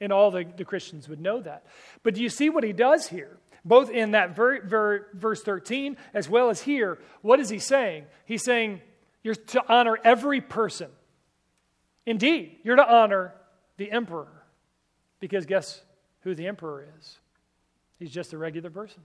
and 0.00 0.12
all 0.12 0.30
the, 0.30 0.44
the 0.56 0.64
Christians 0.64 1.08
would 1.08 1.20
know 1.20 1.40
that. 1.40 1.64
But 2.02 2.14
do 2.14 2.22
you 2.22 2.28
see 2.28 2.50
what 2.50 2.64
he 2.64 2.72
does 2.72 3.08
here? 3.08 3.38
Both 3.64 3.90
in 3.90 4.12
that 4.12 4.36
ver, 4.36 4.62
ver, 4.62 5.06
verse 5.12 5.42
13 5.42 5.96
as 6.14 6.28
well 6.28 6.50
as 6.50 6.62
here, 6.62 6.98
what 7.22 7.40
is 7.40 7.48
he 7.48 7.58
saying? 7.58 8.04
He's 8.24 8.44
saying 8.44 8.80
you're 9.22 9.34
to 9.34 9.64
honor 9.68 9.98
every 10.04 10.40
person. 10.40 10.88
Indeed, 12.06 12.56
you're 12.62 12.76
to 12.76 12.88
honor 12.88 13.34
the 13.76 13.90
emperor. 13.90 14.28
Because 15.20 15.46
guess 15.46 15.82
who 16.20 16.34
the 16.34 16.46
emperor 16.46 16.86
is? 16.98 17.18
He's 17.98 18.10
just 18.10 18.32
a 18.32 18.38
regular 18.38 18.70
person. 18.70 19.02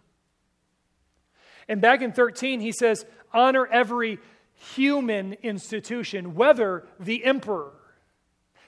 And 1.67 1.81
back 1.81 2.01
in 2.01 2.11
13, 2.11 2.59
he 2.59 2.71
says, 2.71 3.05
honor 3.33 3.65
every 3.65 4.19
human 4.75 5.33
institution, 5.41 6.35
whether 6.35 6.85
the 6.99 7.23
emperor. 7.25 7.71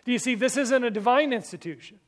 Do 0.05 0.11
you 0.11 0.19
see, 0.19 0.35
this 0.35 0.57
isn't 0.57 0.83
a 0.83 0.91
divine 0.91 1.33
institution. 1.33 1.99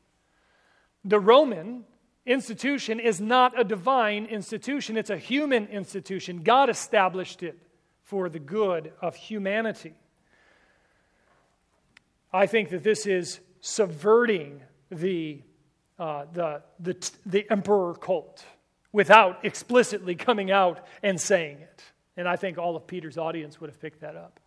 The 1.07 1.19
Roman 1.21 1.85
institution 2.25 2.99
is 2.99 3.21
not 3.21 3.57
a 3.57 3.63
divine 3.63 4.25
institution, 4.25 4.97
it's 4.97 5.09
a 5.09 5.17
human 5.17 5.67
institution. 5.67 6.43
God 6.43 6.69
established 6.69 7.43
it 7.43 7.57
for 8.03 8.27
the 8.27 8.39
good 8.39 8.91
of 9.01 9.15
humanity. 9.15 9.93
I 12.33 12.45
think 12.45 12.69
that 12.69 12.83
this 12.83 13.05
is 13.05 13.39
subverting 13.61 14.61
the, 14.91 15.41
uh, 15.97 16.25
the, 16.33 16.61
the, 16.81 17.11
the 17.25 17.49
emperor 17.49 17.93
cult 17.93 18.43
without 18.91 19.45
explicitly 19.45 20.15
coming 20.15 20.51
out 20.51 20.85
and 21.01 21.19
saying 21.19 21.59
it. 21.59 21.83
And 22.17 22.27
I 22.27 22.35
think 22.35 22.57
all 22.57 22.75
of 22.75 22.85
Peter's 22.85 23.17
audience 23.17 23.61
would 23.61 23.69
have 23.69 23.79
picked 23.79 24.01
that 24.01 24.17
up. 24.17 24.41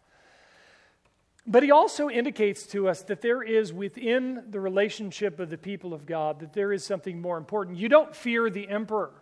But 1.46 1.62
he 1.62 1.70
also 1.70 2.10
indicates 2.10 2.66
to 2.68 2.88
us 2.88 3.02
that 3.04 3.22
there 3.22 3.42
is 3.42 3.72
within 3.72 4.44
the 4.50 4.60
relationship 4.60 5.40
of 5.40 5.50
the 5.50 5.58
people 5.58 5.94
of 5.94 6.06
God, 6.06 6.40
that 6.40 6.52
there 6.52 6.72
is 6.72 6.84
something 6.84 7.20
more 7.20 7.38
important. 7.38 7.78
You 7.78 7.88
don't 7.88 8.14
fear 8.14 8.50
the 8.50 8.68
emperor. 8.68 9.12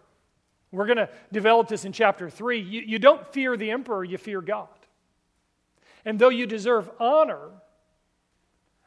We're 0.73 0.87
going 0.87 0.99
to 0.99 1.09
develop 1.33 1.69
this 1.69 1.85
in 1.85 1.93
chapter 1.93 2.29
3. 2.29 2.61
You, 2.61 2.83
you 2.83 2.99
don't 2.99 3.27
fear 3.33 3.57
the 3.57 3.71
emperor, 3.71 4.05
you 4.05 4.19
fear 4.19 4.41
God. 4.41 4.69
And 6.05 6.19
though 6.19 6.29
you 6.29 6.47
deserve 6.47 6.91
honor, 6.99 7.51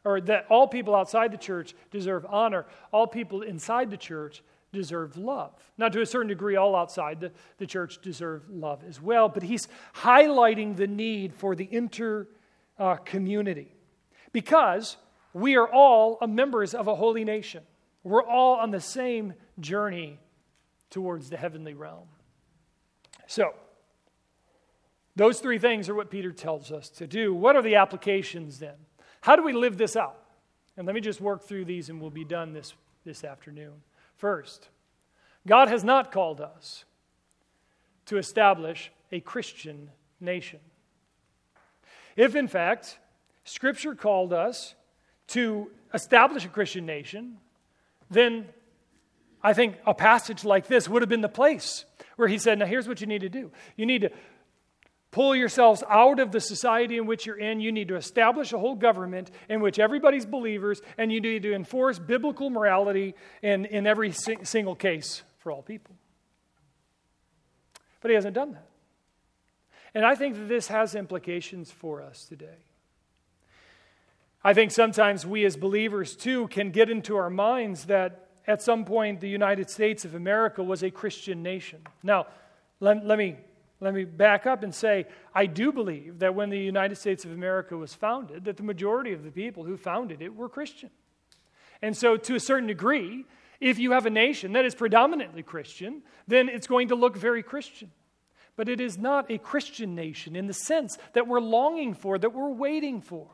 or 0.04 0.22
that 0.22 0.46
all 0.50 0.68
people 0.68 0.96
outside 0.96 1.32
the 1.32 1.38
church 1.38 1.74
deserve 1.90 2.26
honor, 2.28 2.66
all 2.92 3.08
people 3.08 3.42
inside 3.42 3.92
the 3.92 3.98
church 3.98 4.44
deserve 4.74 5.18
love. 5.18 5.54
Now, 5.78 5.90
to 5.90 6.02
a 6.02 6.06
certain 6.06 6.30
degree, 6.30 6.56
all 6.56 6.76
outside 6.76 7.20
the, 7.20 7.32
the 7.58 7.68
church 7.68 8.02
deserve 8.02 8.50
love 8.50 8.84
as 8.88 9.02
well, 9.02 9.30
but 9.30 9.44
he's 9.44 9.68
highlighting 9.96 10.76
the 10.76 10.88
need 10.88 11.34
for 11.34 11.56
the 11.56 11.68
inter 11.72 12.28
uh, 12.78 12.96
community 12.96 13.74
because 14.32 14.98
we 15.34 15.56
are 15.56 15.68
all 15.68 16.18
members 16.28 16.74
of 16.74 16.88
a 16.88 16.96
holy 16.96 17.24
nation. 17.24 17.64
We're 18.04 18.24
all 18.24 18.56
on 18.56 18.72
the 18.72 18.82
same 18.82 19.34
journey 19.60 20.20
towards 20.90 21.30
the 21.30 21.38
heavenly 21.38 21.74
realm. 21.74 22.08
So, 23.28 23.54
those 25.16 25.40
three 25.40 25.60
things 25.60 25.90
are 25.90 25.96
what 25.96 26.10
Peter 26.10 26.32
tells 26.32 26.72
us 26.72 26.90
to 26.90 27.08
do. 27.08 27.34
What 27.34 27.56
are 27.56 27.62
the 27.62 27.76
applications 27.76 28.60
then? 28.60 28.76
How 29.22 29.36
do 29.36 29.44
we 29.44 29.54
live 29.54 29.78
this 29.78 29.96
out? 29.96 30.18
And 30.78 30.86
let 30.88 30.96
me 30.96 31.02
just 31.02 31.22
work 31.22 31.44
through 31.44 31.66
these 31.66 31.90
and 31.90 32.00
we'll 32.02 32.10
be 32.10 32.26
done 32.26 32.54
this, 32.54 32.74
this 33.06 33.24
afternoon. 33.24 33.84
First, 34.16 34.70
God 35.46 35.68
has 35.68 35.84
not 35.84 36.12
called 36.12 36.40
us 36.40 36.86
to 38.06 38.18
establish 38.18 38.92
a 39.12 39.20
Christian 39.20 39.92
nation. 40.20 40.60
If, 42.22 42.36
in 42.36 42.48
fact, 42.48 43.00
Scripture 43.46 43.96
called 43.96 44.32
us 44.32 44.76
to 45.30 45.72
establish 45.92 46.46
a 46.46 46.50
Christian 46.50 46.86
nation, 46.86 47.38
then 48.12 48.46
I 49.42 49.54
think 49.54 49.78
a 49.88 49.96
passage 49.96 50.46
like 50.46 50.68
this 50.68 50.88
would 50.88 51.02
have 51.02 51.10
been 51.10 51.22
the 51.22 51.28
place 51.28 51.84
where 52.18 52.28
he 52.28 52.38
said, 52.38 52.60
Now, 52.60 52.68
here's 52.68 52.88
what 52.88 53.02
you 53.02 53.08
need 53.08 53.22
to 53.22 53.30
do. 53.30 53.50
You 53.76 53.88
need 53.88 54.02
to 54.02 54.12
pull 55.10 55.36
yourselves 55.36 55.84
out 55.90 56.20
of 56.20 56.32
the 56.32 56.40
society 56.40 57.00
in 57.00 57.08
which 57.08 57.26
you're 57.26 57.40
in. 57.40 57.60
You 57.60 57.72
need 57.72 57.88
to 57.88 57.96
establish 57.96 58.54
a 58.54 58.60
whole 58.60 58.76
government 58.76 59.32
in 59.50 59.60
which 59.60 59.80
everybody's 59.80 60.28
believers, 60.28 60.80
and 61.00 61.12
you 61.12 61.22
need 61.22 61.42
to 61.42 61.56
enforce 61.56 61.98
biblical 61.98 62.52
morality 62.52 63.16
in, 63.42 63.66
in 63.66 63.88
every 63.88 64.12
single 64.12 64.76
case 64.76 65.24
for 65.40 65.52
all 65.52 65.64
people. 65.64 65.96
But 68.00 68.12
he 68.12 68.16
hasn't 68.16 68.36
done 68.36 68.52
that. 68.52 68.71
And 69.94 70.06
I 70.06 70.16
think 70.16 70.36
that 70.36 70.48
this 70.48 70.68
has 70.68 70.96
implications 70.96 71.72
for 71.72 72.02
us 72.02 72.26
today. 72.26 72.66
I 74.44 74.54
think 74.54 74.72
sometimes 74.72 75.26
we 75.26 75.46
as 75.46 75.56
believers, 75.56 76.16
too, 76.16 76.48
can 76.48 76.72
get 76.72 76.90
into 76.90 77.16
our 77.16 77.30
minds 77.30 77.86
that 77.86 78.28
at 78.48 78.62
some 78.62 78.86
point 78.86 79.20
the 79.20 79.30
United 79.30 79.70
States 79.70 80.04
of 80.04 80.16
America 80.16 80.64
was 80.64 80.82
a 80.82 80.90
Christian 80.90 81.44
nation. 81.44 81.82
Now, 82.04 82.28
let, 82.80 83.06
let 83.06 83.18
me 83.18 83.38
let 83.82 83.96
me 83.96 84.06
back 84.06 84.46
up 84.46 84.62
and 84.62 84.74
say, 84.74 85.08
I 85.34 85.48
do 85.48 85.72
believe 85.72 86.20
that 86.20 86.36
when 86.36 86.52
the 86.52 86.60
United 86.60 86.96
States 86.98 87.26
of 87.26 87.32
America 87.32 87.76
was 87.76 87.96
founded, 87.96 88.46
that 88.46 88.58
the 88.58 88.64
majority 88.64 89.12
of 89.12 89.24
the 89.24 89.32
people 89.32 89.64
who 89.64 89.76
founded 89.76 90.22
it 90.22 90.36
were 90.36 90.48
Christian. 90.48 90.92
And 91.82 91.98
so, 91.98 92.16
to 92.16 92.36
a 92.36 92.40
certain 92.40 92.68
degree, 92.68 93.26
if 93.60 93.80
you 93.80 93.92
have 93.94 94.06
a 94.06 94.12
nation 94.12 94.54
that 94.54 94.66
is 94.66 94.76
predominantly 94.76 95.42
Christian, 95.42 96.04
then 96.28 96.48
it's 96.48 96.68
going 96.68 96.90
to 96.90 96.96
look 96.96 97.18
very 97.18 97.42
Christian. 97.42 97.90
But 98.56 98.70
it 98.70 98.82
is 98.82 98.98
not 98.98 99.32
a 99.32 99.38
Christian 99.38 99.96
nation 99.96 100.36
in 100.36 100.48
the 100.48 100.54
sense 100.54 100.98
that 101.14 101.28
we're 101.28 101.40
longing 101.40 101.94
for, 101.94 102.18
that 102.18 102.34
we're 102.34 102.50
waiting 102.50 103.02
for. 103.02 103.28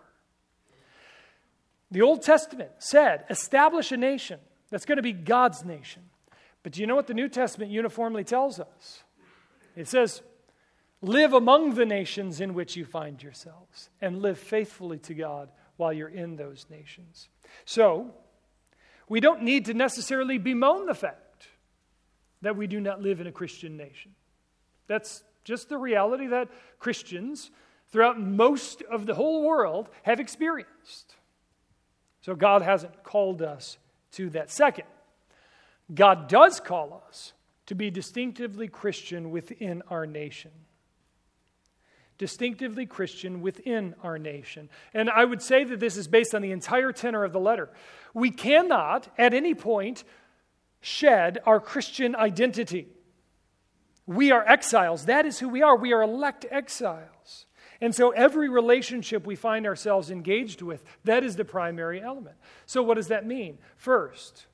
The 1.90 2.02
Old 2.02 2.22
Testament 2.22 2.72
said, 2.80 3.26
establish 3.30 3.92
a 3.92 3.98
nation 3.98 4.40
that's 4.70 4.86
going 4.86 4.98
to 4.98 5.02
be 5.02 5.14
God's 5.14 5.64
nation. 5.64 6.04
But 6.64 6.74
do 6.74 6.82
you 6.82 6.88
know 6.88 6.96
what 6.96 7.08
the 7.08 7.14
New 7.14 7.30
Testament 7.30 7.72
uniformly 7.72 8.24
tells 8.24 8.60
us? 8.60 9.04
It 9.76 9.88
says, 9.88 10.22
Live 11.02 11.34
among 11.34 11.76
the 11.76 11.86
nations 11.86 12.42
in 12.42 12.56
which 12.56 12.76
you 12.76 12.84
find 12.84 13.22
yourselves 13.22 13.90
and 14.02 14.22
live 14.22 14.40
faithfully 14.40 14.98
to 15.00 15.14
God 15.14 15.50
while 15.78 15.94
you're 15.94 16.10
in 16.10 16.36
those 16.36 16.66
nations. 16.72 17.30
So, 17.66 18.16
we 19.08 19.20
don't 19.20 19.44
need 19.44 19.66
to 19.66 19.76
necessarily 19.76 20.40
bemoan 20.40 20.88
the 20.88 20.96
fact 20.96 21.48
that 22.42 22.56
we 22.56 22.66
do 22.66 22.80
not 22.80 23.02
live 23.02 23.22
in 23.22 23.28
a 23.28 23.32
Christian 23.32 23.78
nation. 23.78 24.16
That's 24.88 25.24
just 25.44 25.70
the 25.70 25.78
reality 25.78 26.28
that 26.28 26.50
Christians 26.80 27.52
throughout 27.92 28.20
most 28.20 28.82
of 28.84 29.06
the 29.06 29.16
whole 29.16 29.44
world 29.44 29.90
have 30.04 30.20
experienced. 30.20 31.16
So, 32.22 32.36
God 32.36 32.62
hasn't 32.62 33.04
called 33.04 33.42
us 33.42 33.78
to 34.14 34.30
that. 34.32 34.52
Second, 34.52 34.88
God 35.94 36.28
does 36.28 36.60
call 36.60 37.04
us 37.08 37.34
to 37.68 37.76
be 37.76 37.90
distinctively 37.90 38.68
Christian 38.68 39.32
within 39.32 39.82
our 39.90 40.06
nation 40.06 40.52
distinctively 42.18 42.86
Christian 42.86 43.42
within 43.42 43.96
our 44.04 44.18
nation. 44.18 44.70
And 44.94 45.10
I 45.10 45.26
would 45.26 45.42
say 45.42 45.64
that 45.64 45.80
this 45.80 45.98
is 45.98 46.08
based 46.08 46.34
on 46.34 46.42
the 46.42 46.52
entire 46.52 46.92
tenor 46.92 47.24
of 47.24 47.34
the 47.34 47.40
letter. 47.40 47.70
We 48.14 48.32
cannot, 48.32 49.08
at 49.18 49.34
any 49.34 49.54
point, 49.54 50.04
shed 50.82 51.40
our 51.46 51.60
Christian 51.60 52.16
identity. 52.16 52.88
We 54.08 54.32
are 54.32 54.44
exiles. 54.48 55.06
That 55.06 55.26
is 55.26 55.38
who 55.38 55.50
we 55.50 55.62
are. 55.62 55.76
We 55.76 55.94
are 55.94 56.02
elect 56.02 56.46
exiles. 56.50 57.46
And 57.80 57.94
so 57.94 58.12
every 58.12 58.50
relationship 58.50 59.28
we 59.28 59.36
find 59.36 59.68
ourselves 59.68 60.10
engaged 60.10 60.62
with, 60.62 60.84
that 61.04 61.24
is 61.24 61.36
the 61.36 61.46
primary 61.46 62.02
element. 62.02 62.38
So, 62.66 62.82
what 62.82 62.96
does 62.96 63.10
that 63.10 63.28
mean? 63.28 63.60
First, 63.76 64.48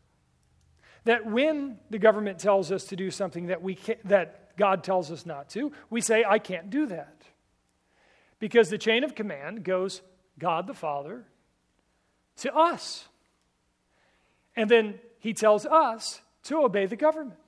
that 1.06 1.26
when 1.26 1.78
the 1.90 2.00
government 2.00 2.40
tells 2.40 2.72
us 2.72 2.86
to 2.86 2.96
do 2.96 3.12
something 3.12 3.48
that, 3.48 3.62
we 3.62 3.78
that 4.06 4.58
God 4.58 4.84
tells 4.84 5.12
us 5.12 5.26
not 5.26 5.50
to, 5.52 5.72
we 5.90 6.02
say, 6.02 6.26
I 6.28 6.40
can't 6.40 6.70
do 6.70 6.88
that. 6.88 7.22
Because 8.40 8.70
the 8.70 8.78
chain 8.78 9.04
of 9.04 9.16
command 9.16 9.64
goes 9.64 10.02
God 10.38 10.68
the 10.68 10.74
Father 10.74 11.24
to 12.38 12.54
us. 12.54 13.08
And 14.56 14.70
then 14.70 15.00
he 15.20 15.34
tells 15.34 15.66
us 15.66 16.22
to 16.44 16.58
obey 16.58 16.86
the 16.86 16.96
government. 16.96 17.40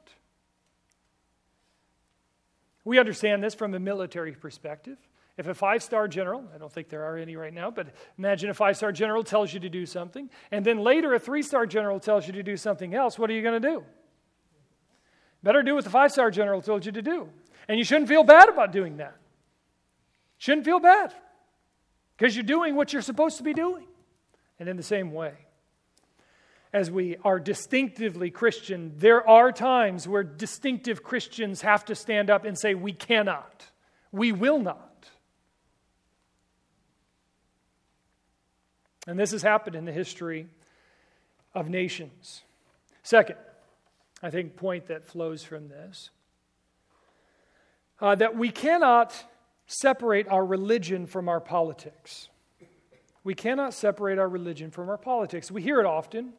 We 2.85 2.99
understand 2.99 3.43
this 3.43 3.55
from 3.55 3.73
a 3.73 3.79
military 3.79 4.33
perspective. 4.33 4.97
If 5.37 5.47
a 5.47 5.53
five 5.53 5.83
star 5.83 6.07
general, 6.07 6.45
I 6.53 6.57
don't 6.57 6.71
think 6.71 6.87
there 6.87 7.03
are 7.03 7.17
any 7.17 7.35
right 7.35 7.53
now, 7.53 7.69
but 7.69 7.87
imagine 8.17 8.49
a 8.49 8.53
five 8.53 8.77
star 8.77 8.93
general 8.93 9.23
tells 9.23 9.53
you 9.53 9.59
to 9.59 9.69
do 9.69 9.85
something, 9.85 10.29
and 10.51 10.63
then 10.63 10.79
later 10.79 11.13
a 11.13 11.19
three 11.19 11.41
star 11.41 11.65
general 11.65 11.99
tells 11.99 12.25
you 12.25 12.33
to 12.33 12.43
do 12.43 12.55
something 12.55 12.93
else, 12.93 13.19
what 13.19 13.29
are 13.29 13.33
you 13.33 13.41
going 13.41 13.61
to 13.61 13.69
do? 13.69 13.83
Better 15.43 15.61
do 15.61 15.75
what 15.75 15.83
the 15.83 15.89
five 15.89 16.11
star 16.11 16.31
general 16.31 16.61
told 16.61 16.85
you 16.85 16.91
to 16.93 17.01
do. 17.01 17.29
And 17.67 17.77
you 17.77 17.83
shouldn't 17.83 18.07
feel 18.07 18.23
bad 18.23 18.47
about 18.47 18.71
doing 18.71 18.97
that. 18.97 19.17
Shouldn't 20.37 20.65
feel 20.65 20.79
bad 20.79 21.13
because 22.17 22.35
you're 22.35 22.43
doing 22.43 22.75
what 22.75 22.93
you're 22.93 23.01
supposed 23.01 23.37
to 23.37 23.43
be 23.43 23.53
doing. 23.53 23.87
And 24.59 24.69
in 24.69 24.77
the 24.77 24.83
same 24.83 25.11
way, 25.11 25.33
as 26.75 26.91
we 26.91 27.15
are 27.23 27.39
distinctively 27.39 28.29
Christian, 28.29 28.91
there 28.97 29.25
are 29.25 29.53
times 29.53 30.09
where 30.09 30.25
distinctive 30.25 31.03
Christians 31.03 31.61
have 31.61 31.85
to 31.85 31.95
stand 31.95 32.29
up 32.29 32.43
and 32.43 32.59
say, 32.59 32.75
We 32.75 32.91
cannot, 32.91 33.65
we 34.11 34.33
will 34.33 34.59
not. 34.59 35.09
And 39.07 39.17
this 39.17 39.31
has 39.31 39.41
happened 39.41 39.77
in 39.77 39.85
the 39.85 39.93
history 39.93 40.47
of 41.53 41.69
nations. 41.69 42.43
Second, 43.03 43.37
I 44.21 44.29
think, 44.29 44.57
point 44.57 44.87
that 44.87 45.07
flows 45.07 45.45
from 45.45 45.69
this 45.69 46.09
uh, 48.01 48.15
that 48.15 48.35
we 48.35 48.49
cannot 48.49 49.15
separate 49.65 50.27
our 50.27 50.45
religion 50.45 51.05
from 51.05 51.29
our 51.29 51.39
politics. 51.39 52.27
We 53.23 53.33
cannot 53.33 53.73
separate 53.73 54.19
our 54.19 54.27
religion 54.27 54.71
from 54.71 54.89
our 54.89 54.97
politics. 54.97 55.49
We 55.49 55.61
hear 55.61 55.79
it 55.79 55.85
often 55.85 56.33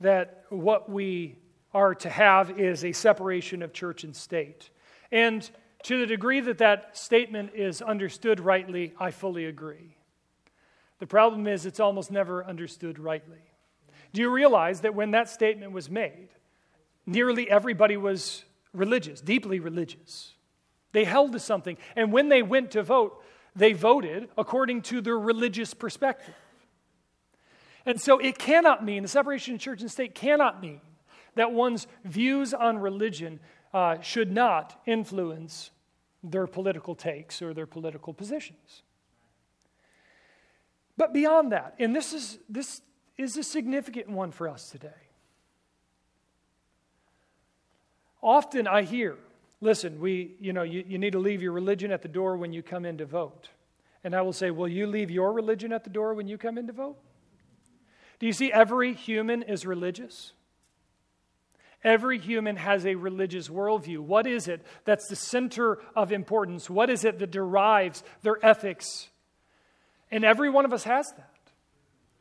that 0.00 0.44
what 0.48 0.90
we 0.90 1.36
are 1.72 1.94
to 1.94 2.10
have 2.10 2.58
is 2.58 2.84
a 2.84 2.92
separation 2.92 3.62
of 3.62 3.72
church 3.72 4.04
and 4.04 4.14
state. 4.14 4.70
And 5.12 5.48
to 5.84 5.98
the 5.98 6.06
degree 6.06 6.40
that 6.40 6.58
that 6.58 6.96
statement 6.96 7.52
is 7.54 7.82
understood 7.82 8.40
rightly, 8.40 8.92
I 8.98 9.10
fully 9.10 9.44
agree. 9.44 9.96
The 10.98 11.06
problem 11.06 11.46
is 11.46 11.66
it's 11.66 11.80
almost 11.80 12.10
never 12.10 12.44
understood 12.44 12.98
rightly. 12.98 13.38
Do 14.12 14.22
you 14.22 14.30
realize 14.30 14.80
that 14.80 14.94
when 14.94 15.10
that 15.10 15.28
statement 15.28 15.72
was 15.72 15.90
made, 15.90 16.28
nearly 17.04 17.50
everybody 17.50 17.96
was 17.96 18.44
religious, 18.72 19.20
deeply 19.20 19.60
religious? 19.60 20.32
They 20.92 21.04
held 21.04 21.32
to 21.32 21.38
something. 21.38 21.76
And 21.94 22.12
when 22.12 22.30
they 22.30 22.42
went 22.42 22.70
to 22.70 22.82
vote, 22.82 23.22
they 23.54 23.74
voted 23.74 24.28
according 24.38 24.82
to 24.82 25.00
their 25.00 25.18
religious 25.18 25.74
perspective. 25.74 26.34
And 27.86 28.00
so 28.00 28.18
it 28.18 28.36
cannot 28.36 28.84
mean, 28.84 29.02
the 29.02 29.08
separation 29.08 29.54
of 29.54 29.60
church 29.60 29.80
and 29.80 29.90
state 29.90 30.14
cannot 30.14 30.60
mean 30.60 30.80
that 31.36 31.52
one's 31.52 31.86
views 32.04 32.52
on 32.52 32.78
religion 32.78 33.40
uh, 33.72 34.00
should 34.00 34.32
not 34.32 34.80
influence 34.86 35.70
their 36.22 36.46
political 36.46 36.94
takes 36.94 37.40
or 37.40 37.54
their 37.54 37.66
political 37.66 38.12
positions. 38.12 38.82
But 40.96 41.12
beyond 41.12 41.52
that, 41.52 41.74
and 41.78 41.94
this 41.94 42.12
is, 42.12 42.38
this 42.48 42.82
is 43.16 43.36
a 43.36 43.42
significant 43.42 44.08
one 44.08 44.32
for 44.32 44.48
us 44.48 44.70
today. 44.70 44.88
Often 48.22 48.66
I 48.66 48.82
hear 48.82 49.16
listen, 49.60 50.00
we, 50.00 50.34
you 50.40 50.52
know, 50.52 50.62
you, 50.62 50.84
you 50.86 50.98
need 50.98 51.12
to 51.12 51.18
leave 51.18 51.42
your 51.42 51.52
religion 51.52 51.90
at 51.90 52.02
the 52.02 52.08
door 52.08 52.36
when 52.36 52.52
you 52.52 52.62
come 52.62 52.84
in 52.84 52.98
to 52.98 53.06
vote. 53.06 53.48
And 54.04 54.14
I 54.14 54.22
will 54.22 54.32
say, 54.32 54.50
will 54.50 54.68
you 54.68 54.86
leave 54.86 55.10
your 55.10 55.32
religion 55.32 55.72
at 55.72 55.84
the 55.84 55.90
door 55.90 56.14
when 56.14 56.28
you 56.28 56.38
come 56.38 56.58
in 56.58 56.66
to 56.66 56.72
vote? 56.72 56.98
Do 58.18 58.26
you 58.26 58.32
see 58.32 58.52
every 58.52 58.94
human 58.94 59.42
is 59.42 59.66
religious? 59.66 60.32
Every 61.84 62.18
human 62.18 62.56
has 62.56 62.84
a 62.84 62.94
religious 62.94 63.48
worldview. 63.48 63.98
What 63.98 64.26
is 64.26 64.48
it 64.48 64.64
that's 64.84 65.08
the 65.08 65.16
center 65.16 65.78
of 65.94 66.10
importance? 66.10 66.68
What 66.68 66.90
is 66.90 67.04
it 67.04 67.18
that 67.18 67.30
derives 67.30 68.02
their 68.22 68.44
ethics? 68.44 69.08
And 70.10 70.24
every 70.24 70.50
one 70.50 70.64
of 70.64 70.72
us 70.72 70.84
has 70.84 71.06
that. 71.16 71.30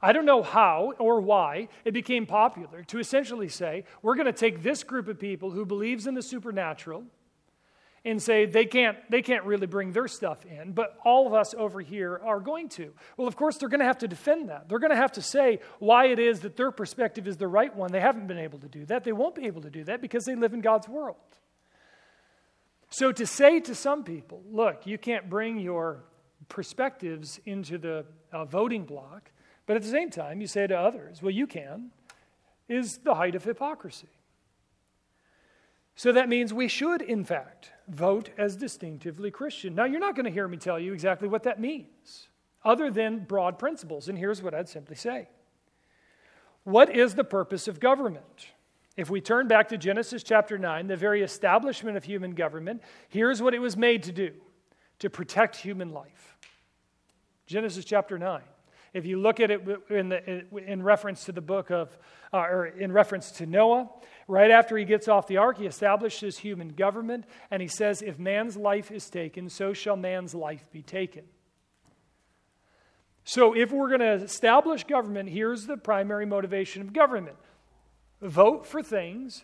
I 0.02 0.12
don't 0.12 0.26
know 0.26 0.44
how 0.44 0.94
or 1.00 1.20
why 1.22 1.70
it 1.84 1.94
became 1.94 2.26
popular 2.28 2.84
to 2.84 3.00
essentially 3.00 3.50
say, 3.50 3.86
we're 4.02 4.16
going 4.16 4.26
to 4.28 4.34
take 4.34 4.62
this 4.62 4.84
group 4.84 5.08
of 5.08 5.20
people 5.20 5.52
who 5.52 5.66
believes 5.66 6.06
in 6.06 6.14
the 6.14 6.22
supernatural 6.22 7.06
and 8.06 8.22
say 8.22 8.46
they 8.46 8.66
can't, 8.66 8.98
they 9.10 9.24
can't 9.24 9.44
really 9.46 9.66
bring 9.66 9.92
their 9.92 10.08
stuff 10.08 10.46
in, 10.46 10.74
but 10.74 10.98
all 11.04 11.26
of 11.26 11.34
us 11.34 11.56
over 11.58 11.82
here 11.82 12.22
are 12.24 12.40
going 12.40 12.70
to. 12.70 12.94
Well, 13.18 13.28
of 13.28 13.36
course, 13.36 13.58
they're 13.58 13.70
going 13.70 13.80
to 13.80 13.86
have 13.86 13.98
to 14.00 14.08
defend 14.08 14.50
that. 14.50 14.70
They're 14.70 14.80
going 14.80 14.92
to 14.92 14.96
have 14.96 15.14
to 15.14 15.22
say 15.22 15.60
why 15.80 16.08
it 16.08 16.20
is 16.20 16.42
that 16.42 16.56
their 16.56 16.72
perspective 16.72 17.28
is 17.28 17.38
the 17.38 17.48
right 17.48 17.76
one. 17.76 17.92
They 17.92 18.00
haven't 18.00 18.28
been 18.28 18.38
able 18.38 18.60
to 18.60 18.68
do 18.68 18.86
that. 18.86 19.04
They 19.04 19.12
won't 19.12 19.34
be 19.34 19.48
able 19.48 19.64
to 19.64 19.72
do 19.72 19.84
that 19.86 20.02
because 20.02 20.24
they 20.26 20.36
live 20.36 20.54
in 20.54 20.62
God's 20.62 20.88
world. 20.88 21.18
So 22.90 23.12
to 23.12 23.26
say 23.26 23.60
to 23.62 23.74
some 23.74 24.04
people, 24.04 24.44
look, 24.52 24.86
you 24.86 25.00
can't 25.00 25.30
bring 25.30 25.60
your 25.60 26.04
perspectives 26.48 27.40
into 27.46 27.80
the 27.80 28.06
uh, 28.32 28.46
voting 28.46 28.86
block, 28.86 29.32
but 29.66 29.76
at 29.76 29.82
the 29.82 29.90
same 29.90 30.12
time, 30.12 30.42
you 30.42 30.48
say 30.48 30.68
to 30.68 30.78
others, 30.78 31.24
well, 31.24 31.32
you 31.32 31.48
can, 31.48 31.90
is 32.70 33.00
the 33.04 33.16
height 33.16 33.34
of 33.34 33.44
hypocrisy. 33.44 34.08
So 35.96 36.12
that 36.12 36.28
means 36.28 36.54
we 36.54 36.68
should, 36.68 37.02
in 37.02 37.24
fact, 37.24 37.72
vote 37.88 38.30
as 38.38 38.56
distinctively 38.56 39.32
Christian. 39.32 39.76
Now, 39.76 39.86
you're 39.86 40.00
not 40.00 40.16
going 40.16 40.26
to 40.26 40.32
hear 40.32 40.48
me 40.48 40.58
tell 40.58 40.78
you 40.78 40.94
exactly 40.94 41.28
what 41.28 41.44
that 41.44 41.60
means, 41.60 42.28
other 42.64 42.92
than 42.92 43.20
broad 43.20 43.58
principles. 43.58 44.10
And 44.10 44.18
here's 44.18 44.42
what 44.44 44.54
I'd 44.54 44.68
simply 44.68 44.96
say 44.96 45.30
What 46.64 46.94
is 46.94 47.16
the 47.16 47.24
purpose 47.24 47.68
of 47.68 47.80
government? 47.80 48.48
If 48.98 49.10
we 49.10 49.20
turn 49.20 49.48
back 49.48 49.70
to 49.70 49.78
Genesis 49.78 50.24
chapter 50.24 50.58
9, 50.58 50.88
the 50.88 50.96
very 50.96 51.22
establishment 51.22 51.98
of 51.98 52.06
human 52.06 52.32
government, 52.34 52.82
here's 53.10 53.42
what 53.42 53.54
it 53.54 53.60
was 53.60 53.76
made 53.76 54.04
to 54.04 54.12
do 54.12 54.32
to 55.00 55.10
protect 55.10 55.58
human 55.58 55.92
life. 55.92 56.38
Genesis 57.46 57.84
chapter 57.84 58.18
9. 58.18 58.42
If 58.96 59.06
you 59.06 59.20
look 59.20 59.42
at 59.42 59.52
it 59.52 59.62
in, 59.90 60.08
the, 60.08 60.46
in 60.58 60.82
reference 60.82 61.26
to 61.26 61.34
the 61.34 61.42
book 61.42 61.70
of, 61.70 61.98
uh, 62.32 62.38
or 62.38 62.66
in 62.68 62.94
reference 62.94 63.30
to 63.32 63.46
Noah, 63.46 63.90
right 64.26 64.50
after 64.50 64.78
he 64.78 64.86
gets 64.86 65.10
off 65.10 65.28
the 65.28 65.36
ark, 65.36 65.58
he 65.58 65.66
establishes 65.66 66.38
human 66.38 66.70
government, 66.70 67.26
and 67.52 67.62
he 67.62 67.68
says, 67.68 68.02
If 68.02 68.20
man's 68.20 68.56
life 68.56 68.92
is 68.92 69.10
taken, 69.10 69.50
so 69.50 69.74
shall 69.74 69.98
man's 69.98 70.34
life 70.34 70.72
be 70.72 70.82
taken. 70.82 71.26
So, 73.26 73.54
if 73.54 73.70
we're 73.70 73.90
going 73.90 74.00
to 74.00 74.14
establish 74.14 74.86
government, 74.86 75.28
here's 75.28 75.66
the 75.66 75.76
primary 75.76 76.26
motivation 76.26 76.82
of 76.82 76.94
government 76.94 77.36
vote 78.22 78.66
for 78.66 78.82
things 78.82 79.44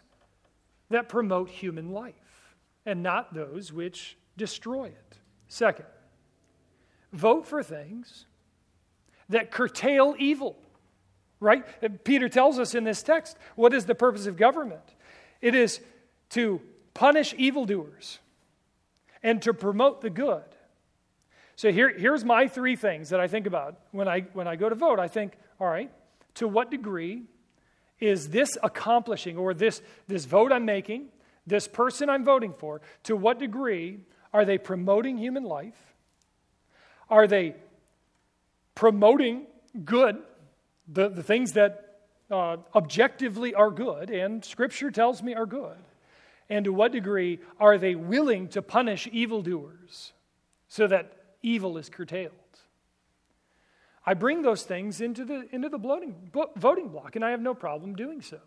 that 0.92 1.10
promote 1.10 1.50
human 1.50 1.92
life 1.92 2.56
and 2.86 3.04
not 3.04 3.34
those 3.34 3.74
which 3.74 4.18
destroy 4.38 4.86
it. 4.86 5.18
Second, 5.50 5.88
vote 7.12 7.46
for 7.46 7.62
things 7.62 8.28
that 9.32 9.52
curtail 9.52 10.16
evil. 10.18 10.58
Right? 11.40 11.66
Peter 12.04 12.30
tells 12.30 12.60
us 12.60 12.76
in 12.76 12.84
this 12.84 13.02
text 13.02 13.36
what 13.56 13.74
is 13.74 13.86
the 13.86 13.96
purpose 13.96 14.28
of 14.28 14.38
government? 14.38 14.84
It 15.42 15.56
is 15.56 15.82
to 16.32 16.62
punish 16.94 17.34
evildoers 17.38 18.20
and 19.24 19.42
to 19.42 19.54
promote 19.54 20.02
the 20.02 20.10
good. 20.10 20.44
So 21.56 21.72
here, 21.72 21.90
here's 21.90 22.24
my 22.24 22.48
three 22.48 22.76
things 22.76 23.10
that 23.10 23.20
I 23.20 23.28
think 23.28 23.46
about 23.46 23.80
when 23.92 24.08
I, 24.08 24.22
when 24.34 24.48
I 24.48 24.56
go 24.56 24.70
to 24.70 24.76
vote. 24.76 25.00
I 25.00 25.08
think, 25.08 25.34
all 25.60 25.68
right, 25.68 25.92
to 26.36 26.48
what 26.48 26.72
degree 26.72 27.24
is 28.00 28.30
this 28.30 28.58
accomplishing, 28.64 29.38
or 29.38 29.54
this, 29.54 29.82
this 30.08 30.26
vote 30.26 30.52
I'm 30.52 30.66
making, 30.66 31.10
this 31.46 31.68
person 31.68 32.10
I'm 32.10 32.26
voting 32.26 32.54
for, 32.54 32.82
to 33.04 33.16
what 33.16 33.38
degree 33.38 34.00
are 34.34 34.44
they 34.44 34.58
promoting 34.58 35.18
human 35.18 35.44
life? 35.44 35.94
Are 37.10 37.28
they 37.28 37.56
promoting 38.76 39.46
good, 39.86 40.18
the, 40.88 41.10
the 41.10 41.24
things 41.24 41.54
that 41.54 42.00
uh, 42.30 42.58
objectively 42.74 43.54
are 43.54 43.72
good, 43.72 44.10
and 44.10 44.44
Scripture 44.44 44.92
tells 44.92 45.22
me 45.22 45.36
are 45.36 45.46
good? 45.46 45.78
And 46.50 46.66
to 46.66 46.74
what 46.74 46.92
degree 46.92 47.40
are 47.60 47.78
they 47.78 47.96
willing 47.96 48.50
to 48.50 48.62
punish 48.62 49.08
evildoers 49.12 50.14
so 50.68 50.88
that 50.88 51.14
evil 51.42 51.78
is 51.78 51.90
curtailed? 51.90 52.34
I 54.06 54.16
bring 54.16 54.42
those 54.42 54.64
things 54.64 55.00
into 55.00 55.24
the, 55.24 55.48
into 55.52 55.70
the 55.70 55.78
voting, 55.78 56.32
voting 56.56 56.90
block, 56.90 57.16
and 57.16 57.24
I 57.24 57.32
have 57.32 57.42
no 57.42 57.54
problem 57.54 57.96
doing 57.96 58.22
so. 58.22 58.40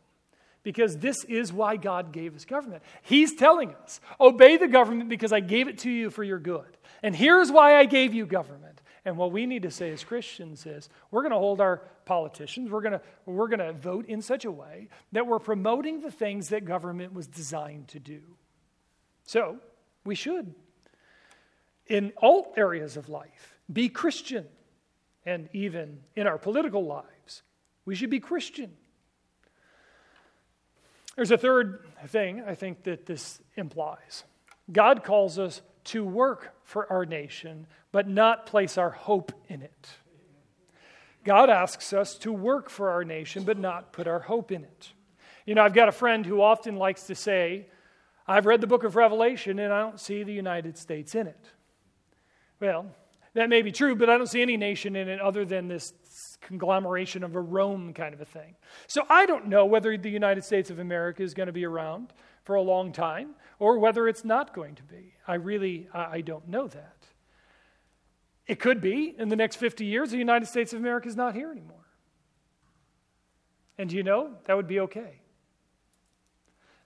Because 0.63 0.97
this 0.97 1.25
is 1.25 1.53
why 1.53 1.77
God 1.77 2.11
gave 2.13 2.35
us 2.35 2.45
government. 2.45 2.83
He's 3.03 3.35
telling 3.35 3.75
us, 3.85 4.01
obey 4.19 4.57
the 4.57 4.67
government 4.67 5.11
because 5.11 5.33
I 5.33 5.41
gave 5.41 5.69
it 5.69 5.79
to 5.81 5.91
you 5.91 6.11
for 6.11 6.25
your 6.25 6.39
good. 6.39 6.77
And 7.03 7.15
here's 7.15 7.53
why 7.53 7.77
I 7.77 7.85
gave 7.85 8.15
you 8.15 8.25
government. 8.25 8.74
And 9.05 9.19
what 9.19 9.33
we 9.33 9.45
need 9.45 9.63
to 9.63 9.71
say 9.71 9.93
as 9.93 10.03
Christians 10.03 10.65
is 10.65 10.89
we're 11.11 11.23
going 11.23 11.33
to 11.33 11.39
hold 11.39 11.61
our 11.61 11.83
politicians, 12.07 12.71
we're 12.71 12.81
going 12.81 12.93
to, 12.93 13.01
we're 13.27 13.49
going 13.49 13.59
to 13.59 13.73
vote 13.73 14.07
in 14.07 14.23
such 14.23 14.45
a 14.45 14.51
way 14.51 14.89
that 15.13 15.27
we're 15.27 15.39
promoting 15.39 16.01
the 16.01 16.11
things 16.11 16.49
that 16.49 16.65
government 16.65 17.13
was 17.13 17.27
designed 17.27 17.89
to 17.89 17.99
do. 17.99 18.21
So 19.25 19.59
we 20.05 20.15
should, 20.15 20.55
in 21.87 22.13
all 22.17 22.53
areas 22.57 22.97
of 22.97 23.09
life, 23.09 23.59
be 23.73 23.89
Christian. 23.89 24.47
And 25.27 25.49
even 25.53 26.01
in 26.17 26.27
our 26.27 26.39
political 26.39 26.85
lives, 26.85 27.43
we 27.85 27.95
should 27.95 28.11
be 28.11 28.21
Christian. 28.21 28.73
There's 31.17 31.31
a 31.31 31.39
third 31.39 31.87
thing 32.09 32.43
I 32.47 32.55
think 32.55 32.83
that 32.85 33.07
this 33.07 33.41
implies 33.57 34.25
God 34.73 35.05
calls 35.05 35.39
us 35.39 35.63
to 35.85 36.05
work 36.05 36.55
for 36.65 36.91
our 36.93 37.05
nation, 37.05 37.67
but 37.93 38.09
not 38.09 38.47
place 38.47 38.79
our 38.79 38.91
hope 38.91 39.33
in 39.49 39.63
it. 39.63 39.89
God 41.25 41.49
asks 41.49 41.93
us 41.93 42.17
to 42.19 42.33
work 42.33 42.69
for 42.69 42.91
our 42.91 43.05
nation, 43.05 43.45
but 43.45 43.59
not 43.59 43.93
put 43.93 44.07
our 44.07 44.21
hope 44.21 44.53
in 44.53 44.65
it. 44.65 44.93
You 45.47 45.55
know, 45.55 45.63
I've 45.63 45.75
got 45.75 45.89
a 45.89 45.93
friend 45.93 46.25
who 46.25 46.43
often 46.43 46.77
likes 46.77 47.05
to 47.05 47.15
say, 47.15 47.67
I've 48.27 48.47
read 48.47 48.61
the 48.61 48.67
book 48.67 48.85
of 48.85 48.97
Revelation 48.97 49.59
and 49.59 49.73
I 49.73 49.81
don't 49.81 50.01
see 50.01 50.23
the 50.23 50.33
United 50.33 50.79
States 50.79 51.15
in 51.15 51.27
it. 51.27 51.51
Well, 52.61 52.87
That 53.35 53.49
may 53.49 53.63
be 53.63 53.73
true, 53.73 53.97
but 53.97 54.09
I 54.09 54.17
don't 54.17 54.29
see 54.29 54.43
any 54.43 54.57
nation 54.57 54.95
in 54.95 55.09
it 55.09 55.21
other 55.21 55.45
than 55.45 55.67
this 55.67 55.93
conglomeration 56.41 57.25
of 57.25 57.35
a 57.35 57.41
Rome 57.41 57.93
kind 57.93 58.15
of 58.15 58.21
a 58.21 58.25
thing. 58.25 58.55
So 58.87 59.05
I 59.11 59.27
don't 59.27 59.49
know 59.49 59.67
whether 59.67 59.97
the 59.97 60.11
United 60.11 60.45
States 60.45 60.71
of 60.71 60.79
America 60.79 61.23
is 61.23 61.35
going 61.35 61.49
to 61.49 61.53
be 61.53 61.65
around 61.65 62.13
for 62.45 62.55
a 62.55 62.63
long 62.63 62.93
time 62.93 63.31
or 63.59 63.79
whether 63.79 64.07
it's 64.07 64.25
not 64.25 64.55
going 64.55 64.75
to 64.77 64.83
be. 64.83 65.15
I 65.27 65.35
really 65.35 65.89
I 65.93 66.21
don't 66.21 66.49
know 66.49 66.69
that. 66.69 66.97
It 68.47 68.61
could 68.61 68.81
be 68.81 69.15
in 69.19 69.29
the 69.29 69.37
next 69.37 69.57
50 69.57 69.85
years 69.85 70.11
the 70.11 70.19
United 70.19 70.47
States 70.47 70.73
of 70.73 70.79
America 70.79 71.09
is 71.09 71.17
not 71.17 71.35
here 71.35 71.51
anymore. 71.51 71.79
And 73.79 73.91
you 73.91 74.03
know, 74.03 74.35
that 74.45 74.57
would 74.57 74.69
be 74.69 74.81
okay. 74.81 75.21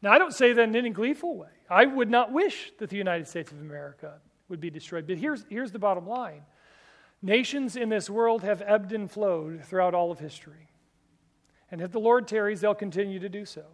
Now, 0.00 0.12
I 0.12 0.18
don't 0.18 0.32
say 0.32 0.52
that 0.52 0.62
in 0.62 0.76
any 0.76 0.90
gleeful 0.90 1.36
way. 1.36 1.48
I 1.68 1.84
would 1.84 2.08
not 2.08 2.32
wish 2.32 2.72
that 2.78 2.88
the 2.88 2.96
United 2.96 3.26
States 3.26 3.50
of 3.50 3.60
America 3.60 4.20
would 4.48 4.60
be 4.60 4.70
destroyed. 4.70 5.06
But 5.06 5.18
here's, 5.18 5.44
here's 5.50 5.72
the 5.72 5.78
bottom 5.78 6.06
line 6.06 6.42
nations 7.20 7.74
in 7.74 7.88
this 7.88 8.08
world 8.08 8.44
have 8.44 8.62
ebbed 8.62 8.92
and 8.92 9.10
flowed 9.10 9.64
throughout 9.64 9.92
all 9.92 10.12
of 10.12 10.20
history. 10.20 10.68
And 11.70 11.80
if 11.80 11.90
the 11.90 11.98
Lord 11.98 12.28
tarries, 12.28 12.60
they'll 12.60 12.74
continue 12.74 13.18
to 13.18 13.28
do 13.28 13.44
so. 13.44 13.64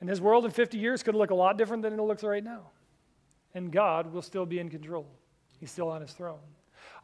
And 0.00 0.08
his 0.08 0.20
world 0.20 0.44
in 0.44 0.50
50 0.50 0.78
years 0.78 1.02
could 1.02 1.14
look 1.14 1.30
a 1.30 1.34
lot 1.34 1.58
different 1.58 1.82
than 1.82 1.92
it 1.92 2.02
looks 2.02 2.22
right 2.22 2.42
now. 2.42 2.70
And 3.54 3.70
God 3.70 4.12
will 4.12 4.22
still 4.22 4.46
be 4.46 4.58
in 4.58 4.68
control, 4.68 5.06
He's 5.58 5.70
still 5.70 5.88
on 5.88 6.00
his 6.00 6.12
throne. 6.12 6.38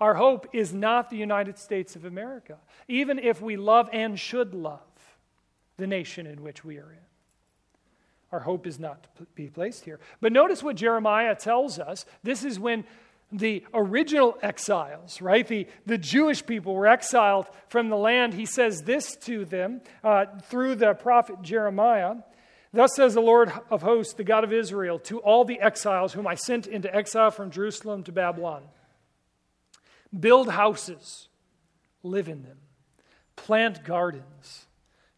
Our 0.01 0.15
hope 0.15 0.49
is 0.53 0.73
not 0.73 1.11
the 1.11 1.17
United 1.17 1.59
States 1.59 1.97
of 1.97 2.05
America, 2.05 2.57
even 2.89 3.19
if 3.19 3.41
we 3.41 3.57
love 3.57 3.89
and 3.93 4.19
should 4.19 4.55
love 4.55 4.81
the 5.77 5.87
nation 5.87 6.27
in 6.27 6.43
which 6.43 6.65
we 6.65 6.79
are 6.79 6.91
in. 6.91 6.99
Our 8.33 8.41
hope 8.41 8.67
is 8.67 8.79
not 8.79 9.07
to 9.17 9.27
be 9.35 9.49
placed 9.49 9.85
here. 9.85 10.01
But 10.21 10.33
notice 10.33 10.63
what 10.63 10.77
Jeremiah 10.77 11.35
tells 11.35 11.79
us. 11.79 12.05
This 12.23 12.45
is 12.45 12.59
when 12.59 12.85
the 13.33 13.65
original 13.73 14.37
exiles, 14.43 15.21
right? 15.21 15.47
The, 15.47 15.67
the 15.85 15.99
Jewish 15.99 16.45
people 16.45 16.75
were 16.75 16.87
exiled 16.87 17.47
from 17.69 17.89
the 17.89 17.97
land. 17.97 18.35
He 18.35 18.47
says 18.47 18.83
this 18.83 19.17
to 19.23 19.45
them 19.45 19.81
uh, 20.05 20.27
through 20.45 20.77
the 20.77 20.95
prophet 20.95 21.43
Jeremiah. 21.43 22.17
Thus 22.77 22.95
says 22.95 23.15
the 23.15 23.23
Lord 23.23 23.51
of 23.71 23.81
hosts, 23.81 24.13
the 24.13 24.23
God 24.23 24.45
of 24.45 24.53
Israel, 24.53 24.99
to 25.01 25.19
all 25.21 25.47
the 25.47 25.61
exiles 25.61 26.13
whom 26.13 26.27
I 26.27 26.35
sent 26.35 26.67
into 26.67 26.95
exile 26.95 27.31
from 27.31 27.51
Jerusalem 27.51 28.03
to 28.05 28.13
Babylon 28.13 28.65
build 30.19 30.51
houses, 30.51 31.29
live 32.03 32.29
in 32.29 32.43
them, 32.43 32.59
plant 33.35 33.83
gardens, 33.83 34.67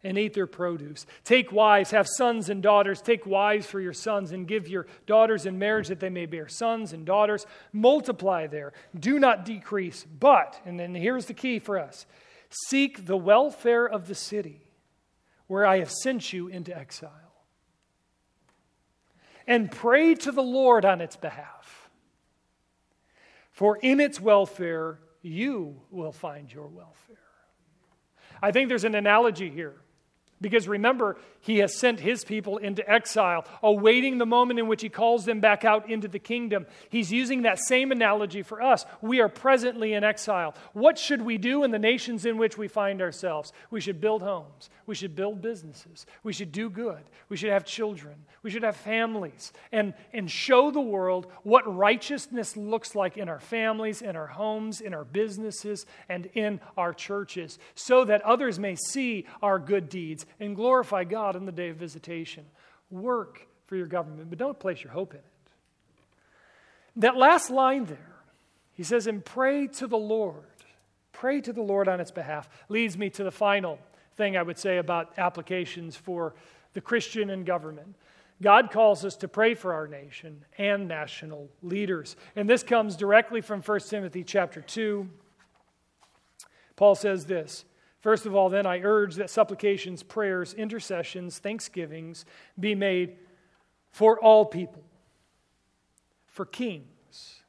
and 0.03 0.17
eat 0.17 0.33
their 0.33 0.47
produce. 0.47 1.05
Take 1.25 1.51
wives, 1.51 1.91
have 1.91 2.07
sons 2.07 2.49
and 2.49 2.63
daughters. 2.63 3.01
Take 3.01 3.25
wives 3.25 3.67
for 3.67 3.81
your 3.81 3.93
sons, 3.93 4.31
and 4.31 4.47
give 4.47 4.69
your 4.69 4.87
daughters 5.05 5.45
in 5.45 5.59
marriage 5.59 5.89
that 5.89 5.99
they 5.99 6.09
may 6.09 6.25
bear 6.25 6.47
sons 6.47 6.93
and 6.93 7.05
daughters. 7.05 7.45
Multiply 7.73 8.47
there, 8.47 8.71
do 8.97 9.19
not 9.19 9.43
decrease. 9.43 10.05
But, 10.19 10.59
and 10.65 10.79
then 10.79 10.95
here's 10.95 11.25
the 11.25 11.33
key 11.33 11.59
for 11.59 11.77
us 11.77 12.05
seek 12.67 13.05
the 13.05 13.17
welfare 13.17 13.85
of 13.85 14.07
the 14.07 14.15
city 14.15 14.61
where 15.47 15.65
I 15.65 15.79
have 15.79 15.91
sent 15.91 16.31
you 16.31 16.47
into 16.47 16.75
exile. 16.75 17.28
And 19.49 19.69
pray 19.69 20.15
to 20.15 20.31
the 20.31 20.43
Lord 20.43 20.85
on 20.85 21.01
its 21.01 21.17
behalf 21.17 21.89
for 23.59 23.77
in 23.81 23.99
its 23.99 24.21
welfare, 24.21 24.99
you 25.21 25.81
will 25.91 26.13
find 26.13 26.49
your 26.49 26.67
welfare. 26.67 27.17
I 28.41 28.53
think 28.53 28.69
there's 28.69 28.85
an 28.85 28.95
analogy 28.95 29.49
here. 29.49 29.81
Because 30.41 30.67
remember, 30.67 31.17
he 31.41 31.57
has 31.57 31.77
sent 31.77 31.99
his 31.99 32.23
people 32.23 32.57
into 32.57 32.87
exile, 32.89 33.45
awaiting 33.61 34.17
the 34.17 34.25
moment 34.25 34.59
in 34.59 34.67
which 34.67 34.81
he 34.81 34.89
calls 34.89 35.25
them 35.25 35.41
back 35.41 35.65
out 35.65 35.89
into 35.89 36.07
the 36.07 36.19
kingdom. 36.19 36.65
He's 36.89 37.11
using 37.11 37.41
that 37.41 37.59
same 37.59 37.91
analogy 37.91 38.41
for 38.41 38.61
us. 38.61 38.85
We 39.01 39.19
are 39.19 39.29
presently 39.29 39.93
in 39.93 40.03
exile. 40.03 40.55
What 40.73 40.97
should 40.97 41.21
we 41.21 41.37
do 41.37 41.63
in 41.63 41.71
the 41.71 41.79
nations 41.79 42.25
in 42.25 42.37
which 42.37 42.57
we 42.57 42.67
find 42.67 43.01
ourselves? 43.01 43.51
We 43.69 43.81
should 43.81 43.99
build 43.99 44.21
homes. 44.21 44.69
We 44.85 44.95
should 44.95 45.15
build 45.15 45.41
businesses. 45.41 46.05
We 46.23 46.33
should 46.33 46.51
do 46.51 46.69
good. 46.69 47.03
We 47.27 47.37
should 47.37 47.51
have 47.51 47.65
children. 47.65 48.15
We 48.41 48.49
should 48.49 48.63
have 48.63 48.77
families 48.77 49.51
and, 49.71 49.93
and 50.13 50.31
show 50.31 50.71
the 50.71 50.79
world 50.79 51.27
what 51.43 51.73
righteousness 51.73 52.55
looks 52.55 52.95
like 52.95 53.17
in 53.17 53.27
our 53.27 53.39
families, 53.39 54.01
in 54.01 54.15
our 54.15 54.27
homes, 54.27 54.79
in 54.79 54.93
our 54.93 55.03
businesses, 55.03 55.85
and 56.07 56.27
in 56.33 56.61
our 56.77 56.93
churches, 56.93 57.59
so 57.75 58.05
that 58.05 58.21
others 58.21 58.57
may 58.57 58.75
see 58.75 59.25
our 59.41 59.59
good 59.59 59.89
deeds 59.89 60.25
and 60.39 60.55
glorify 60.55 61.03
God 61.03 61.35
in 61.35 61.45
the 61.45 61.51
day 61.51 61.69
of 61.69 61.77
visitation. 61.77 62.45
Work 62.89 63.47
for 63.67 63.75
your 63.75 63.87
government, 63.87 64.29
but 64.29 64.39
don't 64.39 64.59
place 64.59 64.83
your 64.83 64.91
hope 64.91 65.13
in 65.13 65.19
it. 65.19 65.25
That 66.97 67.15
last 67.15 67.49
line 67.49 67.85
there, 67.85 68.15
he 68.73 68.83
says, 68.83 69.07
and 69.07 69.23
pray 69.23 69.67
to 69.67 69.87
the 69.87 69.97
Lord. 69.97 70.43
Pray 71.11 71.41
to 71.41 71.53
the 71.53 71.61
Lord 71.61 71.87
on 71.87 71.99
its 71.99 72.11
behalf, 72.11 72.49
leads 72.69 72.97
me 72.97 73.09
to 73.11 73.23
the 73.23 73.31
final 73.31 73.79
thing 74.15 74.37
I 74.37 74.43
would 74.43 74.57
say 74.57 74.77
about 74.77 75.13
applications 75.17 75.95
for 75.95 76.33
the 76.73 76.81
Christian 76.81 77.29
and 77.29 77.45
government. 77.45 77.95
God 78.41 78.71
calls 78.71 79.03
us 79.03 79.17
to 79.17 79.27
pray 79.27 79.53
for 79.53 79.73
our 79.73 79.87
nation 79.87 80.45
and 80.57 80.87
national 80.87 81.49
leaders. 81.61 82.15
And 82.35 82.49
this 82.49 82.63
comes 82.63 82.95
directly 82.95 83.41
from 83.41 83.61
1 83.61 83.79
Timothy 83.81 84.23
chapter 84.23 84.61
2. 84.61 85.09
Paul 86.75 86.95
says 86.95 87.25
this 87.25 87.65
First 88.01 88.25
of 88.25 88.33
all, 88.33 88.49
then, 88.49 88.65
I 88.65 88.79
urge 88.79 89.15
that 89.15 89.29
supplications, 89.29 90.03
prayers, 90.03 90.53
intercessions, 90.53 91.39
thanksgivings 91.39 92.25
be 92.57 92.73
made 92.73 93.17
for 93.91 94.17
all 94.19 94.45
people, 94.45 94.83
for 96.27 96.45
kings. 96.45 97.41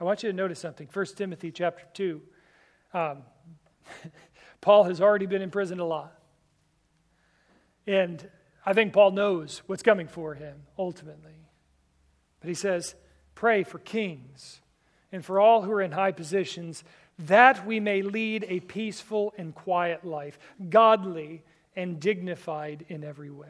I 0.00 0.04
want 0.04 0.22
you 0.22 0.30
to 0.30 0.36
notice 0.36 0.60
something. 0.60 0.88
1 0.92 1.06
Timothy 1.16 1.50
chapter 1.50 1.84
2. 1.94 2.22
Um, 2.92 3.18
Paul 4.60 4.84
has 4.84 5.00
already 5.00 5.26
been 5.26 5.42
in 5.42 5.50
prison 5.50 5.80
a 5.80 5.84
lot. 5.84 6.12
And 7.86 8.28
I 8.64 8.74
think 8.74 8.92
Paul 8.92 9.12
knows 9.12 9.62
what's 9.66 9.82
coming 9.82 10.06
for 10.06 10.34
him 10.34 10.62
ultimately. 10.78 11.46
But 12.40 12.48
he 12.48 12.54
says, 12.54 12.94
Pray 13.34 13.64
for 13.64 13.78
kings 13.78 14.60
and 15.12 15.24
for 15.24 15.40
all 15.40 15.62
who 15.62 15.72
are 15.72 15.82
in 15.82 15.92
high 15.92 16.12
positions 16.12 16.84
that 17.18 17.66
we 17.66 17.80
may 17.80 18.02
lead 18.02 18.44
a 18.48 18.60
peaceful 18.60 19.32
and 19.38 19.54
quiet 19.54 20.04
life, 20.04 20.38
godly 20.68 21.42
and 21.74 22.00
dignified 22.00 22.84
in 22.88 23.04
every 23.04 23.30
way. 23.30 23.46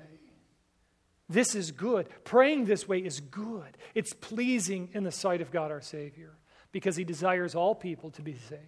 This 1.29 1.55
is 1.55 1.73
good. 1.73 2.09
Praying 2.25 2.67
this 2.67 2.87
way 2.87 2.99
is 2.99 3.21
good. 3.21 3.77
It's 3.95 4.13
pleasing 4.13 4.91
in 4.93 5.03
the 5.03 5.11
sight 5.11 5.41
of 5.41 5.51
God 5.51 5.73
our 5.73 5.81
Savior 5.81 6.33
because 6.71 6.97
He 6.97 7.05
desires 7.05 7.55
all 7.55 7.75
people 7.75 8.11
to 8.13 8.23
be 8.23 8.37
saved 8.37 8.63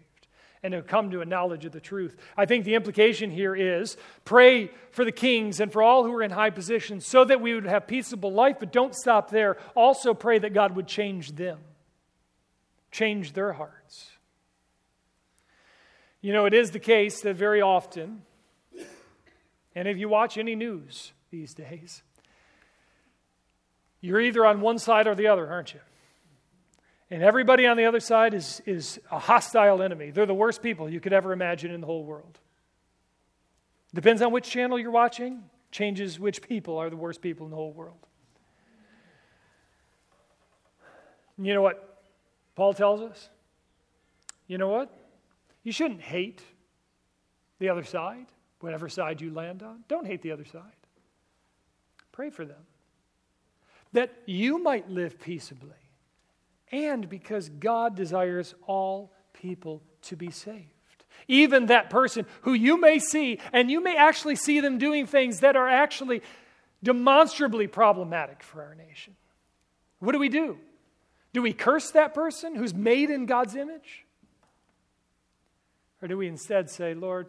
and 0.62 0.72
to 0.72 0.82
come 0.82 1.10
to 1.10 1.20
a 1.20 1.24
knowledge 1.24 1.64
of 1.64 1.72
the 1.72 1.80
truth. 1.80 2.16
I 2.36 2.46
think 2.46 2.64
the 2.64 2.74
implication 2.74 3.30
here 3.30 3.54
is 3.54 3.96
pray 4.24 4.70
for 4.90 5.04
the 5.04 5.12
kings 5.12 5.60
and 5.60 5.72
for 5.72 5.82
all 5.82 6.02
who 6.02 6.12
are 6.14 6.22
in 6.22 6.32
high 6.32 6.50
positions 6.50 7.06
so 7.06 7.24
that 7.24 7.40
we 7.40 7.54
would 7.54 7.64
have 7.64 7.86
peaceable 7.86 8.32
life, 8.32 8.56
but 8.58 8.72
don't 8.72 8.94
stop 8.94 9.30
there. 9.30 9.56
Also 9.76 10.14
pray 10.14 10.40
that 10.40 10.54
God 10.54 10.74
would 10.74 10.88
change 10.88 11.36
them, 11.36 11.58
change 12.90 13.34
their 13.34 13.52
hearts. 13.52 14.10
You 16.20 16.32
know, 16.32 16.46
it 16.46 16.54
is 16.54 16.72
the 16.72 16.80
case 16.80 17.20
that 17.20 17.34
very 17.34 17.62
often, 17.62 18.22
and 19.74 19.86
if 19.86 19.96
you 19.98 20.08
watch 20.08 20.36
any 20.36 20.56
news 20.56 21.12
these 21.30 21.54
days, 21.54 22.02
you're 24.00 24.20
either 24.20 24.44
on 24.44 24.60
one 24.60 24.78
side 24.78 25.06
or 25.06 25.14
the 25.14 25.28
other, 25.28 25.46
aren't 25.50 25.74
you? 25.74 25.80
And 27.10 27.22
everybody 27.22 27.66
on 27.66 27.76
the 27.76 27.86
other 27.86 28.00
side 28.00 28.34
is, 28.34 28.60
is 28.66 29.00
a 29.10 29.18
hostile 29.18 29.80
enemy. 29.80 30.10
They're 30.10 30.26
the 30.26 30.34
worst 30.34 30.62
people 30.62 30.90
you 30.90 31.00
could 31.00 31.12
ever 31.12 31.32
imagine 31.32 31.70
in 31.70 31.80
the 31.80 31.86
whole 31.86 32.04
world. 32.04 32.38
Depends 33.94 34.20
on 34.20 34.32
which 34.32 34.48
channel 34.48 34.78
you're 34.78 34.90
watching, 34.90 35.44
changes 35.70 36.20
which 36.20 36.42
people 36.42 36.76
are 36.76 36.90
the 36.90 36.96
worst 36.96 37.22
people 37.22 37.46
in 37.46 37.50
the 37.50 37.56
whole 37.56 37.72
world. 37.72 37.96
You 41.38 41.54
know 41.54 41.62
what 41.62 42.02
Paul 42.56 42.74
tells 42.74 43.00
us? 43.00 43.30
You 44.48 44.58
know 44.58 44.68
what? 44.68 44.97
You 45.62 45.72
shouldn't 45.72 46.00
hate 46.00 46.42
the 47.58 47.68
other 47.68 47.84
side, 47.84 48.26
whatever 48.60 48.88
side 48.88 49.20
you 49.20 49.32
land 49.32 49.62
on. 49.62 49.84
Don't 49.88 50.06
hate 50.06 50.22
the 50.22 50.32
other 50.32 50.44
side. 50.44 50.62
Pray 52.12 52.30
for 52.30 52.44
them. 52.44 52.66
That 53.92 54.12
you 54.26 54.58
might 54.62 54.90
live 54.90 55.20
peaceably, 55.20 55.70
and 56.70 57.08
because 57.08 57.48
God 57.48 57.96
desires 57.96 58.54
all 58.66 59.12
people 59.32 59.82
to 60.02 60.16
be 60.16 60.30
saved. 60.30 60.66
Even 61.26 61.66
that 61.66 61.90
person 61.90 62.26
who 62.42 62.52
you 62.52 62.80
may 62.80 62.98
see, 62.98 63.40
and 63.52 63.70
you 63.70 63.82
may 63.82 63.96
actually 63.96 64.36
see 64.36 64.60
them 64.60 64.78
doing 64.78 65.06
things 65.06 65.40
that 65.40 65.56
are 65.56 65.68
actually 65.68 66.22
demonstrably 66.82 67.66
problematic 67.66 68.42
for 68.42 68.62
our 68.62 68.74
nation. 68.74 69.16
What 69.98 70.12
do 70.12 70.18
we 70.18 70.28
do? 70.28 70.58
Do 71.32 71.42
we 71.42 71.52
curse 71.52 71.90
that 71.90 72.14
person 72.14 72.54
who's 72.54 72.74
made 72.74 73.10
in 73.10 73.26
God's 73.26 73.54
image? 73.56 74.04
Or 76.00 76.08
do 76.08 76.16
we 76.16 76.28
instead 76.28 76.70
say, 76.70 76.94
Lord, 76.94 77.26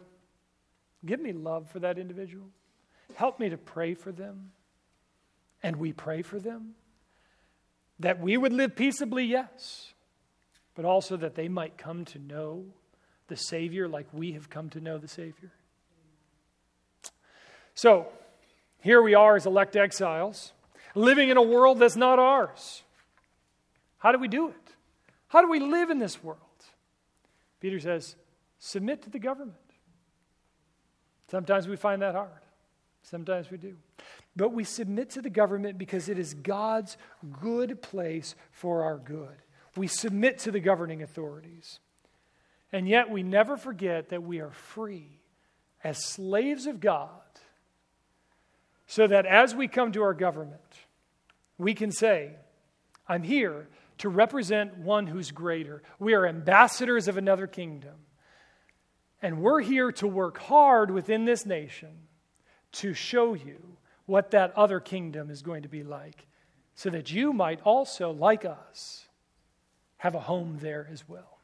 give 1.04 1.20
me 1.20 1.32
love 1.32 1.70
for 1.70 1.80
that 1.80 1.98
individual? 1.98 2.46
Help 3.14 3.40
me 3.40 3.48
to 3.48 3.56
pray 3.56 3.94
for 3.94 4.12
them. 4.12 4.52
And 5.62 5.76
we 5.76 5.92
pray 5.92 6.22
for 6.22 6.38
them. 6.38 6.74
That 7.98 8.20
we 8.20 8.36
would 8.36 8.52
live 8.52 8.76
peaceably, 8.76 9.24
yes. 9.24 9.92
but 10.74 10.84
also 10.84 11.16
that 11.18 11.34
they 11.34 11.48
might 11.48 11.76
come 11.76 12.04
to 12.06 12.18
know 12.18 12.64
the 13.28 13.36
Savior 13.36 13.88
like 13.88 14.06
we 14.12 14.32
have 14.32 14.48
come 14.48 14.70
to 14.70 14.80
know 14.80 14.98
the 14.98 15.08
Savior. 15.08 15.52
So, 17.74 18.06
here 18.80 19.02
we 19.02 19.14
are 19.14 19.36
as 19.36 19.46
elect 19.46 19.76
exiles, 19.76 20.52
living 20.94 21.28
in 21.28 21.36
a 21.36 21.42
world 21.42 21.78
that's 21.78 21.96
not 21.96 22.18
ours. 22.18 22.82
How 23.98 24.12
do 24.12 24.18
we 24.18 24.28
do 24.28 24.48
it? 24.48 24.74
How 25.28 25.42
do 25.42 25.48
we 25.48 25.60
live 25.60 25.90
in 25.90 25.98
this 25.98 26.22
world? 26.24 26.40
Peter 27.60 27.78
says, 27.78 28.16
submit 28.60 29.02
to 29.02 29.10
the 29.10 29.18
government. 29.18 29.56
Sometimes 31.30 31.66
we 31.66 31.76
find 31.76 32.02
that 32.02 32.14
hard. 32.14 32.30
Sometimes 33.02 33.50
we 33.50 33.56
do. 33.56 33.76
But 34.36 34.52
we 34.52 34.62
submit 34.62 35.10
to 35.10 35.22
the 35.22 35.30
government 35.30 35.78
because 35.78 36.08
it 36.08 36.18
is 36.18 36.34
God's 36.34 36.96
good 37.40 37.82
place 37.82 38.36
for 38.52 38.84
our 38.84 38.98
good. 38.98 39.36
We 39.76 39.86
submit 39.86 40.38
to 40.40 40.50
the 40.50 40.60
governing 40.60 41.02
authorities. 41.02 41.80
And 42.72 42.88
yet 42.88 43.10
we 43.10 43.22
never 43.22 43.56
forget 43.56 44.10
that 44.10 44.22
we 44.22 44.40
are 44.40 44.50
free 44.50 45.20
as 45.82 46.04
slaves 46.04 46.66
of 46.66 46.78
God, 46.78 47.08
so 48.86 49.06
that 49.06 49.24
as 49.24 49.54
we 49.54 49.66
come 49.66 49.92
to 49.92 50.02
our 50.02 50.12
government, 50.12 50.60
we 51.56 51.74
can 51.74 51.90
say, 51.90 52.32
I'm 53.08 53.22
here 53.22 53.68
to 53.98 54.08
represent 54.08 54.76
one 54.76 55.06
who's 55.06 55.30
greater. 55.30 55.82
We 55.98 56.14
are 56.14 56.26
ambassadors 56.26 57.08
of 57.08 57.16
another 57.16 57.46
kingdom. 57.46 57.94
And 59.22 59.42
we're 59.42 59.60
here 59.60 59.92
to 59.92 60.06
work 60.06 60.38
hard 60.38 60.90
within 60.90 61.24
this 61.24 61.44
nation 61.44 61.90
to 62.72 62.94
show 62.94 63.34
you 63.34 63.76
what 64.06 64.30
that 64.30 64.52
other 64.56 64.80
kingdom 64.80 65.30
is 65.30 65.42
going 65.42 65.62
to 65.62 65.68
be 65.68 65.82
like, 65.82 66.26
so 66.74 66.90
that 66.90 67.12
you 67.12 67.32
might 67.32 67.60
also, 67.62 68.10
like 68.10 68.44
us, 68.44 69.06
have 69.98 70.14
a 70.14 70.20
home 70.20 70.58
there 70.60 70.88
as 70.90 71.08
well. 71.08 71.38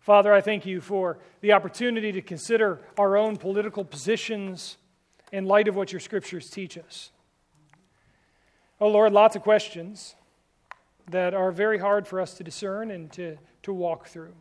Father, 0.00 0.32
I 0.32 0.40
thank 0.40 0.66
you 0.66 0.80
for 0.80 1.18
the 1.40 1.52
opportunity 1.52 2.12
to 2.12 2.22
consider 2.22 2.80
our 2.98 3.16
own 3.16 3.36
political 3.36 3.84
positions 3.84 4.76
in 5.32 5.46
light 5.46 5.68
of 5.68 5.76
what 5.76 5.92
your 5.92 6.00
scriptures 6.00 6.50
teach 6.50 6.76
us. 6.76 7.10
Oh 8.80 8.88
Lord, 8.88 9.12
lots 9.12 9.36
of 9.36 9.42
questions 9.42 10.14
that 11.10 11.34
are 11.34 11.50
very 11.50 11.78
hard 11.78 12.06
for 12.06 12.20
us 12.20 12.34
to 12.34 12.44
discern 12.44 12.90
and 12.90 13.10
to, 13.12 13.38
to 13.62 13.72
walk 13.72 14.06
through. 14.06 14.34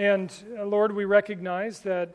And 0.00 0.32
uh, 0.58 0.64
Lord, 0.64 0.96
we 0.96 1.04
recognize 1.04 1.80
that 1.80 2.14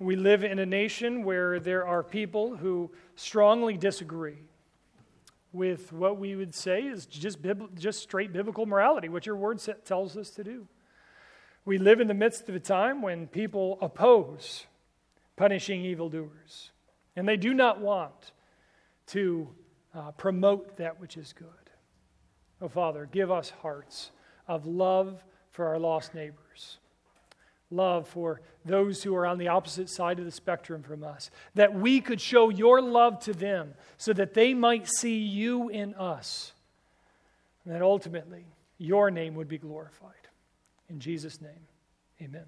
we 0.00 0.16
live 0.16 0.42
in 0.42 0.58
a 0.58 0.64
nation 0.64 1.22
where 1.22 1.60
there 1.60 1.86
are 1.86 2.02
people 2.02 2.56
who 2.56 2.90
strongly 3.14 3.76
disagree 3.76 4.38
with 5.52 5.92
what 5.92 6.16
we 6.18 6.34
would 6.34 6.54
say 6.54 6.84
is 6.84 7.04
just, 7.04 7.36
just 7.74 8.00
straight 8.00 8.32
biblical 8.32 8.64
morality, 8.64 9.10
what 9.10 9.26
your 9.26 9.36
word 9.36 9.60
tells 9.84 10.16
us 10.16 10.30
to 10.30 10.44
do. 10.44 10.66
We 11.66 11.76
live 11.76 12.00
in 12.00 12.08
the 12.08 12.14
midst 12.14 12.48
of 12.48 12.54
a 12.54 12.58
time 12.58 13.02
when 13.02 13.26
people 13.26 13.76
oppose 13.82 14.64
punishing 15.36 15.84
evildoers, 15.84 16.70
and 17.16 17.28
they 17.28 17.36
do 17.36 17.52
not 17.52 17.82
want 17.82 18.32
to 19.08 19.46
uh, 19.94 20.12
promote 20.12 20.78
that 20.78 20.98
which 20.98 21.18
is 21.18 21.34
good. 21.34 21.48
Oh, 22.62 22.68
Father, 22.68 23.06
give 23.12 23.30
us 23.30 23.50
hearts 23.60 24.10
of 24.48 24.64
love 24.64 25.22
for 25.50 25.66
our 25.66 25.78
lost 25.78 26.14
neighbors 26.14 26.78
love 27.70 28.08
for 28.08 28.40
those 28.64 29.02
who 29.02 29.14
are 29.14 29.26
on 29.26 29.38
the 29.38 29.48
opposite 29.48 29.88
side 29.88 30.18
of 30.18 30.24
the 30.24 30.30
spectrum 30.30 30.82
from 30.82 31.02
us, 31.02 31.30
that 31.54 31.74
we 31.74 32.00
could 32.00 32.20
show 32.20 32.48
your 32.48 32.80
love 32.80 33.18
to 33.20 33.32
them 33.32 33.74
so 33.96 34.12
that 34.12 34.34
they 34.34 34.54
might 34.54 34.88
see 34.88 35.18
you 35.18 35.68
in 35.68 35.94
us, 35.94 36.52
and 37.64 37.74
that 37.74 37.82
ultimately 37.82 38.44
your 38.78 39.10
name 39.10 39.34
would 39.34 39.48
be 39.48 39.58
glorified. 39.58 40.12
In 40.88 41.00
Jesus' 41.00 41.40
name, 41.40 41.66
amen. 42.22 42.46